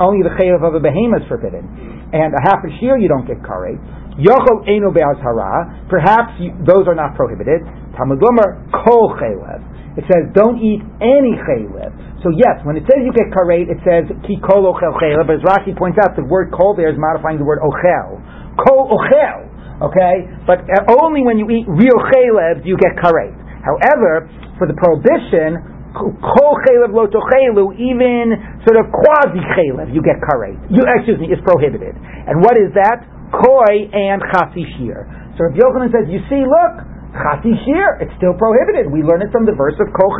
only 0.00 0.24
the 0.24 0.32
chayav 0.40 0.64
of 0.64 0.72
a 0.72 0.80
behema 0.80 1.20
is 1.20 1.28
forbidden. 1.28 1.68
And 2.16 2.32
a 2.32 2.40
half 2.48 2.64
a 2.64 2.72
shi'ur 2.80 2.96
you 2.96 3.12
don't 3.12 3.28
get 3.28 3.44
karet. 3.44 3.76
Yochel 4.16 4.64
eno 4.64 4.88
be'azhara, 4.92 5.88
perhaps 5.92 6.40
you, 6.40 6.56
those 6.64 6.88
are 6.88 6.96
not 6.96 7.16
prohibited. 7.16 7.60
Talmud 7.96 8.20
Gomer, 8.20 8.64
kol 8.72 9.12
chaylev. 9.20 9.60
It 9.96 10.04
says 10.08 10.28
don't 10.32 10.60
eat 10.60 10.80
any 11.00 11.36
chaylev. 11.36 12.20
So 12.24 12.32
yes, 12.32 12.60
when 12.64 12.76
it 12.76 12.84
says 12.88 13.04
you 13.04 13.12
get 13.12 13.28
karet, 13.32 13.68
it 13.68 13.80
says 13.84 14.08
ki 14.24 14.40
kol 14.40 14.64
ochel 14.64 14.96
chaylev, 14.96 15.28
but 15.28 15.40
as 15.40 15.44
Rashi 15.44 15.76
points 15.76 16.00
out, 16.00 16.16
the 16.16 16.24
word 16.24 16.52
kol 16.52 16.76
there 16.76 16.88
is 16.88 16.96
modifying 16.96 17.36
the 17.36 17.44
word 17.44 17.60
ochel. 17.60 18.20
Kol 18.56 18.92
ochel 18.92 19.46
okay? 19.82 20.24
But 20.46 20.64
only 20.88 21.20
when 21.24 21.36
you 21.36 21.48
eat 21.52 21.66
real 21.68 21.98
chaylev 22.12 22.64
do 22.64 22.68
you 22.68 22.78
get 22.80 22.96
karet. 22.96 23.34
However, 23.64 24.30
for 24.56 24.64
the 24.70 24.76
prohibition, 24.78 25.60
kol 25.92 26.54
chaylev 26.64 26.92
lo 26.92 27.08
tochelu, 27.08 27.76
even 27.76 28.32
sort 28.64 28.80
of 28.80 28.88
quasi 28.92 29.42
chaylev, 29.56 29.92
you 29.92 30.00
get 30.00 30.20
karet. 30.24 30.56
You, 30.72 30.84
excuse 31.00 31.20
me, 31.20 31.28
is 31.28 31.40
prohibited. 31.44 31.96
And 31.96 32.40
what 32.40 32.56
is 32.56 32.72
that? 32.76 33.04
Koi 33.32 33.90
and 33.90 34.22
chatzi 34.30 34.64
shi'ur. 34.78 35.06
So 35.36 35.50
if 35.50 35.58
Yochanan 35.58 35.90
says, 35.92 36.06
you 36.08 36.22
see, 36.30 36.42
look, 36.46 36.74
chatzi 37.12 37.52
shi'ur, 37.66 38.02
it's 38.02 38.14
still 38.16 38.34
prohibited. 38.38 38.90
We 38.90 39.02
learn 39.02 39.22
it 39.22 39.30
from 39.32 39.44
the 39.46 39.54
verse 39.54 39.76
of 39.82 39.90
kol. 39.92 40.10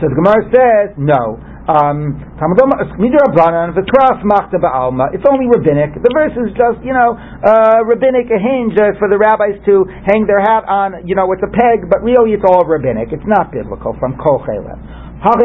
So 0.00 0.08
the 0.08 0.16
Gemara 0.16 0.48
says, 0.48 0.96
no. 0.96 1.36
Um, 1.70 2.18
it's 5.12 5.28
only 5.28 5.46
rabbinic. 5.46 5.92
The 6.02 6.10
verse 6.10 6.34
is 6.34 6.50
just, 6.56 6.82
you 6.82 6.96
know, 6.96 7.14
uh, 7.14 7.84
rabbinic, 7.86 8.26
a 8.32 8.40
hinge 8.40 8.74
uh, 8.80 8.96
for 8.98 9.06
the 9.06 9.20
rabbis 9.20 9.60
to 9.68 9.84
hang 10.08 10.26
their 10.26 10.40
hat 10.40 10.64
on, 10.66 11.06
you 11.06 11.14
know, 11.14 11.30
it's 11.30 11.44
a 11.44 11.52
peg, 11.52 11.86
but 11.86 12.02
really 12.02 12.32
it's 12.32 12.42
all 12.42 12.64
rabbinic. 12.66 13.12
It's 13.12 13.28
not 13.28 13.52
biblical 13.52 13.94
from 14.00 14.16
Kol 14.18 14.42
Chelev. 14.42 14.80
By 15.20 15.36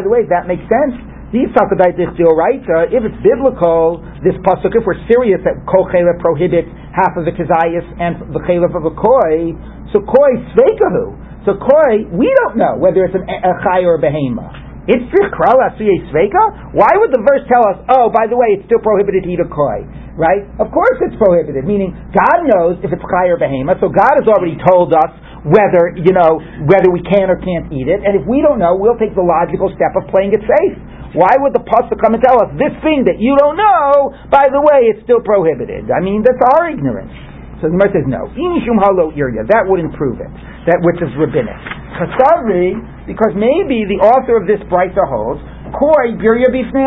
the 0.00 0.10
way, 0.10 0.24
that 0.32 0.48
makes 0.48 0.64
sense. 0.64 1.11
If 1.32 3.02
it's 3.08 3.20
biblical, 3.24 4.04
this 4.20 4.36
pasuk, 4.44 4.76
if 4.76 4.84
we're 4.84 5.00
serious 5.08 5.40
that 5.48 5.64
kol 5.64 5.88
prohibits 5.88 6.68
half 6.92 7.16
of 7.16 7.24
the 7.24 7.32
kazayas 7.32 7.88
and 7.96 8.20
the 8.36 8.40
chaylev 8.44 8.76
of 8.76 8.84
a 8.84 8.92
koi, 8.92 9.56
so 9.96 10.04
koi 10.04 10.32
sveikahu. 10.52 11.48
So 11.48 11.56
koi, 11.56 12.04
we 12.12 12.28
don't 12.44 12.60
know 12.60 12.76
whether 12.76 13.08
it's 13.08 13.16
an, 13.16 13.24
a 13.24 13.54
chay 13.64 13.88
or 13.88 13.96
a 13.96 14.02
behema. 14.04 14.60
It's 14.84 15.08
sveka. 15.08 16.44
Why 16.76 16.92
would 17.00 17.14
the 17.14 17.22
verse 17.24 17.48
tell 17.48 17.64
us, 17.64 17.80
oh, 17.88 18.12
by 18.12 18.28
the 18.28 18.36
way, 18.36 18.58
it's 18.58 18.66
still 18.68 18.82
prohibited 18.84 19.24
to 19.24 19.30
eat 19.32 19.40
a 19.40 19.48
koi? 19.48 19.88
Right? 20.20 20.44
Of 20.60 20.68
course 20.68 21.00
it's 21.00 21.16
prohibited, 21.16 21.64
meaning 21.64 21.96
God 22.12 22.38
knows 22.44 22.76
if 22.84 22.92
it's 22.92 23.00
chai 23.08 23.32
or 23.32 23.40
behema, 23.40 23.80
so 23.80 23.88
God 23.88 24.20
has 24.20 24.28
already 24.28 24.60
told 24.68 24.92
us 24.92 25.08
whether, 25.48 25.96
you 25.96 26.12
know, 26.12 26.38
whether 26.68 26.92
we 26.92 27.00
can 27.02 27.32
or 27.32 27.40
can't 27.40 27.72
eat 27.72 27.88
it, 27.88 28.04
and 28.04 28.20
if 28.20 28.28
we 28.28 28.44
don't 28.44 28.60
know, 28.60 28.76
we'll 28.76 29.00
take 29.00 29.16
the 29.16 29.24
logical 29.24 29.72
step 29.74 29.96
of 29.96 30.06
playing 30.12 30.36
it 30.36 30.44
safe. 30.44 30.76
Why 31.12 31.36
would 31.44 31.52
the 31.52 31.60
pasuk 31.60 32.00
come 32.00 32.16
and 32.16 32.22
tell 32.24 32.40
us 32.40 32.48
this 32.56 32.72
thing 32.80 33.04
that 33.04 33.20
you 33.20 33.36
don't 33.36 33.60
know, 33.60 34.16
by 34.32 34.48
the 34.48 34.60
way, 34.60 34.88
it's 34.88 35.04
still 35.04 35.20
prohibited? 35.20 35.92
I 35.92 36.00
mean, 36.00 36.24
that's 36.24 36.40
our 36.56 36.72
ignorance. 36.72 37.12
So 37.60 37.68
the 37.68 37.76
Gemara 37.76 37.92
says 37.92 38.08
no. 38.08 38.32
Inishum 38.32 38.80
halo 38.80 39.12
irya. 39.12 39.44
That 39.46 39.68
wouldn't 39.68 39.92
prove 39.94 40.18
it. 40.18 40.32
That 40.66 40.80
which 40.82 40.98
is 41.04 41.12
rabbinic. 41.20 41.60
Chasavri, 42.00 42.74
because 43.04 43.36
maybe 43.36 43.84
the 43.84 44.00
author 44.00 44.40
of 44.40 44.48
this 44.48 44.58
brisa 44.72 45.04
holds 45.04 45.44
koi 45.74 46.14
birya 46.20 46.48
bifnei 46.52 46.86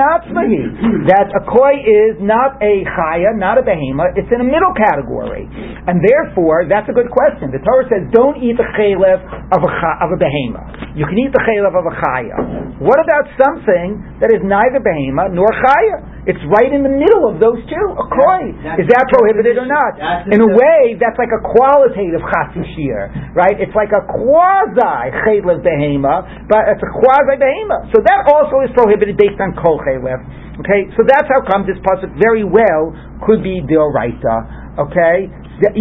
That 1.09 1.27
a 1.33 1.41
koi 1.45 1.75
is 1.83 2.21
not 2.21 2.61
a 2.61 2.85
chaya, 2.85 3.35
not 3.35 3.57
a 3.57 3.63
behema. 3.65 4.13
It's 4.15 4.29
in 4.31 4.41
a 4.41 4.47
middle 4.47 4.73
category, 4.73 5.49
and 5.85 6.01
therefore 6.01 6.65
that's 6.69 6.87
a 6.89 6.95
good 6.95 7.11
question. 7.11 7.51
The 7.51 7.61
Torah 7.61 7.85
says 7.91 8.07
don't 8.13 8.41
eat 8.41 8.57
the 8.57 8.67
chaylev 8.77 9.19
of 9.51 9.61
a 9.61 9.71
of 10.01 10.09
a 10.13 10.19
behema. 10.21 10.95
You 10.95 11.05
can 11.05 11.17
eat 11.19 11.33
the 11.33 11.43
chaylev 11.43 11.75
of 11.75 11.85
a 11.85 11.95
chaya. 11.99 12.37
What 12.79 13.01
about 13.03 13.27
something 13.35 14.19
that 14.21 14.31
is 14.31 14.41
neither 14.45 14.79
behema 14.79 15.33
nor 15.33 15.49
chaya? 15.51 16.14
It's 16.25 16.41
right 16.49 16.73
in 16.73 16.81
the 16.81 16.89
middle 16.89 17.29
of 17.29 17.37
those 17.37 17.61
two. 17.69 17.85
A 18.01 18.05
koi. 18.09 18.41
Is 18.81 18.89
that 18.89 19.05
prohibited 19.13 19.61
or 19.61 19.69
not? 19.69 19.93
In 20.33 20.41
a 20.41 20.49
way, 20.49 20.97
that's 20.97 21.17
like 21.21 21.29
a 21.29 21.41
qualitative 21.41 22.21
chatzi 22.25 22.65
shi'ur, 22.73 23.37
right? 23.37 23.53
It's 23.61 23.73
like 23.77 23.93
a 23.93 24.01
quasi 24.09 25.13
chaylev 25.21 25.61
behema, 25.61 26.49
but 26.49 26.65
it's 26.73 26.81
a 26.81 26.91
quasi 26.97 27.37
behema. 27.37 27.93
So 27.93 28.01
that 28.01 28.25
also 28.25 28.65
is 28.65 28.73
prohibited 28.73 29.17
based 29.21 29.37
on 29.37 29.53
kol 29.61 29.77
chaylev. 29.85 30.17
Okay, 30.65 30.87
so 30.95 31.03
that's 31.05 31.27
how 31.29 31.43
come 31.45 31.67
this 31.67 31.77
pasuk 31.83 32.09
very 32.17 32.47
well 32.47 32.95
could 33.27 33.43
be 33.43 33.59
deoraita. 33.61 34.64
Okay, 34.75 35.31
if 35.55 35.71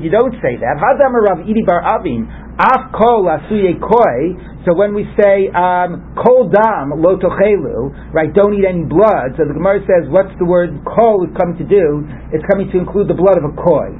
you 0.00 0.08
don't 0.08 0.32
say 0.40 0.56
that, 0.64 0.80
so 4.64 4.72
when 4.72 4.94
we 4.96 5.04
say 5.20 5.52
um, 5.52 6.14
Kol 6.16 6.48
Dam 6.48 6.96
Lo 6.96 7.20
right, 8.16 8.32
don't 8.32 8.54
eat 8.56 8.64
any 8.64 8.88
blood, 8.88 9.36
so 9.36 9.44
the 9.44 9.52
Gemara 9.52 9.84
says, 9.84 10.08
what's 10.08 10.32
the 10.40 10.48
word 10.48 10.72
Kol 10.88 11.28
is 11.28 11.36
coming 11.36 11.60
to 11.60 11.68
do? 11.68 12.08
It's 12.32 12.40
coming 12.48 12.72
to 12.72 12.80
include 12.80 13.12
the 13.12 13.18
blood 13.18 13.36
of 13.36 13.44
a 13.44 13.52
Koi. 13.60 13.92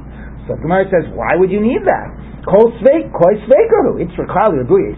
So 0.49 0.57
the 0.57 0.65
Gemara 0.65 0.89
says, 0.89 1.05
why 1.13 1.37
would 1.37 1.53
you 1.53 1.61
need 1.61 1.85
that? 1.85 2.09
Kol 2.49 2.73
Koi 2.73 3.33
it's 3.37 4.17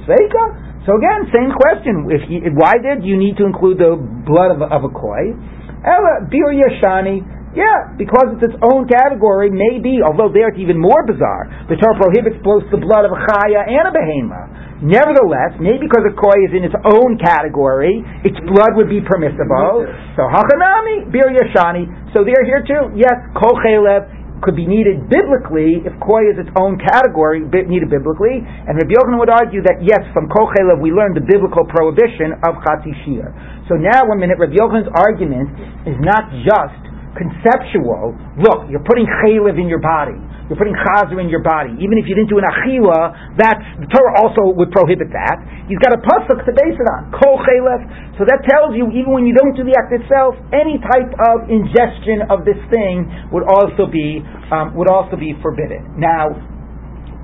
Sveika? 0.07 0.45
So 0.87 0.95
again, 0.95 1.27
same 1.35 1.51
question. 1.51 2.07
If 2.15 2.31
you, 2.31 2.47
why 2.55 2.79
did 2.79 3.03
you 3.03 3.19
need 3.19 3.35
to 3.37 3.45
include 3.45 3.79
the 3.83 3.99
blood 3.99 4.55
of, 4.55 4.63
of 4.63 4.87
a 4.87 4.91
Koi? 4.93 5.35
Ella, 5.83 6.25
Bir 6.31 6.49
Yashani, 6.55 7.34
yeah, 7.55 7.95
because 7.95 8.35
it's 8.35 8.51
its 8.51 8.59
own 8.59 8.83
category, 8.85 9.47
maybe, 9.47 10.03
although 10.03 10.27
there 10.27 10.51
it's 10.51 10.59
even 10.59 10.75
more 10.75 11.07
bizarre. 11.07 11.47
The 11.71 11.79
Torah 11.79 11.95
prohibits 11.95 12.35
both 12.43 12.67
the 12.67 12.77
blood 12.77 13.07
of 13.07 13.15
a 13.15 13.19
chaya 13.23 13.63
and 13.63 13.87
a 13.87 13.93
behema. 13.95 14.41
Nevertheless, 14.83 15.55
maybe 15.55 15.87
because 15.87 16.03
a 16.03 16.11
koi 16.19 16.35
is 16.43 16.51
in 16.51 16.67
its 16.67 16.75
own 16.83 17.15
category, 17.15 18.03
its 18.27 18.35
blood 18.43 18.75
would 18.75 18.91
be 18.91 18.99
permissible. 18.99 19.87
So 20.19 20.27
hachanami, 20.27 21.07
bir 21.07 21.31
yashani. 21.31 22.11
So 22.11 22.27
they're 22.27 22.43
here 22.43 22.59
too. 22.67 22.91
Yes, 22.91 23.15
kol 23.39 23.55
chelev 23.63 24.11
could 24.43 24.59
be 24.59 24.67
needed 24.67 25.07
biblically 25.07 25.79
if 25.87 25.95
koi 26.03 26.27
is 26.27 26.35
its 26.35 26.51
own 26.59 26.75
category, 26.77 27.39
needed 27.47 27.87
biblically. 27.87 28.43
And 28.43 28.75
Rabbi 28.75 28.93
Yochanan 28.93 29.17
would 29.23 29.31
argue 29.31 29.63
that 29.63 29.79
yes, 29.79 30.03
from 30.11 30.27
kol 30.27 30.51
chelev 30.51 30.83
we 30.83 30.91
learned 30.91 31.15
the 31.15 31.23
biblical 31.23 31.63
prohibition 31.71 32.35
of 32.43 32.59
chatzi 32.61 32.91
shi'ur. 33.07 33.31
So 33.71 33.79
now, 33.79 34.05
one 34.05 34.19
minute, 34.19 34.37
Rabbi 34.37 34.59
Yochanan's 34.59 34.91
argument 34.91 35.55
is 35.87 35.97
not 36.03 36.29
just 36.43 36.84
conceptual, 37.15 38.13
look, 38.37 38.67
you're 38.67 38.83
putting 38.83 39.07
chaylev 39.23 39.55
in 39.55 39.71
your 39.71 39.81
body. 39.81 40.19
You're 40.45 40.61
putting 40.61 40.77
chazer 40.77 41.17
in 41.17 41.25
your 41.25 41.41
body. 41.41 41.73
Even 41.81 41.97
if 41.97 42.05
you 42.05 42.13
didn't 42.13 42.29
do 42.29 42.37
an 42.37 42.45
achila, 42.45 43.33
that's, 43.33 43.65
the 43.81 43.89
Torah 43.89 44.21
also 44.21 44.53
would 44.53 44.69
prohibit 44.69 45.09
that. 45.09 45.41
He's 45.65 45.81
got 45.81 45.97
a 45.97 46.01
pasuk 46.05 46.45
to 46.45 46.53
base 46.53 46.77
it 46.77 46.85
on. 46.85 47.09
Kol 47.17 47.41
chaylev. 47.41 47.81
So 48.21 48.29
that 48.29 48.45
tells 48.45 48.77
you, 48.77 48.85
even 48.93 49.09
when 49.09 49.25
you 49.25 49.33
don't 49.33 49.57
do 49.57 49.65
the 49.65 49.73
act 49.73 49.89
itself, 49.89 50.37
any 50.53 50.77
type 50.77 51.09
of 51.33 51.49
ingestion 51.49 52.29
of 52.29 52.45
this 52.45 52.61
thing 52.69 53.09
would 53.33 53.47
also 53.49 53.89
be, 53.89 54.21
um, 54.53 54.77
would 54.77 54.91
also 54.91 55.17
be 55.17 55.33
forbidden. 55.41 55.97
Now, 55.97 56.29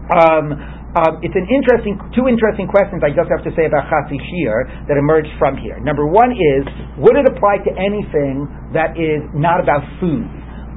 um, 0.10 0.81
um, 0.92 1.24
it's 1.24 1.36
an 1.36 1.48
interesting, 1.48 1.96
two 2.12 2.28
interesting 2.28 2.68
questions 2.68 3.00
I 3.00 3.16
just 3.16 3.32
have 3.32 3.40
to 3.48 3.52
say 3.56 3.64
about 3.64 3.88
Chatzi 3.88 4.20
Shi'ur 4.20 4.92
that 4.92 5.00
emerged 5.00 5.32
from 5.40 5.56
here. 5.56 5.80
Number 5.80 6.04
one 6.04 6.36
is, 6.36 6.64
would 7.00 7.16
it 7.16 7.24
apply 7.32 7.64
to 7.64 7.72
anything 7.80 8.44
that 8.76 9.00
is 9.00 9.24
not 9.32 9.64
about 9.64 9.88
food? 10.04 10.28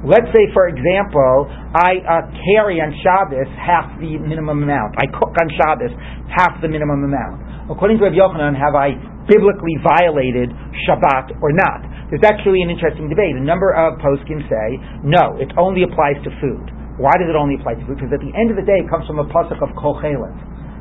Let's 0.07 0.29
say, 0.31 0.47
for 0.53 0.69
example, 0.69 1.49
I 1.73 1.97
uh, 2.05 2.29
carry 2.53 2.77
on 2.79 2.93
Shabbos 3.01 3.49
half 3.57 3.89
the 3.99 4.21
minimum 4.21 4.61
amount. 4.61 4.95
I 5.01 5.09
cook 5.09 5.33
on 5.33 5.47
Shabbos 5.57 5.91
half 6.29 6.61
the 6.61 6.69
minimum 6.69 7.03
amount. 7.03 7.73
According 7.73 7.97
to 7.97 8.05
Rabbi 8.05 8.15
Yochanan, 8.15 8.53
have 8.53 8.77
I 8.77 8.93
biblically 9.25 9.75
violated 9.81 10.53
Shabbat 10.85 11.41
or 11.41 11.49
not? 11.57 11.81
There's 12.13 12.21
actually 12.21 12.61
an 12.61 12.69
interesting 12.69 13.09
debate. 13.09 13.33
A 13.33 13.41
number 13.41 13.73
of 13.73 13.97
poskim 13.97 14.45
say, 14.45 14.67
no, 15.01 15.41
it 15.41 15.49
only 15.57 15.81
applies 15.81 16.21
to 16.21 16.29
food. 16.37 16.74
Why 16.95 17.11
does 17.19 17.27
it 17.27 17.35
only 17.35 17.59
apply 17.59 17.75
to 17.75 17.83
food? 17.83 17.99
Because 17.99 18.15
at 18.15 18.23
the 18.23 18.31
end 18.31 18.51
of 18.51 18.57
the 18.57 18.63
day, 18.63 18.79
it 18.79 18.87
comes 18.87 19.03
from 19.03 19.19
a 19.19 19.27
pasuk 19.27 19.59
of 19.59 19.71
kochelev. 19.75 20.31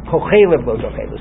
Kochelev 0.06 0.62
lo 0.62 0.76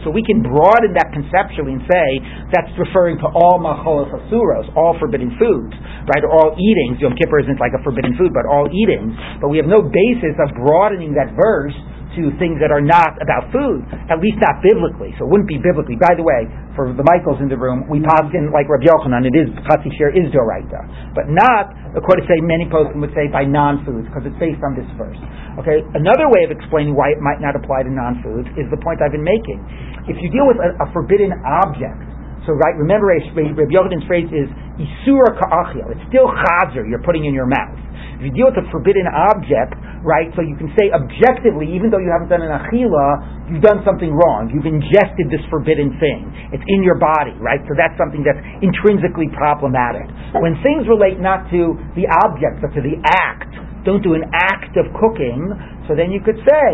So 0.06 0.12
we 0.12 0.22
can 0.22 0.44
broaden 0.44 0.94
that 0.94 1.10
conceptually 1.16 1.80
and 1.80 1.84
say 1.88 2.08
that's 2.54 2.70
referring 2.78 3.18
to 3.24 3.28
all 3.32 3.58
macholos 3.58 4.12
asuros, 4.12 4.70
all 4.76 4.94
forbidden 5.00 5.34
foods, 5.39 5.74
right? 6.12 6.22
All 6.28 6.54
eatings. 6.54 7.02
Yom 7.02 7.16
Kippur 7.18 7.41
isn't 7.41 7.58
like 7.58 7.74
a 7.74 7.82
forbidden 7.82 8.14
food, 8.20 8.36
but 8.36 8.46
all 8.46 8.68
eatings. 8.70 9.16
But 9.41 9.50
we 9.50 9.58
have 9.58 9.72
no 9.72 9.82
basis 9.82 10.36
of 10.38 10.54
broadening 10.60 11.16
that 11.16 11.34
verse 11.34 11.74
to 12.18 12.34
things 12.38 12.61
that 12.61 12.70
are 12.70 12.84
not 12.84 13.18
about 13.22 13.49
food, 13.49 13.86
at 14.09 14.22
least 14.22 14.38
not 14.41 14.61
biblically. 14.61 15.14
So 15.18 15.26
it 15.26 15.30
wouldn't 15.30 15.49
be 15.49 15.57
biblically. 15.57 15.97
By 15.97 16.14
the 16.14 16.26
way, 16.26 16.45
for 16.74 16.89
the 16.93 17.05
Michaels 17.05 17.41
in 17.41 17.49
the 17.49 17.57
room, 17.57 17.86
we 17.89 18.01
in 18.01 18.43
like 18.53 18.66
Rabbi 18.70 18.89
Yochanan, 18.89 19.26
it 19.26 19.36
is 19.36 19.47
Chatzi 19.70 19.93
Shi'ur 19.93 20.14
is 20.14 20.30
Doraita, 20.34 21.14
but 21.14 21.30
not 21.30 21.74
according 21.93 22.26
to 22.26 22.30
say 22.30 22.41
many 22.41 22.66
poskim 22.70 23.01
would 23.01 23.14
say 23.14 23.30
by 23.30 23.45
non-foods 23.45 24.09
because 24.09 24.26
it's 24.26 24.39
based 24.41 24.61
on 24.66 24.74
this 24.74 24.88
verse. 24.97 25.18
Okay, 25.61 25.86
another 25.93 26.30
way 26.34 26.45
of 26.45 26.51
explaining 26.53 26.97
why 26.97 27.14
it 27.14 27.22
might 27.22 27.41
not 27.41 27.53
apply 27.53 27.86
to 27.86 27.91
non-foods 27.93 28.49
is 28.57 28.66
the 28.74 28.80
point 28.82 29.01
I've 29.01 29.14
been 29.14 29.26
making. 29.26 29.61
If 30.09 30.18
you 30.22 30.34
deal 30.34 30.49
with 30.49 30.57
a, 30.57 30.74
a 30.82 30.88
forbidden 30.93 31.34
object, 31.45 32.01
So 32.43 32.57
right, 32.59 32.76
remember 32.76 33.07
Rabbi 33.07 33.72
Yochanan's 33.72 34.03
phrase 34.09 34.28
is 34.34 34.49
isura 34.76 35.32
ka'achil. 35.39 35.95
It's 35.95 36.05
still 36.11 36.28
chazer 36.28 36.84
you're 36.84 37.03
putting 37.05 37.24
in 37.24 37.34
your 37.34 37.47
mouth. 37.47 37.78
If 38.20 38.30
you 38.30 38.34
deal 38.34 38.49
with 38.53 38.59
a 38.61 38.68
forbidden 38.70 39.07
object, 39.09 39.74
right, 40.03 40.30
so 40.36 40.43
you 40.43 40.55
can 40.59 40.70
say 40.76 40.91
objectively, 40.91 41.72
even 41.74 41.89
though 41.89 42.01
you 42.01 42.11
haven't 42.11 42.30
done 42.30 42.43
an 42.43 42.51
achila, 42.51 43.49
you've 43.49 43.64
done 43.64 43.82
something 43.88 44.11
wrong. 44.11 44.51
You've 44.51 44.68
ingested 44.68 45.32
this 45.32 45.43
forbidden 45.49 45.95
thing. 45.97 46.30
It's 46.53 46.64
in 46.68 46.84
your 46.84 46.99
body, 46.99 47.34
right? 47.39 47.64
So 47.66 47.74
that's 47.74 47.95
something 47.97 48.22
that's 48.22 48.41
intrinsically 48.61 49.32
problematic. 49.34 50.05
When 50.38 50.59
things 50.61 50.86
relate 50.86 51.18
not 51.20 51.49
to 51.55 51.78
the 51.97 52.05
object, 52.24 52.64
but 52.64 52.72
to 52.78 52.82
the 52.82 52.99
act, 53.03 53.51
don't 53.84 54.03
do 54.03 54.16
an 54.16 54.24
act 54.32 54.80
of 54.80 54.88
cooking, 54.95 55.51
so 55.88 55.95
then 55.95 56.07
you 56.07 56.24
could 56.24 56.39
say, 56.47 56.68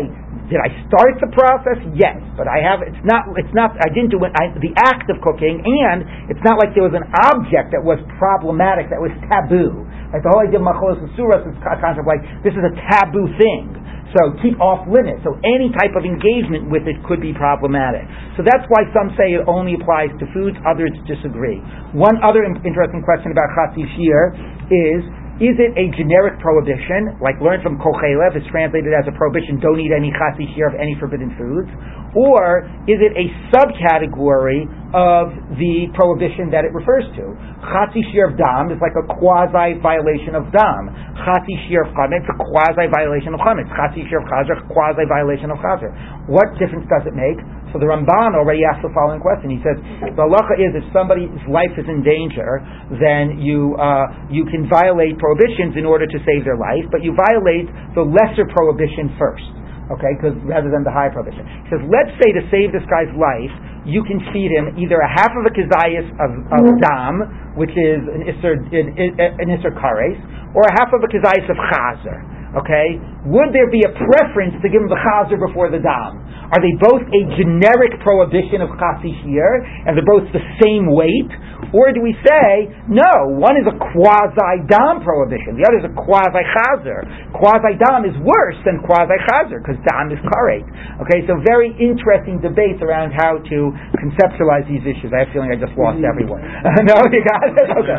did 0.50 0.58
I 0.58 0.68
start 0.90 1.14
the 1.22 1.30
process? 1.30 1.78
Yes, 1.94 2.18
but 2.34 2.50
I 2.50 2.58
have. 2.58 2.82
It's 2.82 2.98
not. 3.06 3.30
It's 3.38 3.54
not. 3.54 3.78
I 3.78 3.86
didn't 3.94 4.10
do 4.10 4.18
it, 4.26 4.34
I, 4.34 4.50
the 4.58 4.74
act 4.82 5.06
of 5.06 5.22
cooking, 5.22 5.62
and 5.62 6.02
it's 6.26 6.42
not 6.42 6.58
like 6.58 6.74
there 6.74 6.82
was 6.82 6.92
an 6.98 7.06
object 7.30 7.70
that 7.70 7.80
was 7.80 8.02
problematic, 8.18 8.90
that 8.90 8.98
was 8.98 9.14
taboo. 9.30 9.86
Like 10.10 10.26
the 10.26 10.30
whole 10.34 10.42
idea 10.42 10.58
of 10.58 10.66
macholos 10.66 10.98
and 10.98 11.06
suras 11.14 11.46
is 11.46 11.54
a 11.54 11.62
concept 11.62 12.02
like 12.02 12.18
this 12.42 12.50
is 12.58 12.66
a 12.66 12.74
taboo 12.90 13.30
thing. 13.38 13.78
So 14.18 14.34
keep 14.42 14.58
off 14.58 14.90
limits. 14.90 15.22
So 15.22 15.38
any 15.46 15.70
type 15.70 15.94
of 15.94 16.02
engagement 16.02 16.66
with 16.66 16.90
it 16.90 16.98
could 17.06 17.22
be 17.22 17.30
problematic. 17.30 18.02
So 18.34 18.42
that's 18.42 18.66
why 18.66 18.82
some 18.90 19.14
say 19.14 19.38
it 19.38 19.46
only 19.46 19.78
applies 19.78 20.10
to 20.18 20.26
foods, 20.34 20.58
others 20.66 20.90
disagree. 21.06 21.62
One 21.94 22.18
other 22.26 22.42
interesting 22.42 23.06
question 23.06 23.30
about 23.30 23.54
chatzis 23.54 23.86
is 23.86 25.06
is 25.40 25.56
it 25.56 25.72
a 25.72 25.88
generic 25.96 26.36
prohibition, 26.38 27.16
like 27.16 27.40
learned 27.40 27.64
from 27.64 27.80
Kochelev, 27.80 28.36
is 28.36 28.44
translated 28.52 28.92
as 28.92 29.08
a 29.08 29.14
prohibition, 29.16 29.56
don't 29.56 29.80
eat 29.80 29.88
any 29.88 30.12
chatzi 30.12 30.44
shi'ur 30.52 30.68
of 30.68 30.76
any 30.76 30.92
forbidden 31.00 31.32
foods? 31.32 31.72
Or 32.12 32.68
is 32.84 33.00
it 33.00 33.16
a 33.16 33.26
subcategory 33.48 34.68
of 34.90 35.30
the 35.54 35.86
prohibition 35.94 36.50
that 36.50 36.66
it 36.66 36.72
refers 36.74 37.06
to? 37.14 37.24
Chatzi 37.62 38.02
shi'ur 38.10 38.32
of 38.32 38.34
dam 38.34 38.74
is 38.74 38.78
like 38.82 38.96
a 38.98 39.06
quasi 39.06 39.78
violation 39.78 40.34
of 40.34 40.50
dam. 40.50 40.90
Chatzi 41.22 41.54
shi'ur 41.68 41.86
of 41.86 41.94
chametz, 41.94 42.26
a 42.26 42.36
quasi 42.36 42.90
violation 42.90 43.34
of 43.34 43.40
chametz. 43.40 43.70
Chatzi 43.74 44.02
shi'ur 44.10 44.22
of 44.22 44.28
chazer, 44.28 44.56
quasi 44.72 45.06
violation 45.06 45.54
of 45.54 45.58
chazer. 45.62 45.90
What 46.26 46.50
difference 46.58 46.86
does 46.90 47.06
it 47.06 47.14
make? 47.14 47.38
So 47.70 47.78
the 47.78 47.86
Ramban 47.86 48.34
already 48.34 48.66
asked 48.66 48.82
the 48.82 48.90
following 48.90 49.22
question. 49.22 49.46
He 49.46 49.62
says, 49.62 49.78
the 50.02 50.26
halacha 50.26 50.58
is 50.58 50.74
if 50.74 50.86
somebody's 50.90 51.30
life 51.46 51.70
is 51.78 51.86
in 51.86 52.02
danger, 52.02 52.58
then 52.98 53.38
you, 53.38 53.78
uh, 53.78 54.26
you 54.26 54.42
can 54.50 54.66
violate 54.66 55.14
prohibitions 55.22 55.78
in 55.78 55.86
order 55.86 56.06
to 56.06 56.18
save 56.26 56.42
their 56.42 56.58
life, 56.58 56.82
but 56.90 57.06
you 57.06 57.14
violate 57.14 57.70
the 57.94 58.02
lesser 58.02 58.46
prohibition 58.50 59.14
first. 59.14 59.46
Okay, 59.90 60.14
because 60.18 60.38
rather 60.46 60.70
than 60.70 60.86
the 60.86 60.94
high 60.94 61.10
prohibition. 61.10 61.42
He 61.66 61.74
says, 61.74 61.82
let's 61.90 62.14
say 62.22 62.30
to 62.30 62.42
save 62.46 62.70
this 62.70 62.86
guy's 62.86 63.10
life, 63.18 63.50
you 63.84 64.04
can 64.04 64.20
feed 64.32 64.52
him 64.52 64.76
either 64.76 65.00
a 65.00 65.10
half 65.10 65.32
of 65.32 65.44
a 65.48 65.52
kazayas 65.52 66.08
of, 66.20 66.30
of 66.52 66.62
mm-hmm. 66.68 66.84
dam, 66.84 67.56
which 67.56 67.72
is 67.72 68.00
an 68.08 68.22
isser, 68.28 68.56
an, 68.56 68.88
an 69.16 69.48
isser 69.48 69.72
kares, 69.72 70.18
or 70.54 70.62
a 70.68 70.72
half 70.76 70.92
of 70.92 71.00
a 71.00 71.08
kazayas 71.08 71.48
of 71.48 71.56
chazer. 71.72 72.39
Okay? 72.56 72.98
Would 73.30 73.54
there 73.54 73.70
be 73.70 73.86
a 73.86 73.92
preference 73.94 74.58
to 74.58 74.66
give 74.66 74.82
him 74.82 74.90
the 74.90 74.98
chazer 74.98 75.38
before 75.38 75.70
the 75.70 75.78
dam? 75.78 76.18
Are 76.50 76.58
they 76.58 76.74
both 76.82 77.06
a 77.06 77.22
generic 77.38 77.94
prohibition 78.02 78.58
of 78.58 78.74
chatzi 78.74 79.14
shi'ur, 79.22 79.54
and 79.86 79.94
they're 79.94 80.06
both 80.06 80.26
the 80.34 80.42
same 80.58 80.90
weight? 80.90 81.30
Or 81.70 81.94
do 81.94 82.02
we 82.02 82.10
say, 82.26 82.66
no, 82.90 83.38
one 83.38 83.54
is 83.54 83.70
a 83.70 83.76
quasi 83.78 84.66
dam 84.66 84.98
prohibition, 85.06 85.54
the 85.54 85.62
other 85.70 85.78
is 85.78 85.86
a 85.86 85.94
quasi 85.94 86.42
chazer. 86.42 87.06
Quasi 87.30 87.78
dam 87.78 88.02
is 88.02 88.16
worse 88.18 88.58
than 88.66 88.82
quasi 88.82 89.14
chazer, 89.30 89.62
because 89.62 89.78
dam 89.86 90.10
is 90.10 90.18
karet. 90.26 90.66
Okay, 91.06 91.22
so 91.30 91.38
very 91.46 91.70
interesting 91.78 92.42
debates 92.42 92.82
around 92.82 93.14
how 93.14 93.38
to 93.38 93.58
conceptualize 94.02 94.66
these 94.66 94.82
issues. 94.82 95.14
I 95.14 95.22
have 95.22 95.30
a 95.30 95.32
feeling 95.36 95.54
I 95.54 95.58
just 95.60 95.78
lost 95.78 96.02
mm-hmm. 96.02 96.10
everyone. 96.10 96.42
no, 96.90 96.98
you 97.06 97.22
got 97.22 97.46
it? 97.46 97.68
Okay. 97.80 97.96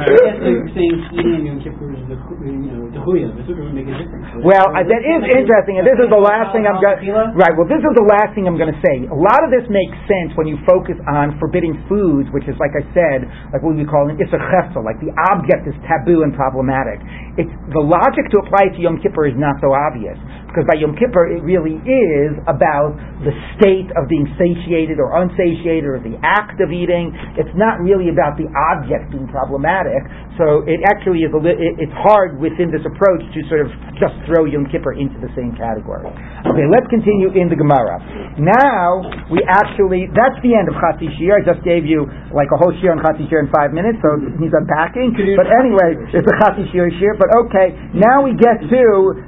saying 0.77 0.97
eating 1.15 1.47
Yom 1.47 1.57
Kippur 1.63 1.95
is 1.95 2.03
the, 2.05 2.13
you 2.43 2.69
know, 2.69 2.85
the 2.91 3.01
huya, 3.01 3.33
would 3.33 3.73
make 3.73 3.87
a 3.87 3.95
difference. 3.97 4.27
Well, 4.41 4.73
uh, 4.73 4.81
that 4.81 5.03
is 5.05 5.21
interesting, 5.29 5.77
and 5.77 5.85
this 5.85 6.01
is 6.01 6.09
the 6.09 6.17
last 6.17 6.49
thing 6.49 6.65
I'm 6.65 6.81
going. 6.81 6.97
Right. 7.37 7.53
Well, 7.53 7.69
this 7.69 7.81
is 7.81 7.93
the 7.93 8.07
last 8.09 8.33
thing 8.33 8.49
I'm 8.49 8.57
going 8.57 8.73
to 8.73 8.81
say. 8.81 9.05
A 9.05 9.13
lot 9.13 9.37
of 9.45 9.53
this 9.53 9.65
makes 9.69 9.93
sense 10.09 10.33
when 10.33 10.49
you 10.49 10.57
focus 10.65 10.97
on 11.05 11.37
forbidding 11.37 11.77
foods, 11.85 12.25
which 12.33 12.49
is, 12.49 12.57
like 12.57 12.73
I 12.73 12.81
said, 12.91 13.29
like 13.53 13.61
what 13.61 13.77
we 13.77 13.85
call 13.85 14.09
an 14.09 14.17
issa 14.17 14.41
like 14.81 14.97
the 14.97 15.13
object 15.29 15.69
is 15.69 15.77
taboo 15.85 16.25
and 16.25 16.33
problematic. 16.33 16.97
It's 17.37 17.53
the 17.69 17.83
logic 17.85 18.33
to 18.33 18.41
apply 18.41 18.73
it 18.73 18.77
to 18.77 18.81
Yom 18.81 18.97
Kippur 18.97 19.29
is 19.29 19.37
not 19.37 19.61
so 19.61 19.71
obvious 19.71 20.17
because 20.51 20.67
by 20.67 20.75
Yom 20.75 20.99
Kippur 20.99 21.31
it 21.31 21.39
really 21.47 21.79
is 21.87 22.35
about 22.45 22.93
the 23.23 23.31
state 23.55 23.87
of 23.95 24.11
being 24.11 24.27
satiated 24.35 24.99
or 24.99 25.15
unsatiated 25.15 25.87
or 25.87 26.03
the 26.03 26.19
act 26.19 26.59
of 26.59 26.75
eating. 26.75 27.15
It's 27.39 27.55
not 27.55 27.79
really 27.79 28.11
about 28.11 28.35
the 28.35 28.51
object 28.51 29.15
being 29.15 29.31
problematic. 29.31 30.03
So 30.35 30.67
it 30.67 30.83
actually 30.91 31.23
is 31.23 31.31
a 31.31 31.39
li- 31.39 31.55
it's 31.79 31.95
hard 32.03 32.35
within 32.35 32.67
this 32.67 32.83
approach 32.83 33.23
to 33.23 33.39
sort 33.47 33.63
of 33.63 33.71
just 33.95 34.11
throw 34.27 34.43
Yom 34.43 34.67
Kippur 34.67 34.91
into 34.99 35.15
the 35.23 35.31
same 35.37 35.55
category. 35.55 36.03
Okay, 36.11 36.67
let's 36.67 36.87
continue 36.91 37.31
in 37.31 37.47
the 37.47 37.55
Gemara. 37.55 38.01
Now 38.35 39.07
we 39.31 39.39
actually 39.47 40.11
that's 40.11 40.35
the 40.43 40.51
end 40.57 40.67
of 40.67 40.75
Chatzi 40.81 41.07
Shi'ur. 41.15 41.39
I 41.39 41.43
just 41.47 41.63
gave 41.63 41.87
you 41.87 42.03
like 42.35 42.51
a 42.51 42.57
whole 42.59 42.73
Shi'ur 42.81 42.91
on 42.91 42.99
Chatzi 42.99 43.29
Shi'ur 43.31 43.47
in 43.47 43.49
five 43.55 43.71
minutes, 43.71 44.01
so 44.03 44.19
he's 44.41 44.51
unpacking. 44.51 45.15
But 45.39 45.47
anyway, 45.47 45.95
it's 46.11 46.27
a 46.27 46.35
Chatzi 46.43 46.67
Shi'ur 46.73 46.91
Shi'ur. 46.99 47.15
But 47.15 47.29
okay, 47.47 47.71
now 47.95 48.25
we 48.25 48.33
get 48.35 48.59
to 48.65 48.83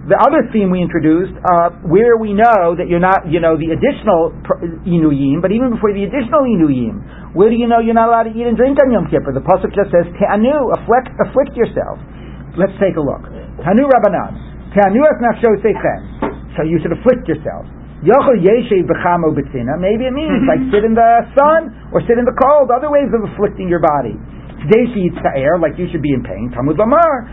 the 0.10 0.18
other 0.18 0.50
theme 0.50 0.74
we 0.74 0.82
introduced, 0.82 1.13
uh, 1.44 1.70
where 1.86 2.18
we 2.18 2.34
know 2.34 2.74
that 2.78 2.88
you're 2.90 3.04
not, 3.04 3.30
you 3.30 3.40
know, 3.40 3.58
the 3.60 3.72
additional 3.76 4.32
inuyim, 4.88 5.42
but 5.42 5.52
even 5.52 5.70
before 5.76 5.94
the 5.94 6.04
additional 6.08 6.46
inuyim, 6.48 7.36
where 7.38 7.50
do 7.50 7.58
you 7.58 7.68
know 7.68 7.80
you're 7.82 7.98
not 7.98 8.10
allowed 8.10 8.30
to 8.30 8.34
eat 8.34 8.46
and 8.46 8.58
drink 8.58 8.78
on 8.82 8.90
Yom 8.94 9.06
Kippur? 9.10 9.34
The 9.34 9.42
pasuk 9.42 9.74
just 9.74 9.90
says 9.94 10.06
te'anu, 10.18 10.72
afflict, 10.78 11.10
afflict 11.18 11.54
yourself. 11.58 11.98
Let's 12.58 12.74
take 12.78 12.98
a 12.98 13.04
look. 13.04 13.26
Tanu 13.66 13.86
Rabbanan. 13.90 14.38
So 16.54 16.62
you 16.66 16.78
should 16.82 16.94
afflict 16.94 17.28
yourself. 17.30 17.66
Maybe 18.04 18.14
it 20.06 20.14
means 20.14 20.44
like 20.46 20.60
sit 20.70 20.84
in 20.84 20.94
the 20.94 21.12
sun 21.34 21.74
or 21.94 22.02
sit 22.06 22.18
in 22.18 22.26
the 22.26 22.36
cold. 22.36 22.70
Other 22.70 22.92
ways 22.92 23.10
of 23.14 23.24
afflicting 23.32 23.70
your 23.70 23.80
body. 23.80 24.14
Like 24.64 25.78
you 25.80 25.88
should 25.92 26.02
be 26.02 26.14
in 26.14 26.22
pain. 26.22 26.52
Lamar. 26.54 27.30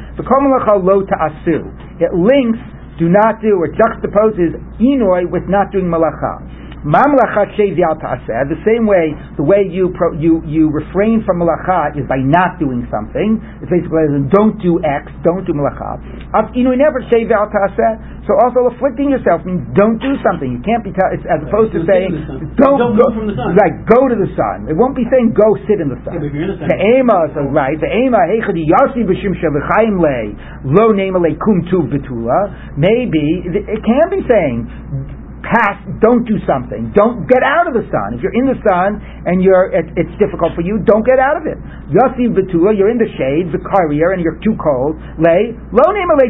It 2.01 2.13
links 2.15 2.59
do 3.01 3.09
not 3.09 3.41
do 3.41 3.57
or 3.57 3.69
juxtaposes 3.73 4.53
inoi 4.79 5.25
with 5.33 5.49
not 5.49 5.73
doing 5.73 5.89
malacha. 5.89 6.45
The 6.81 8.61
same 8.65 8.89
way, 8.89 9.13
the 9.37 9.45
way 9.45 9.69
you 9.69 9.93
pro, 9.93 10.17
you 10.17 10.41
you 10.49 10.73
refrain 10.73 11.21
from 11.29 11.45
malacha 11.45 11.93
is 12.01 12.09
by 12.09 12.17
not 12.17 12.57
doing 12.57 12.89
something. 12.89 13.37
It's 13.61 13.69
basically 13.69 14.09
don't 14.33 14.57
do 14.65 14.81
X, 14.81 15.13
don't 15.21 15.45
do 15.45 15.53
malacha. 15.53 16.01
never 16.33 17.01
So 17.05 18.33
also 18.41 18.73
afflicting 18.73 19.13
yourself 19.13 19.45
means 19.45 19.61
don't 19.77 20.01
do 20.01 20.17
something. 20.25 20.49
You 20.49 20.63
can't 20.65 20.81
be 20.81 20.97
t- 20.97 21.05
as 21.05 21.45
opposed 21.45 21.77
to 21.77 21.85
saying 21.85 22.17
don't, 22.57 22.81
don't 22.81 22.97
go 22.97 23.13
from 23.13 23.29
the 23.29 23.37
sun. 23.37 23.61
Right, 23.61 23.77
go 23.85 24.09
to 24.09 24.17
the 24.17 24.33
sun. 24.33 24.73
It 24.73 24.77
won't 24.77 24.97
be 24.97 25.05
saying 25.13 25.37
go 25.37 25.61
sit 25.69 25.85
in 25.85 25.93
the 25.93 26.01
sun. 26.01 26.17
The 26.17 26.81
ema, 26.97 27.29
so 27.37 27.45
right, 27.53 27.77
the 27.77 27.93
ema 27.93 28.25
heichadi 28.25 28.65
yasi 28.65 29.05
b'shim 29.05 29.37
shevachayim 29.37 30.01
le 30.01 30.33
lo 30.65 30.97
nema 30.97 31.21
kum 31.37 31.61
tuv 31.69 31.93
betula. 31.93 32.73
Maybe 32.81 33.45
it 33.69 33.85
can 33.85 34.07
be 34.09 34.25
saying 34.25 35.20
pass, 35.43 35.81
don't 36.01 36.25
do 36.25 36.37
something. 36.47 36.93
Don't 36.93 37.27
get 37.27 37.43
out 37.43 37.69
of 37.69 37.75
the 37.75 37.85
sun. 37.89 38.17
If 38.17 38.21
you're 38.23 38.37
in 38.37 38.47
the 38.49 38.59
sun 38.65 39.01
and 39.27 39.43
you're, 39.43 39.73
it, 39.73 39.89
it's 39.97 40.13
difficult 40.21 40.53
for 40.55 40.63
you, 40.63 40.81
don't 40.85 41.05
get 41.05 41.19
out 41.19 41.37
of 41.37 41.45
it. 41.49 41.59
Yasiv 41.91 42.37
betula, 42.37 42.77
you're 42.77 42.93
in 42.93 43.01
the 43.01 43.11
shade, 43.17 43.53
the 43.53 43.61
career, 43.61 44.13
and 44.13 44.21
you're 44.21 44.39
too 44.45 44.55
cold. 44.61 44.97
Lay, 45.19 45.57
lo 45.73 45.85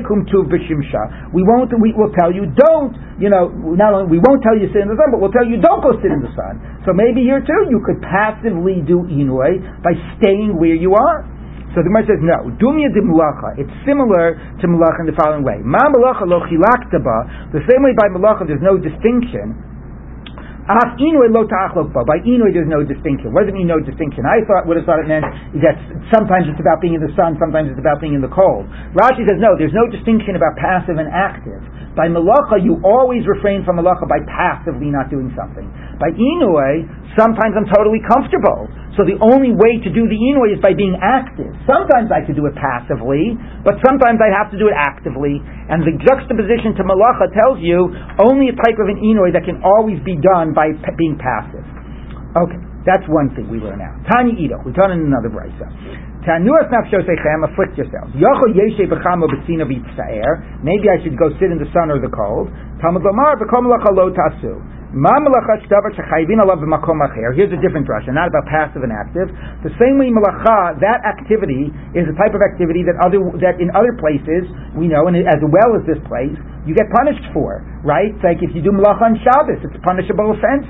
kum 0.07 0.27
tuv 0.27 0.49
b'shimsha. 0.49 1.35
We 1.35 1.43
won't, 1.43 1.71
we 1.79 1.93
will 1.95 2.11
tell 2.15 2.31
you, 2.31 2.49
don't, 2.55 2.95
you 3.19 3.29
know, 3.29 3.51
not 3.77 3.95
only, 3.95 4.09
we 4.09 4.21
won't 4.23 4.43
tell 4.43 4.57
you 4.57 4.71
sit 4.73 4.83
in 4.83 4.89
the 4.89 4.99
sun, 4.99 5.11
but 5.11 5.21
we'll 5.21 5.35
tell 5.35 5.47
you, 5.47 5.61
don't 5.61 5.83
go 5.83 5.95
sit 5.99 6.11
in 6.11 6.23
the 6.23 6.33
sun. 6.33 6.83
So 6.87 6.95
maybe 6.95 7.23
here 7.27 7.43
too, 7.43 7.69
you 7.69 7.83
could 7.85 8.01
passively 8.01 8.83
do 8.87 9.05
inui 9.07 9.61
by 9.83 9.93
staying 10.19 10.57
where 10.57 10.79
you 10.79 10.95
are. 10.95 11.40
So 11.75 11.87
the 11.87 11.89
Gemara 11.91 12.07
says 12.11 12.23
no. 12.23 12.51
Dumya 12.59 12.91
de 12.91 13.03
mulacha. 13.03 13.55
It's 13.55 13.71
similar 13.87 14.35
to 14.59 14.65
mulacha 14.67 15.07
in 15.07 15.09
the 15.11 15.15
following 15.15 15.47
way. 15.47 15.63
Ma 15.63 15.87
mulacha 15.87 16.27
lo 16.27 16.43
chilaktaba. 16.51 17.51
The 17.55 17.63
same 17.71 17.87
way 17.87 17.95
by 17.95 18.11
mulacha 18.11 18.47
there's 18.51 18.63
no 18.63 18.75
distinction. 18.75 19.55
Af 20.71 20.95
inui 21.03 21.31
lo 21.35 21.47
By 21.47 22.19
inui 22.23 22.55
there's 22.55 22.71
no 22.71 22.83
distinction. 22.87 23.35
What 23.35 23.47
does 23.47 23.51
it 23.51 23.59
mean 23.59 23.67
no 23.67 23.83
distinction? 23.83 24.23
I 24.23 24.43
thought 24.47 24.71
would 24.71 24.79
have 24.79 24.87
thought 24.87 25.03
it 25.03 25.11
meant 25.11 25.27
is 25.51 25.63
that 25.63 25.75
sometimes 26.15 26.47
it's 26.47 26.63
about 26.63 26.79
being 26.79 26.95
in 26.95 27.03
the 27.03 27.11
sun, 27.19 27.35
sometimes 27.43 27.75
it's 27.75 27.83
about 27.83 27.99
being 27.99 28.15
in 28.15 28.23
the 28.23 28.31
cold. 28.31 28.71
Rashi 28.95 29.27
says 29.27 29.43
no. 29.43 29.59
There's 29.59 29.75
no 29.75 29.91
distinction 29.91 30.39
about 30.39 30.55
passive 30.59 30.99
and 30.99 31.11
active. 31.11 31.59
By 31.99 32.07
malacha 32.07 32.63
you 32.63 32.79
always 32.87 33.27
refrain 33.27 33.67
from 33.67 33.83
malacha 33.83 34.07
by 34.07 34.23
passively 34.31 34.95
not 34.95 35.11
doing 35.11 35.35
something. 35.35 35.67
By 35.99 36.15
inui 36.15 36.87
sometimes 37.19 37.59
I'm 37.59 37.67
totally 37.75 37.99
comfortable. 38.07 38.71
So 38.99 39.07
the 39.07 39.17
only 39.23 39.55
way 39.55 39.79
to 39.79 39.91
do 39.91 40.11
the 40.11 40.19
inui 40.19 40.59
is 40.59 40.61
by 40.61 40.75
being 40.75 40.99
active. 40.99 41.55
Sometimes 41.63 42.11
I 42.11 42.27
could 42.27 42.35
do 42.35 42.47
it 42.51 42.57
passively, 42.59 43.39
but 43.63 43.79
sometimes 43.87 44.19
I 44.19 44.35
have 44.35 44.51
to 44.51 44.59
do 44.59 44.67
it 44.67 44.75
actively. 44.75 45.39
And 45.43 45.87
the 45.87 45.95
juxtaposition 45.95 46.75
to 46.75 46.83
malacha 46.83 47.31
tells 47.31 47.63
you 47.63 47.87
only 48.19 48.51
a 48.51 48.57
type 48.59 48.79
of 48.83 48.91
an 48.91 48.99
inui 48.99 49.31
that 49.33 49.47
can 49.47 49.63
always 49.63 50.03
be 50.03 50.19
done 50.19 50.51
by 50.51 50.75
p- 50.75 50.97
being 50.99 51.15
passive. 51.15 51.63
Okay. 52.35 52.61
That's 52.89 53.05
one 53.13 53.29
thing 53.37 53.45
we 53.53 53.61
learn 53.61 53.77
now. 53.77 53.93
Tanya 54.09 54.33
Edo, 54.33 54.57
we 54.65 54.73
turn 54.73 54.97
in 54.97 55.05
another 55.05 55.29
brisa. 55.29 55.69
Tanuas 56.25 56.73
nafsho 56.73 57.05
sechem, 57.05 57.45
afflict 57.45 57.77
yourselves. 57.77 58.13
Yocho 58.17 58.57
yeshe 58.57 58.89
b'chamo 58.89 59.29
b'tzina 59.29 59.69
v'yitza'er. 59.69 60.65
Maybe 60.65 60.89
I 60.89 60.97
should 61.05 61.17
go 61.17 61.29
sit 61.37 61.53
in 61.53 61.61
the 61.61 61.69
sun 61.77 61.93
or 61.93 62.01
the 62.01 62.09
cold. 62.09 62.49
Talmud 62.81 63.05
lomar 63.05 63.37
v'kom 63.37 63.69
lo 63.69 64.09
tasu. 64.17 64.80
Here's 64.91 65.07
a 67.55 67.63
different 67.63 67.87
drasha, 67.87 68.11
not 68.11 68.27
about 68.27 68.43
passive 68.51 68.83
and 68.83 68.91
active. 68.91 69.31
The 69.63 69.71
same 69.79 70.03
way 70.03 70.11
malacha, 70.11 70.83
that 70.83 70.99
activity 71.07 71.71
is 71.95 72.11
a 72.11 72.15
type 72.19 72.35
of 72.35 72.43
activity 72.43 72.83
that 72.91 72.99
other 72.99 73.23
that 73.39 73.63
in 73.63 73.71
other 73.71 73.95
places 74.03 74.51
we 74.75 74.91
know, 74.91 75.07
and 75.07 75.15
as 75.15 75.39
well 75.47 75.79
as 75.79 75.87
this 75.87 76.03
place, 76.11 76.35
you 76.67 76.75
get 76.75 76.91
punished 76.91 77.23
for. 77.31 77.63
Right? 77.87 78.11
It's 78.11 78.27
like 78.27 78.43
if 78.43 78.51
you 78.51 78.67
do 78.67 78.75
malacha 78.75 79.15
on 79.15 79.17
Shabbos, 79.23 79.63
it's 79.63 79.79
a 79.79 79.83
punishable 79.87 80.35
offense. 80.35 80.67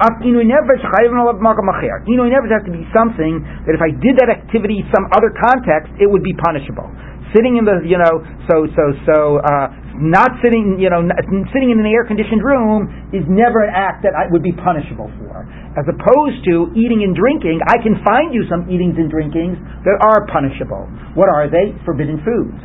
Inui 0.00 0.48
never 0.48 0.80
has 0.80 2.64
to 2.64 2.72
be 2.72 2.88
something 2.90 3.44
that 3.68 3.76
if 3.76 3.82
I 3.84 3.92
did 4.02 4.16
that 4.18 4.32
activity 4.32 4.80
some 4.90 5.06
other 5.14 5.30
context, 5.46 5.92
it 6.00 6.10
would 6.10 6.24
be 6.26 6.32
punishable. 6.40 6.90
Sitting 7.30 7.56
in 7.56 7.64
the, 7.64 7.86
you 7.86 7.94
know, 7.94 8.26
so, 8.50 8.66
so, 8.74 8.84
so, 9.06 9.16
uh, 9.38 9.70
not 10.00 10.40
sitting, 10.40 10.80
you 10.80 10.88
know, 10.88 11.04
sitting 11.52 11.70
in 11.70 11.78
an 11.78 11.86
air-conditioned 11.86 12.42
room 12.42 12.88
is 13.12 13.22
never 13.28 13.62
an 13.68 13.72
act 13.76 14.02
that 14.02 14.16
I 14.16 14.26
would 14.32 14.42
be 14.42 14.50
punishable 14.50 15.12
for. 15.20 15.46
As 15.76 15.86
opposed 15.86 16.42
to 16.50 16.72
eating 16.74 17.04
and 17.04 17.14
drinking, 17.14 17.60
I 17.68 17.78
can 17.78 18.00
find 18.02 18.32
you 18.34 18.48
some 18.48 18.66
eatings 18.66 18.98
and 18.98 19.12
drinkings 19.12 19.60
that 19.86 20.00
are 20.02 20.26
punishable. 20.26 20.88
What 21.14 21.28
are 21.30 21.46
they? 21.46 21.76
Forbidden 21.84 22.18
foods. 22.24 22.58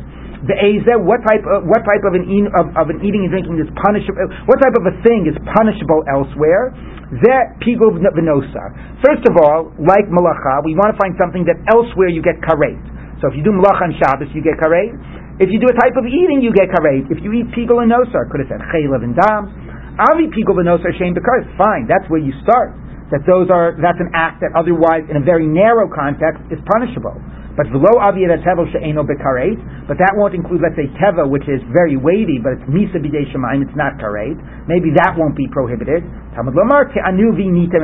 The 0.48 0.56
Eza, 0.56 0.98
what 1.00 1.22
type 1.26 1.42
of, 1.44 1.64
what 1.66 1.82
type 1.86 2.04
of 2.06 2.12
an, 2.16 2.24
of, 2.56 2.66
of 2.74 2.86
an 2.92 3.02
eating 3.02 3.26
and 3.26 3.30
drinking 3.30 3.58
is 3.62 3.70
punishable? 3.78 4.18
What 4.46 4.58
type 4.62 4.76
of 4.78 4.84
a 4.88 4.94
thing 5.06 5.26
is 5.26 5.36
punishable 5.54 6.06
elsewhere? 6.10 6.74
That 7.22 7.58
pigul 7.62 7.94
v'nosa. 7.94 8.64
First 9.04 9.24
of 9.30 9.38
all, 9.38 9.70
like 9.78 10.06
malacha, 10.10 10.64
we 10.66 10.74
want 10.74 10.94
to 10.94 10.98
find 10.98 11.14
something 11.20 11.46
that 11.46 11.58
elsewhere 11.70 12.10
you 12.10 12.22
get 12.22 12.42
karet. 12.42 12.78
So 13.20 13.32
if 13.32 13.34
you 13.36 13.44
do 13.44 13.52
malacha 13.52 13.88
on 13.88 13.92
Shabbos, 13.96 14.28
you 14.36 14.44
get 14.44 14.60
karet. 14.60 14.92
If 15.40 15.48
you 15.52 15.60
do 15.60 15.68
a 15.68 15.76
type 15.76 15.96
of 15.96 16.04
eating, 16.04 16.40
you 16.44 16.52
get 16.52 16.68
karet. 16.72 17.08
If 17.08 17.20
you 17.24 17.32
eat 17.32 17.48
pigul 17.52 17.80
and 17.80 17.92
nosa, 17.92 18.28
could 18.28 18.44
have 18.44 18.50
said 18.52 18.60
chaylev 18.72 19.04
and 19.04 19.16
dam. 19.16 19.52
Avi 19.96 20.28
pigul 20.32 20.60
and 20.60 20.68
nosa 20.68 20.92
shem 20.96 21.16
because 21.16 21.44
fine, 21.56 21.88
that's 21.88 22.04
where 22.12 22.20
you 22.20 22.32
start. 22.44 22.76
That 23.14 23.22
those 23.24 23.48
are 23.54 23.78
that's 23.78 24.02
an 24.02 24.10
act 24.12 24.42
that 24.42 24.50
otherwise, 24.58 25.06
in 25.06 25.16
a 25.16 25.24
very 25.24 25.46
narrow 25.46 25.86
context, 25.86 26.42
is 26.50 26.58
punishable. 26.66 27.14
But 27.56 27.72
below 27.72 27.96
aviyat 28.04 28.44
tevel 28.44 28.68
she'eno 28.68 29.00
bekaret, 29.00 29.56
but 29.88 29.96
that 29.96 30.12
won't 30.12 30.36
include, 30.36 30.60
let's 30.60 30.76
say, 30.76 30.92
teva, 31.00 31.24
which 31.24 31.48
is 31.48 31.64
very 31.72 31.96
weighty, 31.96 32.36
but 32.36 32.60
it's 32.60 32.68
misa 32.68 33.00
b'dei 33.00 33.24
shemaim, 33.32 33.64
it's 33.64 33.72
not 33.72 33.96
karet. 33.96 34.36
Maybe 34.68 34.92
that 35.00 35.16
won't 35.16 35.32
be 35.32 35.48
prohibited. 35.48 36.04
Talmud 36.36 36.52
lomar 36.52 36.92
te'anu 36.92 37.32
v'nitem 37.32 37.80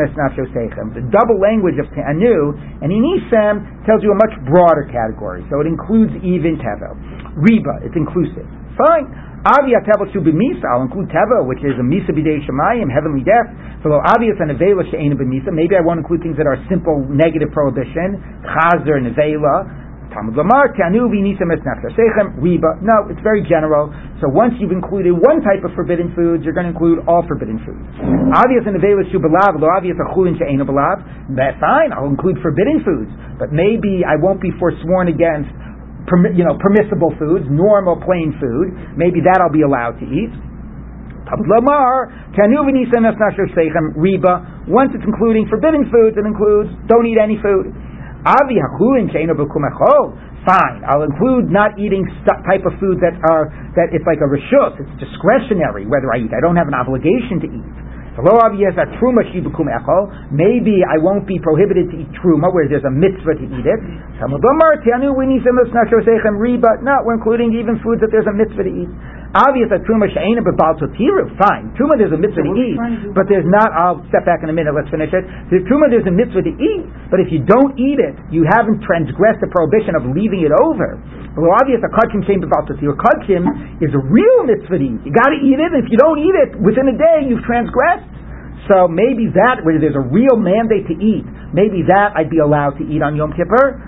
seichem. 0.53 0.93
The 0.93 1.09
double 1.09 1.41
language 1.41 1.81
of 1.81 1.89
te'anu 1.97 2.53
and 2.85 2.93
inisem 2.93 3.89
tells 3.89 4.05
you 4.05 4.13
a 4.13 4.19
much 4.21 4.37
broader 4.45 4.85
category, 4.93 5.41
so 5.49 5.65
it 5.65 5.67
includes 5.67 6.13
even 6.21 6.61
teva. 6.61 6.93
Reba, 7.41 7.81
it's 7.81 7.97
inclusive. 7.97 8.45
Fine. 8.77 9.32
Avia 9.43 9.83
tevel 9.83 10.07
shu 10.15 10.23
b'misa, 10.23 10.63
I'll 10.71 10.87
include 10.87 11.11
teva, 11.11 11.43
which 11.43 11.59
is 11.67 11.75
a 11.75 11.83
misa 11.83 12.15
b'dei 12.15 12.39
shemayim, 12.47 12.87
heavenly 12.87 13.27
death. 13.27 13.51
So 13.83 13.91
obvious 13.91 14.39
and 14.39 14.55
avela 14.55 14.87
she'ena 14.87 15.19
b'misa. 15.19 15.51
Maybe 15.51 15.75
I 15.75 15.83
won't 15.83 15.99
include 15.99 16.23
things 16.23 16.39
that 16.39 16.47
are 16.47 16.55
simple 16.71 17.03
negative 17.11 17.51
prohibition, 17.51 18.23
chazer 18.47 19.03
and 19.03 19.11
avela. 19.11 19.67
Talmud 20.15 20.39
Lamar, 20.39 20.71
Tanu 20.79 21.11
v'nisam 21.11 21.51
es 21.51 21.59
sechem, 21.59 22.39
riba. 22.39 22.87
No, 22.87 23.11
it's 23.11 23.19
very 23.27 23.43
general. 23.43 23.91
So 24.23 24.31
once 24.31 24.55
you've 24.63 24.71
included 24.71 25.11
one 25.11 25.43
type 25.43 25.67
of 25.67 25.75
forbidden 25.75 26.15
foods, 26.15 26.47
you're 26.47 26.55
going 26.55 26.71
to 26.71 26.75
include 26.79 27.03
all 27.11 27.27
forbidden 27.27 27.59
foods. 27.67 27.83
Obvious 28.39 28.63
and 28.63 28.79
avela 28.79 29.03
shu 29.11 29.19
b'lav, 29.19 29.59
lo 29.59 29.67
obvious 29.75 29.99
a 29.99 30.07
chulin 30.15 30.39
she'ena 30.39 30.63
b'lav. 30.63 31.03
Fine, 31.59 31.91
I'll 31.91 32.07
include 32.07 32.39
forbidden 32.39 32.79
foods, 32.87 33.11
but 33.43 33.51
maybe 33.51 34.07
I 34.07 34.15
won't 34.23 34.39
be 34.39 34.55
forsworn 34.55 35.11
against 35.11 35.51
you 36.35 36.45
know, 36.45 36.59
permissible 36.59 37.15
foods, 37.19 37.47
normal 37.49 37.97
plain 38.03 38.35
food. 38.43 38.99
Maybe 38.99 39.23
that 39.23 39.39
I'll 39.41 39.53
be 39.55 39.63
allowed 39.63 39.99
to 40.03 40.07
eat. 40.07 40.33
Riba. 43.97 44.69
Once 44.69 44.91
it's 44.93 45.07
including 45.07 45.49
forbidden 45.49 45.89
foods, 45.89 46.19
it 46.19 46.27
includes 46.27 46.69
don't 46.91 47.07
eat 47.07 47.17
any 47.17 47.39
food. 47.41 47.73
Fine, 50.43 50.83
I'll 50.91 51.07
include 51.07 51.55
not 51.55 51.79
eating 51.79 52.03
type 52.27 52.67
of 52.67 52.75
food 52.83 52.99
that 52.99 53.15
are 53.31 53.47
that 53.79 53.95
it's 53.95 54.03
like 54.03 54.19
a 54.19 54.27
rishus. 54.27 54.75
It's 54.75 54.91
discretionary 54.99 55.87
whether 55.87 56.11
I 56.11 56.19
eat. 56.19 56.35
I 56.35 56.43
don't 56.43 56.59
have 56.59 56.67
an 56.67 56.75
obligation 56.75 57.39
to 57.47 57.49
eat. 57.49 57.75
Maybe 58.13 58.29
I 60.85 61.01
won't 61.01 61.25
be 61.25 61.41
prohibited 61.41 61.89
to 61.89 61.97
eat 61.97 62.13
truma 62.21 62.53
where 62.53 62.69
there's 62.69 62.85
a 62.85 62.93
mitzvah 62.93 63.41
to 63.41 63.47
eat 63.49 63.65
it. 63.65 63.81
Some 64.21 64.37
of 64.37 64.45
them 64.45 64.61
we 65.17 65.25
need 65.25 65.41
some 65.41 65.57
sechem 65.57 66.37
ri, 66.37 66.61
but 66.61 66.85
no, 66.85 67.01
we're 67.05 67.17
including 67.17 67.57
even 67.57 67.81
foods 67.81 68.05
that 68.05 68.13
there's 68.13 68.29
a 68.29 68.37
mitzvah 68.37 68.69
to 68.69 68.73
eat. 68.73 68.93
Obvious 69.33 69.73
that 69.73 69.81
truma 69.89 70.13
she'ena 70.13 70.45
bebal 70.45 70.77
totiru. 70.77 71.25
Fine. 71.41 71.73
Truma 71.73 71.97
there's 71.97 72.13
a 72.13 72.21
mitzvah 72.21 72.45
to 72.45 72.53
eat, 72.53 72.77
but 73.17 73.25
there's 73.33 73.49
not. 73.49 73.73
I'll 73.73 74.05
step 74.13 74.29
back 74.29 74.45
in 74.45 74.53
a 74.53 74.57
minute. 74.57 74.77
Let's 74.77 74.93
finish 74.93 75.09
it. 75.09 75.25
The 75.49 75.65
truma 75.65 75.89
there's 75.89 76.05
a 76.05 76.13
mitzvah 76.13 76.45
to 76.45 76.53
eat, 76.53 76.85
but 77.09 77.17
if 77.17 77.33
you 77.33 77.41
don't 77.41 77.73
eat 77.81 77.97
it, 77.97 78.13
you 78.29 78.45
haven't 78.45 78.85
transgressed 78.85 79.41
the 79.41 79.49
prohibition 79.49 79.97
of 79.97 80.05
leaving 80.05 80.45
it 80.45 80.53
over. 80.53 81.01
Well, 81.33 81.57
obvious 81.57 81.81
a 81.81 81.89
kachim 81.89 82.21
she'en 82.29 82.45
bebal 82.45 82.69
totiru. 82.69 82.93
Kachim 82.93 83.49
is 83.81 83.89
a 83.97 84.03
real 84.05 84.45
mitzvah 84.45 84.77
to 84.77 84.85
eat. 84.85 85.01
You 85.01 85.13
got 85.17 85.33
to 85.33 85.41
eat 85.41 85.57
it. 85.57 85.71
If 85.81 85.89
you 85.89 85.97
don't 85.97 86.21
eat 86.21 86.37
it 86.37 86.51
within 86.61 86.93
a 86.93 86.97
day, 86.97 87.25
you've 87.25 87.41
transgressed. 87.49 88.05
So 88.71 88.87
maybe 88.87 89.27
that, 89.35 89.65
where 89.67 89.75
there's 89.81 89.99
a 89.99 90.07
real 90.13 90.39
mandate 90.39 90.87
to 90.87 90.95
eat, 90.95 91.27
maybe 91.51 91.83
that 91.91 92.15
I'd 92.15 92.31
be 92.31 92.39
allowed 92.39 92.79
to 92.79 92.85
eat 92.87 93.03
on 93.03 93.17
Yom 93.17 93.35
Kippur. 93.35 93.81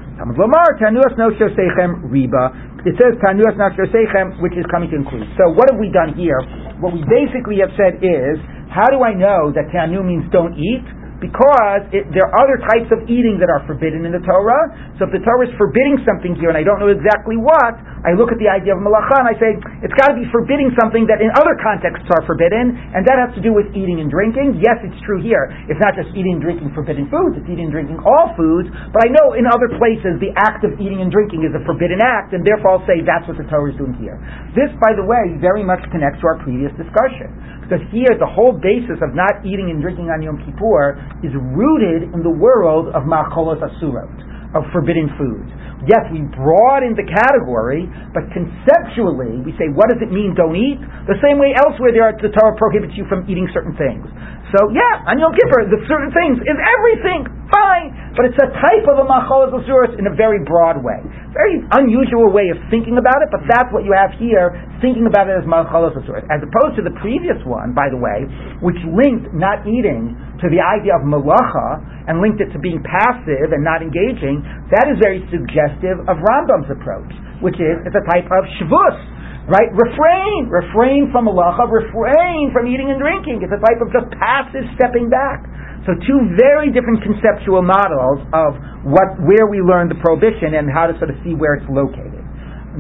Riba. 2.11 2.45
It 2.87 2.95
says 3.01 3.17
Tanuas 3.19 3.57
Nashosechem, 3.57 4.41
which 4.41 4.55
is 4.55 4.65
coming 4.71 4.91
to 4.91 4.97
include. 4.97 5.27
So 5.41 5.51
what 5.51 5.73
have 5.73 5.81
we 5.81 5.91
done 5.91 6.15
here? 6.15 6.39
What 6.79 6.93
we 6.93 7.03
basically 7.09 7.59
have 7.65 7.73
said 7.75 7.99
is, 8.05 8.37
how 8.71 8.87
do 8.93 9.03
I 9.03 9.15
know 9.15 9.51
that 9.57 9.73
Tanu 9.75 10.05
means 10.05 10.29
don't 10.31 10.55
eat? 10.55 10.85
Because 11.25 11.89
it, 11.97 12.05
there 12.13 12.29
are 12.29 12.35
other 12.37 12.61
types 12.69 12.93
of 12.93 13.09
eating 13.09 13.41
that 13.41 13.49
are 13.49 13.65
forbidden 13.65 14.05
in 14.05 14.13
the 14.13 14.21
Torah. 14.21 14.77
So 15.01 15.09
if 15.09 15.17
the 15.17 15.25
Torah 15.25 15.49
is 15.49 15.53
forbidding 15.57 16.05
something 16.05 16.37
here 16.37 16.53
and 16.53 16.59
I 16.61 16.65
don't 16.65 16.77
know 16.77 16.93
exactly 16.93 17.41
what, 17.41 17.81
I 18.05 18.13
look 18.13 18.29
at 18.29 18.37
the 18.37 18.53
idea 18.53 18.77
of 18.77 18.85
malacha 18.85 19.25
and 19.25 19.29
I 19.33 19.37
say, 19.41 19.57
it's 19.81 19.97
got 19.97 20.13
to 20.13 20.17
be 20.21 20.29
forbidding 20.29 20.69
something 20.77 21.09
that 21.09 21.25
in 21.25 21.33
other 21.33 21.57
contexts 21.65 22.05
are 22.13 22.21
forbidden, 22.29 22.77
and 22.93 23.01
that 23.09 23.17
has 23.17 23.33
to 23.33 23.41
do 23.41 23.57
with 23.57 23.73
eating 23.73 24.05
and 24.05 24.13
drinking. 24.13 24.61
Yes, 24.61 24.77
it's 24.85 25.01
true 25.09 25.25
here. 25.25 25.49
It's 25.73 25.81
not 25.81 25.97
just 25.97 26.13
eating 26.13 26.37
and 26.37 26.45
drinking 26.45 26.77
forbidden 26.77 27.09
foods, 27.09 27.41
it's 27.41 27.49
eating 27.49 27.73
and 27.73 27.75
drinking 27.75 28.05
all 28.05 28.37
foods, 28.37 28.69
but 28.93 29.01
I 29.01 29.09
know 29.09 29.33
in 29.41 29.49
other 29.49 29.73
places 29.81 30.21
the 30.21 30.37
act 30.37 30.69
of 30.69 30.77
eating 30.77 31.01
and 31.01 31.09
drinking 31.09 31.49
is 31.49 31.57
a 31.57 31.65
forbidden 31.65 32.05
act, 32.05 32.37
and 32.37 32.45
therefore 32.45 32.77
I'll 32.77 32.85
say 32.85 33.01
that's 33.01 33.25
what 33.25 33.41
the 33.41 33.49
Torah 33.49 33.73
is 33.73 33.77
doing 33.81 33.97
here. 33.97 34.21
This, 34.53 34.69
by 34.85 34.93
the 34.93 35.07
way, 35.09 35.41
very 35.41 35.65
much 35.65 35.81
connects 35.89 36.21
to 36.21 36.29
our 36.29 36.39
previous 36.45 36.77
discussion. 36.77 37.33
Because 37.65 37.81
here, 37.89 38.13
the 38.21 38.29
whole 38.29 38.53
basis 38.53 39.01
of 39.01 39.17
not 39.17 39.41
eating 39.41 39.73
and 39.73 39.81
drinking 39.81 40.13
on 40.13 40.21
Yom 40.21 40.37
Kippur 40.45 41.01
is 41.25 41.33
rooted 41.33 42.13
in 42.13 42.21
the 42.21 42.33
world 42.33 42.93
of 42.93 43.09
Ma'akolot 43.09 43.65
Asurot, 43.65 44.13
of 44.53 44.69
forbidden 44.69 45.09
foods. 45.17 45.49
Yes, 45.85 46.09
we 46.09 46.25
broaden 46.33 46.97
the 46.97 47.05
category, 47.05 47.85
but 48.17 48.25
conceptually, 48.33 49.41
we 49.45 49.53
say, 49.61 49.69
what 49.73 49.93
does 49.93 50.01
it 50.01 50.09
mean, 50.09 50.33
don't 50.33 50.57
eat? 50.57 50.81
The 51.09 51.21
same 51.21 51.37
way 51.37 51.53
elsewhere 51.53 51.93
the 51.93 52.33
Torah 52.33 52.57
prohibits 52.57 52.97
you 52.97 53.05
from 53.09 53.29
eating 53.29 53.45
certain 53.53 53.77
things. 53.77 54.09
So, 54.53 54.69
yeah, 54.77 55.09
on 55.09 55.17
Yom 55.17 55.33
Kippur, 55.33 55.73
the 55.73 55.81
certain 55.89 56.13
things 56.13 56.37
is 56.45 56.59
everything, 56.61 57.25
fine, 57.49 57.97
but 58.13 58.29
it's 58.29 58.37
a 58.39 58.51
type 58.61 58.85
of 58.87 59.01
a 59.01 59.07
Ma'akolot 59.09 59.57
Asurot 59.57 59.97
in 59.97 60.05
a 60.05 60.15
very 60.15 60.45
broad 60.45 60.85
way. 60.85 61.01
Very 61.33 61.65
unusual 61.81 62.31
way 62.31 62.53
of 62.53 62.61
thinking 62.71 63.01
about 63.01 63.25
it, 63.25 63.33
but 63.33 63.43
that's 63.51 63.73
what 63.75 63.83
you 63.83 63.91
have 63.97 64.15
here, 64.21 64.55
thinking 64.85 65.09
about 65.09 65.27
it 65.27 65.35
as 65.41 65.49
Malchalos 65.49 65.97
As 66.31 66.45
opposed 66.45 66.77
to 66.79 66.85
the 66.85 66.95
previous 67.01 67.41
one, 67.43 67.75
by 67.75 67.91
the 67.91 67.99
way, 67.99 68.29
which 68.63 68.79
linked 68.87 69.33
not 69.35 69.67
eating 69.67 70.15
to 70.39 70.47
the 70.53 70.61
idea 70.61 70.95
of 70.95 71.03
malacha 71.09 71.83
and 72.07 72.21
linked 72.21 72.39
it 72.39 72.53
to 72.53 72.61
being 72.61 72.85
passive 72.85 73.51
and 73.51 73.65
not 73.65 73.81
engaging, 73.81 74.45
that 74.71 74.87
is 74.93 75.01
very 75.01 75.25
suggestive 75.33 76.05
of 76.07 76.21
Rambam's 76.21 76.71
approach, 76.71 77.11
which 77.41 77.57
is 77.57 77.81
it's 77.83 77.97
a 77.97 78.05
type 78.13 78.29
of 78.29 78.45
shvus, 78.61 79.14
right? 79.49 79.69
Refrain, 79.73 80.49
refrain 80.49 81.13
from 81.13 81.29
malacha, 81.29 81.69
refrain 81.69 82.53
from 82.53 82.65
eating 82.69 82.89
and 82.89 83.01
drinking. 83.01 83.45
It's 83.45 83.53
a 83.53 83.61
type 83.61 83.81
of 83.85 83.93
just 83.93 84.09
passive 84.17 84.65
stepping 84.77 85.13
back. 85.13 85.45
So 85.85 85.93
two 86.01 86.33
very 86.41 86.73
different 86.73 87.05
conceptual 87.05 87.61
models 87.61 88.25
of 88.33 88.57
what, 88.89 89.21
where 89.21 89.45
we 89.45 89.61
learn 89.61 89.93
the 89.93 90.01
prohibition 90.01 90.57
and 90.57 90.73
how 90.73 90.89
to 90.89 90.97
sort 90.97 91.13
of 91.13 91.21
see 91.21 91.37
where 91.37 91.61
it's 91.61 91.69
located. 91.69 92.25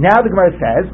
Now 0.00 0.24
the 0.24 0.32
Gemara 0.32 0.56
says, 0.56 0.88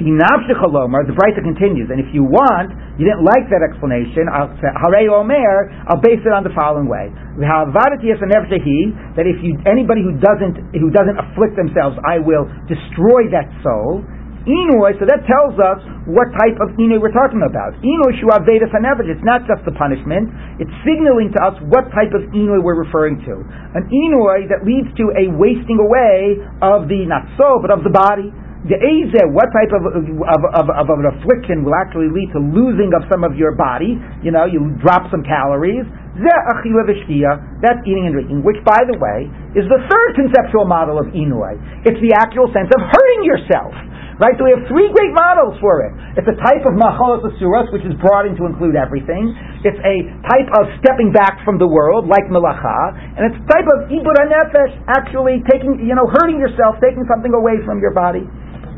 the 0.00 0.08
Nafshichalomar, 0.16 1.04
the 1.04 1.12
Brisa 1.12 1.44
continues, 1.44 1.92
and 1.92 2.00
if 2.00 2.08
you 2.16 2.24
want, 2.24 2.72
you 2.96 3.04
didn't 3.04 3.20
like 3.20 3.52
that 3.52 3.60
explanation, 3.60 4.32
I'll 4.32 4.48
say, 4.56 4.72
Hare 4.72 5.12
Omer, 5.12 5.68
I'll 5.92 6.00
base 6.00 6.24
it 6.24 6.32
on 6.32 6.40
the 6.40 6.56
following 6.56 6.88
way. 6.88 7.12
That 7.36 9.28
if 9.28 9.36
you, 9.44 9.60
anybody 9.68 10.00
who 10.00 10.16
doesn't, 10.16 10.72
who 10.72 10.88
doesn't 10.88 11.20
afflict 11.20 11.52
themselves, 11.52 12.00
I 12.00 12.16
will 12.16 12.48
destroy 12.64 13.28
that 13.28 13.52
soul. 13.60 14.00
Inoy, 14.48 14.96
so 14.96 15.04
that 15.04 15.20
tells 15.28 15.60
us 15.60 15.84
what 16.08 16.32
type 16.32 16.56
of 16.64 16.72
inoy 16.80 16.96
we're 16.96 17.12
talking 17.12 17.44
about. 17.44 17.76
Inoy 17.84 18.16
shua 18.16 18.40
vedas 18.40 18.72
hanefesh. 18.72 19.12
It's 19.12 19.20
not 19.20 19.44
just 19.44 19.60
the 19.68 19.74
punishment; 19.76 20.32
it's 20.56 20.72
signaling 20.80 21.28
to 21.36 21.40
us 21.44 21.60
what 21.68 21.92
type 21.92 22.16
of 22.16 22.24
inoy 22.32 22.56
we're 22.64 22.80
referring 22.80 23.20
to. 23.28 23.44
An 23.76 23.84
inoy 23.92 24.48
that 24.48 24.64
leads 24.64 24.88
to 24.96 25.12
a 25.12 25.28
wasting 25.36 25.76
away 25.76 26.40
of 26.64 26.88
the 26.88 27.04
not 27.04 27.28
soul, 27.36 27.60
but 27.60 27.68
of 27.68 27.84
the 27.84 27.92
body. 27.92 28.32
The 28.60 28.76
Eze, 28.76 29.16
what 29.32 29.48
type 29.56 29.72
of, 29.72 29.88
of, 29.88 30.04
of, 30.52 30.66
of, 30.68 30.86
an 31.00 31.08
affliction 31.08 31.64
will 31.64 31.72
actually 31.72 32.12
lead 32.12 32.28
to 32.36 32.40
losing 32.44 32.92
of 32.92 33.08
some 33.08 33.24
of 33.24 33.32
your 33.32 33.56
body? 33.56 33.96
You 34.20 34.36
know, 34.36 34.44
you 34.44 34.76
drop 34.84 35.08
some 35.08 35.24
calories. 35.24 35.88
That's 36.20 37.80
eating 37.88 38.04
and 38.04 38.12
drinking, 38.12 38.44
which, 38.44 38.60
by 38.60 38.84
the 38.84 39.00
way, 39.00 39.32
is 39.56 39.64
the 39.64 39.80
third 39.88 40.10
conceptual 40.12 40.68
model 40.68 41.00
of 41.00 41.08
Inui. 41.08 41.56
It's 41.88 42.04
the 42.04 42.12
actual 42.12 42.52
sense 42.52 42.68
of 42.68 42.84
hurting 42.84 43.24
yourself. 43.24 43.72
Right? 44.20 44.36
So 44.36 44.44
we 44.44 44.52
have 44.52 44.68
three 44.68 44.92
great 44.92 45.16
models 45.16 45.56
for 45.64 45.80
it. 45.88 45.96
It's 46.20 46.28
a 46.28 46.36
type 46.44 46.60
of 46.68 46.76
machalas 46.76 47.24
asuras, 47.24 47.72
which 47.72 47.88
is 47.88 47.96
in 47.96 48.36
to 48.36 48.44
include 48.44 48.76
everything. 48.76 49.32
It's 49.64 49.80
a 49.80 49.96
type 50.28 50.48
of 50.60 50.68
stepping 50.84 51.08
back 51.08 51.40
from 51.40 51.56
the 51.56 51.64
world, 51.64 52.04
like 52.04 52.28
melacha, 52.28 53.16
and 53.16 53.32
it's 53.32 53.40
a 53.40 53.46
type 53.48 53.64
of 53.64 53.88
ibur 53.88 54.12
nefesh, 54.28 54.76
actually 54.92 55.40
taking, 55.48 55.80
you 55.80 55.96
know, 55.96 56.04
hurting 56.20 56.36
yourself, 56.36 56.76
taking 56.84 57.08
something 57.08 57.32
away 57.32 57.64
from 57.64 57.80
your 57.80 57.96
body. 57.96 58.28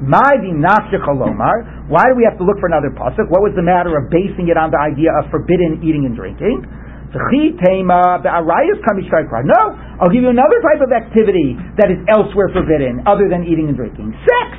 Why 0.02 0.30
do 0.38 0.46
we 2.14 2.22
have 2.22 2.38
to 2.38 2.44
look 2.46 2.58
for 2.62 2.70
another 2.70 2.90
pasuk? 2.94 3.26
What 3.26 3.42
was 3.42 3.54
the 3.58 3.66
matter 3.66 3.98
of 3.98 4.10
basing 4.14 4.46
it 4.46 4.54
on 4.54 4.70
the 4.70 4.78
idea 4.78 5.10
of 5.18 5.26
forbidden 5.30 5.82
eating 5.82 6.06
and 6.06 6.14
drinking? 6.14 6.66
No, 7.12 7.18
I'll 10.00 10.08
give 10.08 10.22
you 10.22 10.30
another 10.30 10.58
type 10.64 10.80
of 10.80 10.90
activity 10.90 11.58
that 11.76 11.90
is 11.90 11.98
elsewhere 12.08 12.48
forbidden, 12.54 13.04
other 13.06 13.28
than 13.28 13.44
eating 13.44 13.68
and 13.68 13.76
drinking. 13.76 14.14
Sex. 14.24 14.51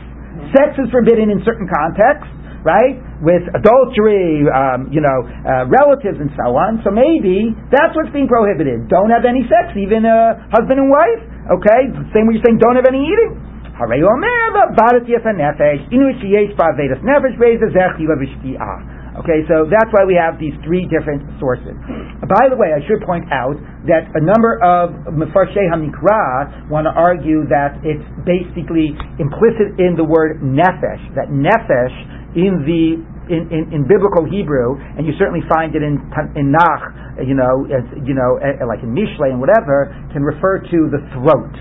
Sex 0.54 0.78
is 0.78 0.88
forbidden 0.94 1.34
in 1.34 1.42
certain 1.44 1.66
contexts, 1.68 2.30
right? 2.64 3.02
With 3.26 3.44
adultery, 3.58 4.46
um, 4.54 4.88
you 4.94 5.02
know, 5.02 5.20
uh, 5.26 5.66
relatives 5.68 6.22
and 6.22 6.30
so 6.38 6.54
on. 6.56 6.80
So 6.86 6.94
maybe 6.94 7.52
that's 7.74 7.92
what's 7.98 8.14
being 8.14 8.30
prohibited. 8.30 8.88
Don't 8.88 9.10
have 9.10 9.26
any 9.26 9.44
sex, 9.50 9.74
even 9.76 10.06
uh, 10.06 10.38
husband 10.54 10.80
and 10.80 10.88
wife. 10.94 11.22
Okay, 11.60 11.92
same 12.16 12.30
way 12.30 12.40
you're 12.40 12.46
saying 12.46 12.62
don't 12.62 12.78
have 12.78 12.88
any 12.88 13.04
eating. 13.04 13.36
Okay, 19.14 19.46
so 19.46 19.70
that's 19.70 19.94
why 19.94 20.10
we 20.10 20.18
have 20.18 20.42
these 20.42 20.58
three 20.66 20.90
different 20.90 21.22
sources. 21.38 21.78
By 22.26 22.50
the 22.50 22.58
way, 22.58 22.74
I 22.74 22.82
should 22.90 23.06
point 23.06 23.30
out 23.30 23.54
that 23.86 24.10
a 24.10 24.22
number 24.26 24.58
of 24.58 25.14
Mefarshei 25.14 25.70
HaMikra 25.70 26.66
want 26.66 26.90
to 26.90 26.94
argue 26.98 27.46
that 27.46 27.78
it's 27.86 28.02
basically 28.26 28.98
implicit 29.22 29.78
in 29.78 29.94
the 29.94 30.04
word 30.04 30.42
nefesh, 30.42 31.04
that 31.14 31.30
nefesh 31.30 31.94
in 32.34 32.66
the 32.66 33.06
in, 33.24 33.48
in, 33.56 33.64
in, 33.72 33.82
biblical 33.88 34.28
Hebrew, 34.28 34.76
and 34.76 35.08
you 35.08 35.16
certainly 35.16 35.46
find 35.48 35.72
it 35.78 35.86
in 35.86 35.96
in 36.36 36.52
Nach, 36.52 36.84
you 37.24 37.38
know, 37.38 37.64
as, 37.72 37.86
you 38.04 38.12
know, 38.12 38.36
eh, 38.44 38.60
eh, 38.60 38.66
like 38.68 38.84
in 38.84 38.92
Mishlei 38.92 39.32
and 39.32 39.40
whatever, 39.40 39.94
can 40.12 40.26
refer 40.26 40.60
to 40.60 40.80
the 40.92 41.00
throat. 41.16 41.54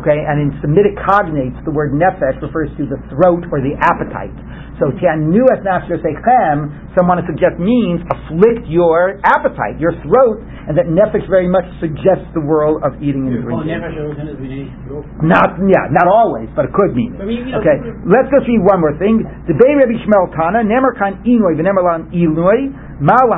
Okay, 0.00 0.16
and 0.16 0.38
in 0.38 0.54
Semitic 0.62 0.94
cognates, 1.02 1.58
the 1.66 1.74
word 1.74 1.90
nefesh 1.92 2.38
refers 2.40 2.70
to 2.78 2.86
the 2.86 2.96
throat 3.10 3.42
or 3.50 3.58
the 3.58 3.74
appetite. 3.82 4.32
So 4.80 4.88
tianu 4.96 5.44
es 5.52 5.60
nafsher 5.60 6.00
sechem, 6.00 6.96
someone 6.96 7.20
to 7.20 7.24
suggest 7.28 7.60
means 7.60 8.00
afflict 8.08 8.64
your 8.64 9.20
appetite, 9.28 9.76
your 9.76 9.92
throat, 10.00 10.40
and 10.40 10.72
that 10.72 10.88
nefesh 10.88 11.28
very 11.28 11.46
much 11.46 11.68
suggests 11.84 12.24
the 12.32 12.40
world 12.40 12.80
of 12.80 12.96
eating 13.04 13.28
and 13.28 13.44
drinking. 13.44 13.76
Not 15.20 15.60
yeah, 15.68 15.92
not 15.92 16.08
always, 16.08 16.48
but 16.56 16.64
it 16.64 16.72
could 16.72 16.96
mean 16.96 17.12
it. 17.12 17.60
Okay, 17.60 17.76
let's 18.08 18.32
just 18.32 18.48
read 18.48 18.64
one 18.64 18.80
more 18.80 18.96
thing. 18.96 19.20
The 19.44 19.52
Bay 19.52 19.76
Rabbi 19.76 20.00
Shmuel 20.00 20.32
Tana, 20.32 20.64
nemer 20.64 20.96
kan 20.96 21.20
inoy 21.28 21.60
v'nemer 21.60 21.84
Mal 23.00 23.32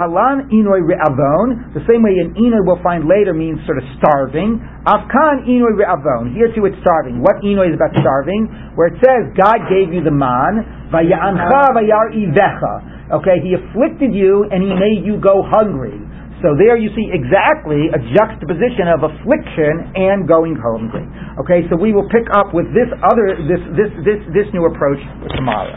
inoy 0.51 0.83
re'avon. 0.83 1.71
The 1.71 1.87
same 1.87 2.03
way 2.03 2.19
an 2.19 2.35
inoy 2.35 2.67
we'll 2.67 2.83
find 2.83 3.07
later 3.07 3.31
means 3.31 3.63
sort 3.63 3.79
of 3.79 3.87
starving. 3.95 4.59
Afkan 4.83 5.47
inoy 5.47 5.79
re'avon. 5.79 6.35
Here 6.35 6.51
too 6.51 6.67
it's 6.67 6.79
starving. 6.83 7.23
What 7.23 7.39
inoy 7.47 7.71
is 7.71 7.79
about 7.79 7.95
starving? 8.03 8.51
Where 8.75 8.91
it 8.91 8.99
says 8.99 9.31
God 9.39 9.71
gave 9.71 9.95
you 9.95 10.03
the 10.03 10.11
man. 10.11 10.91
Vaya'ancha 10.91 11.79
vayar 11.79 12.11
ivecha. 12.11 13.23
Okay, 13.23 13.39
He 13.39 13.55
afflicted 13.55 14.11
you 14.11 14.51
and 14.51 14.67
He 14.67 14.75
made 14.75 15.07
you 15.07 15.23
go 15.23 15.47
hungry. 15.47 15.95
So 16.43 16.59
there 16.59 16.75
you 16.75 16.91
see 16.99 17.07
exactly 17.15 17.87
a 17.95 18.03
juxtaposition 18.19 18.91
of 18.91 19.07
affliction 19.07 19.95
and 19.95 20.27
going 20.27 20.59
hungry. 20.59 21.07
Okay, 21.39 21.63
so 21.71 21.79
we 21.79 21.95
will 21.95 22.11
pick 22.11 22.27
up 22.35 22.51
with 22.51 22.67
this 22.75 22.91
other 22.99 23.39
this 23.47 23.63
this 23.79 23.91
this 24.03 24.21
this 24.35 24.49
new 24.51 24.67
approach 24.67 24.99
tomorrow. 25.39 25.71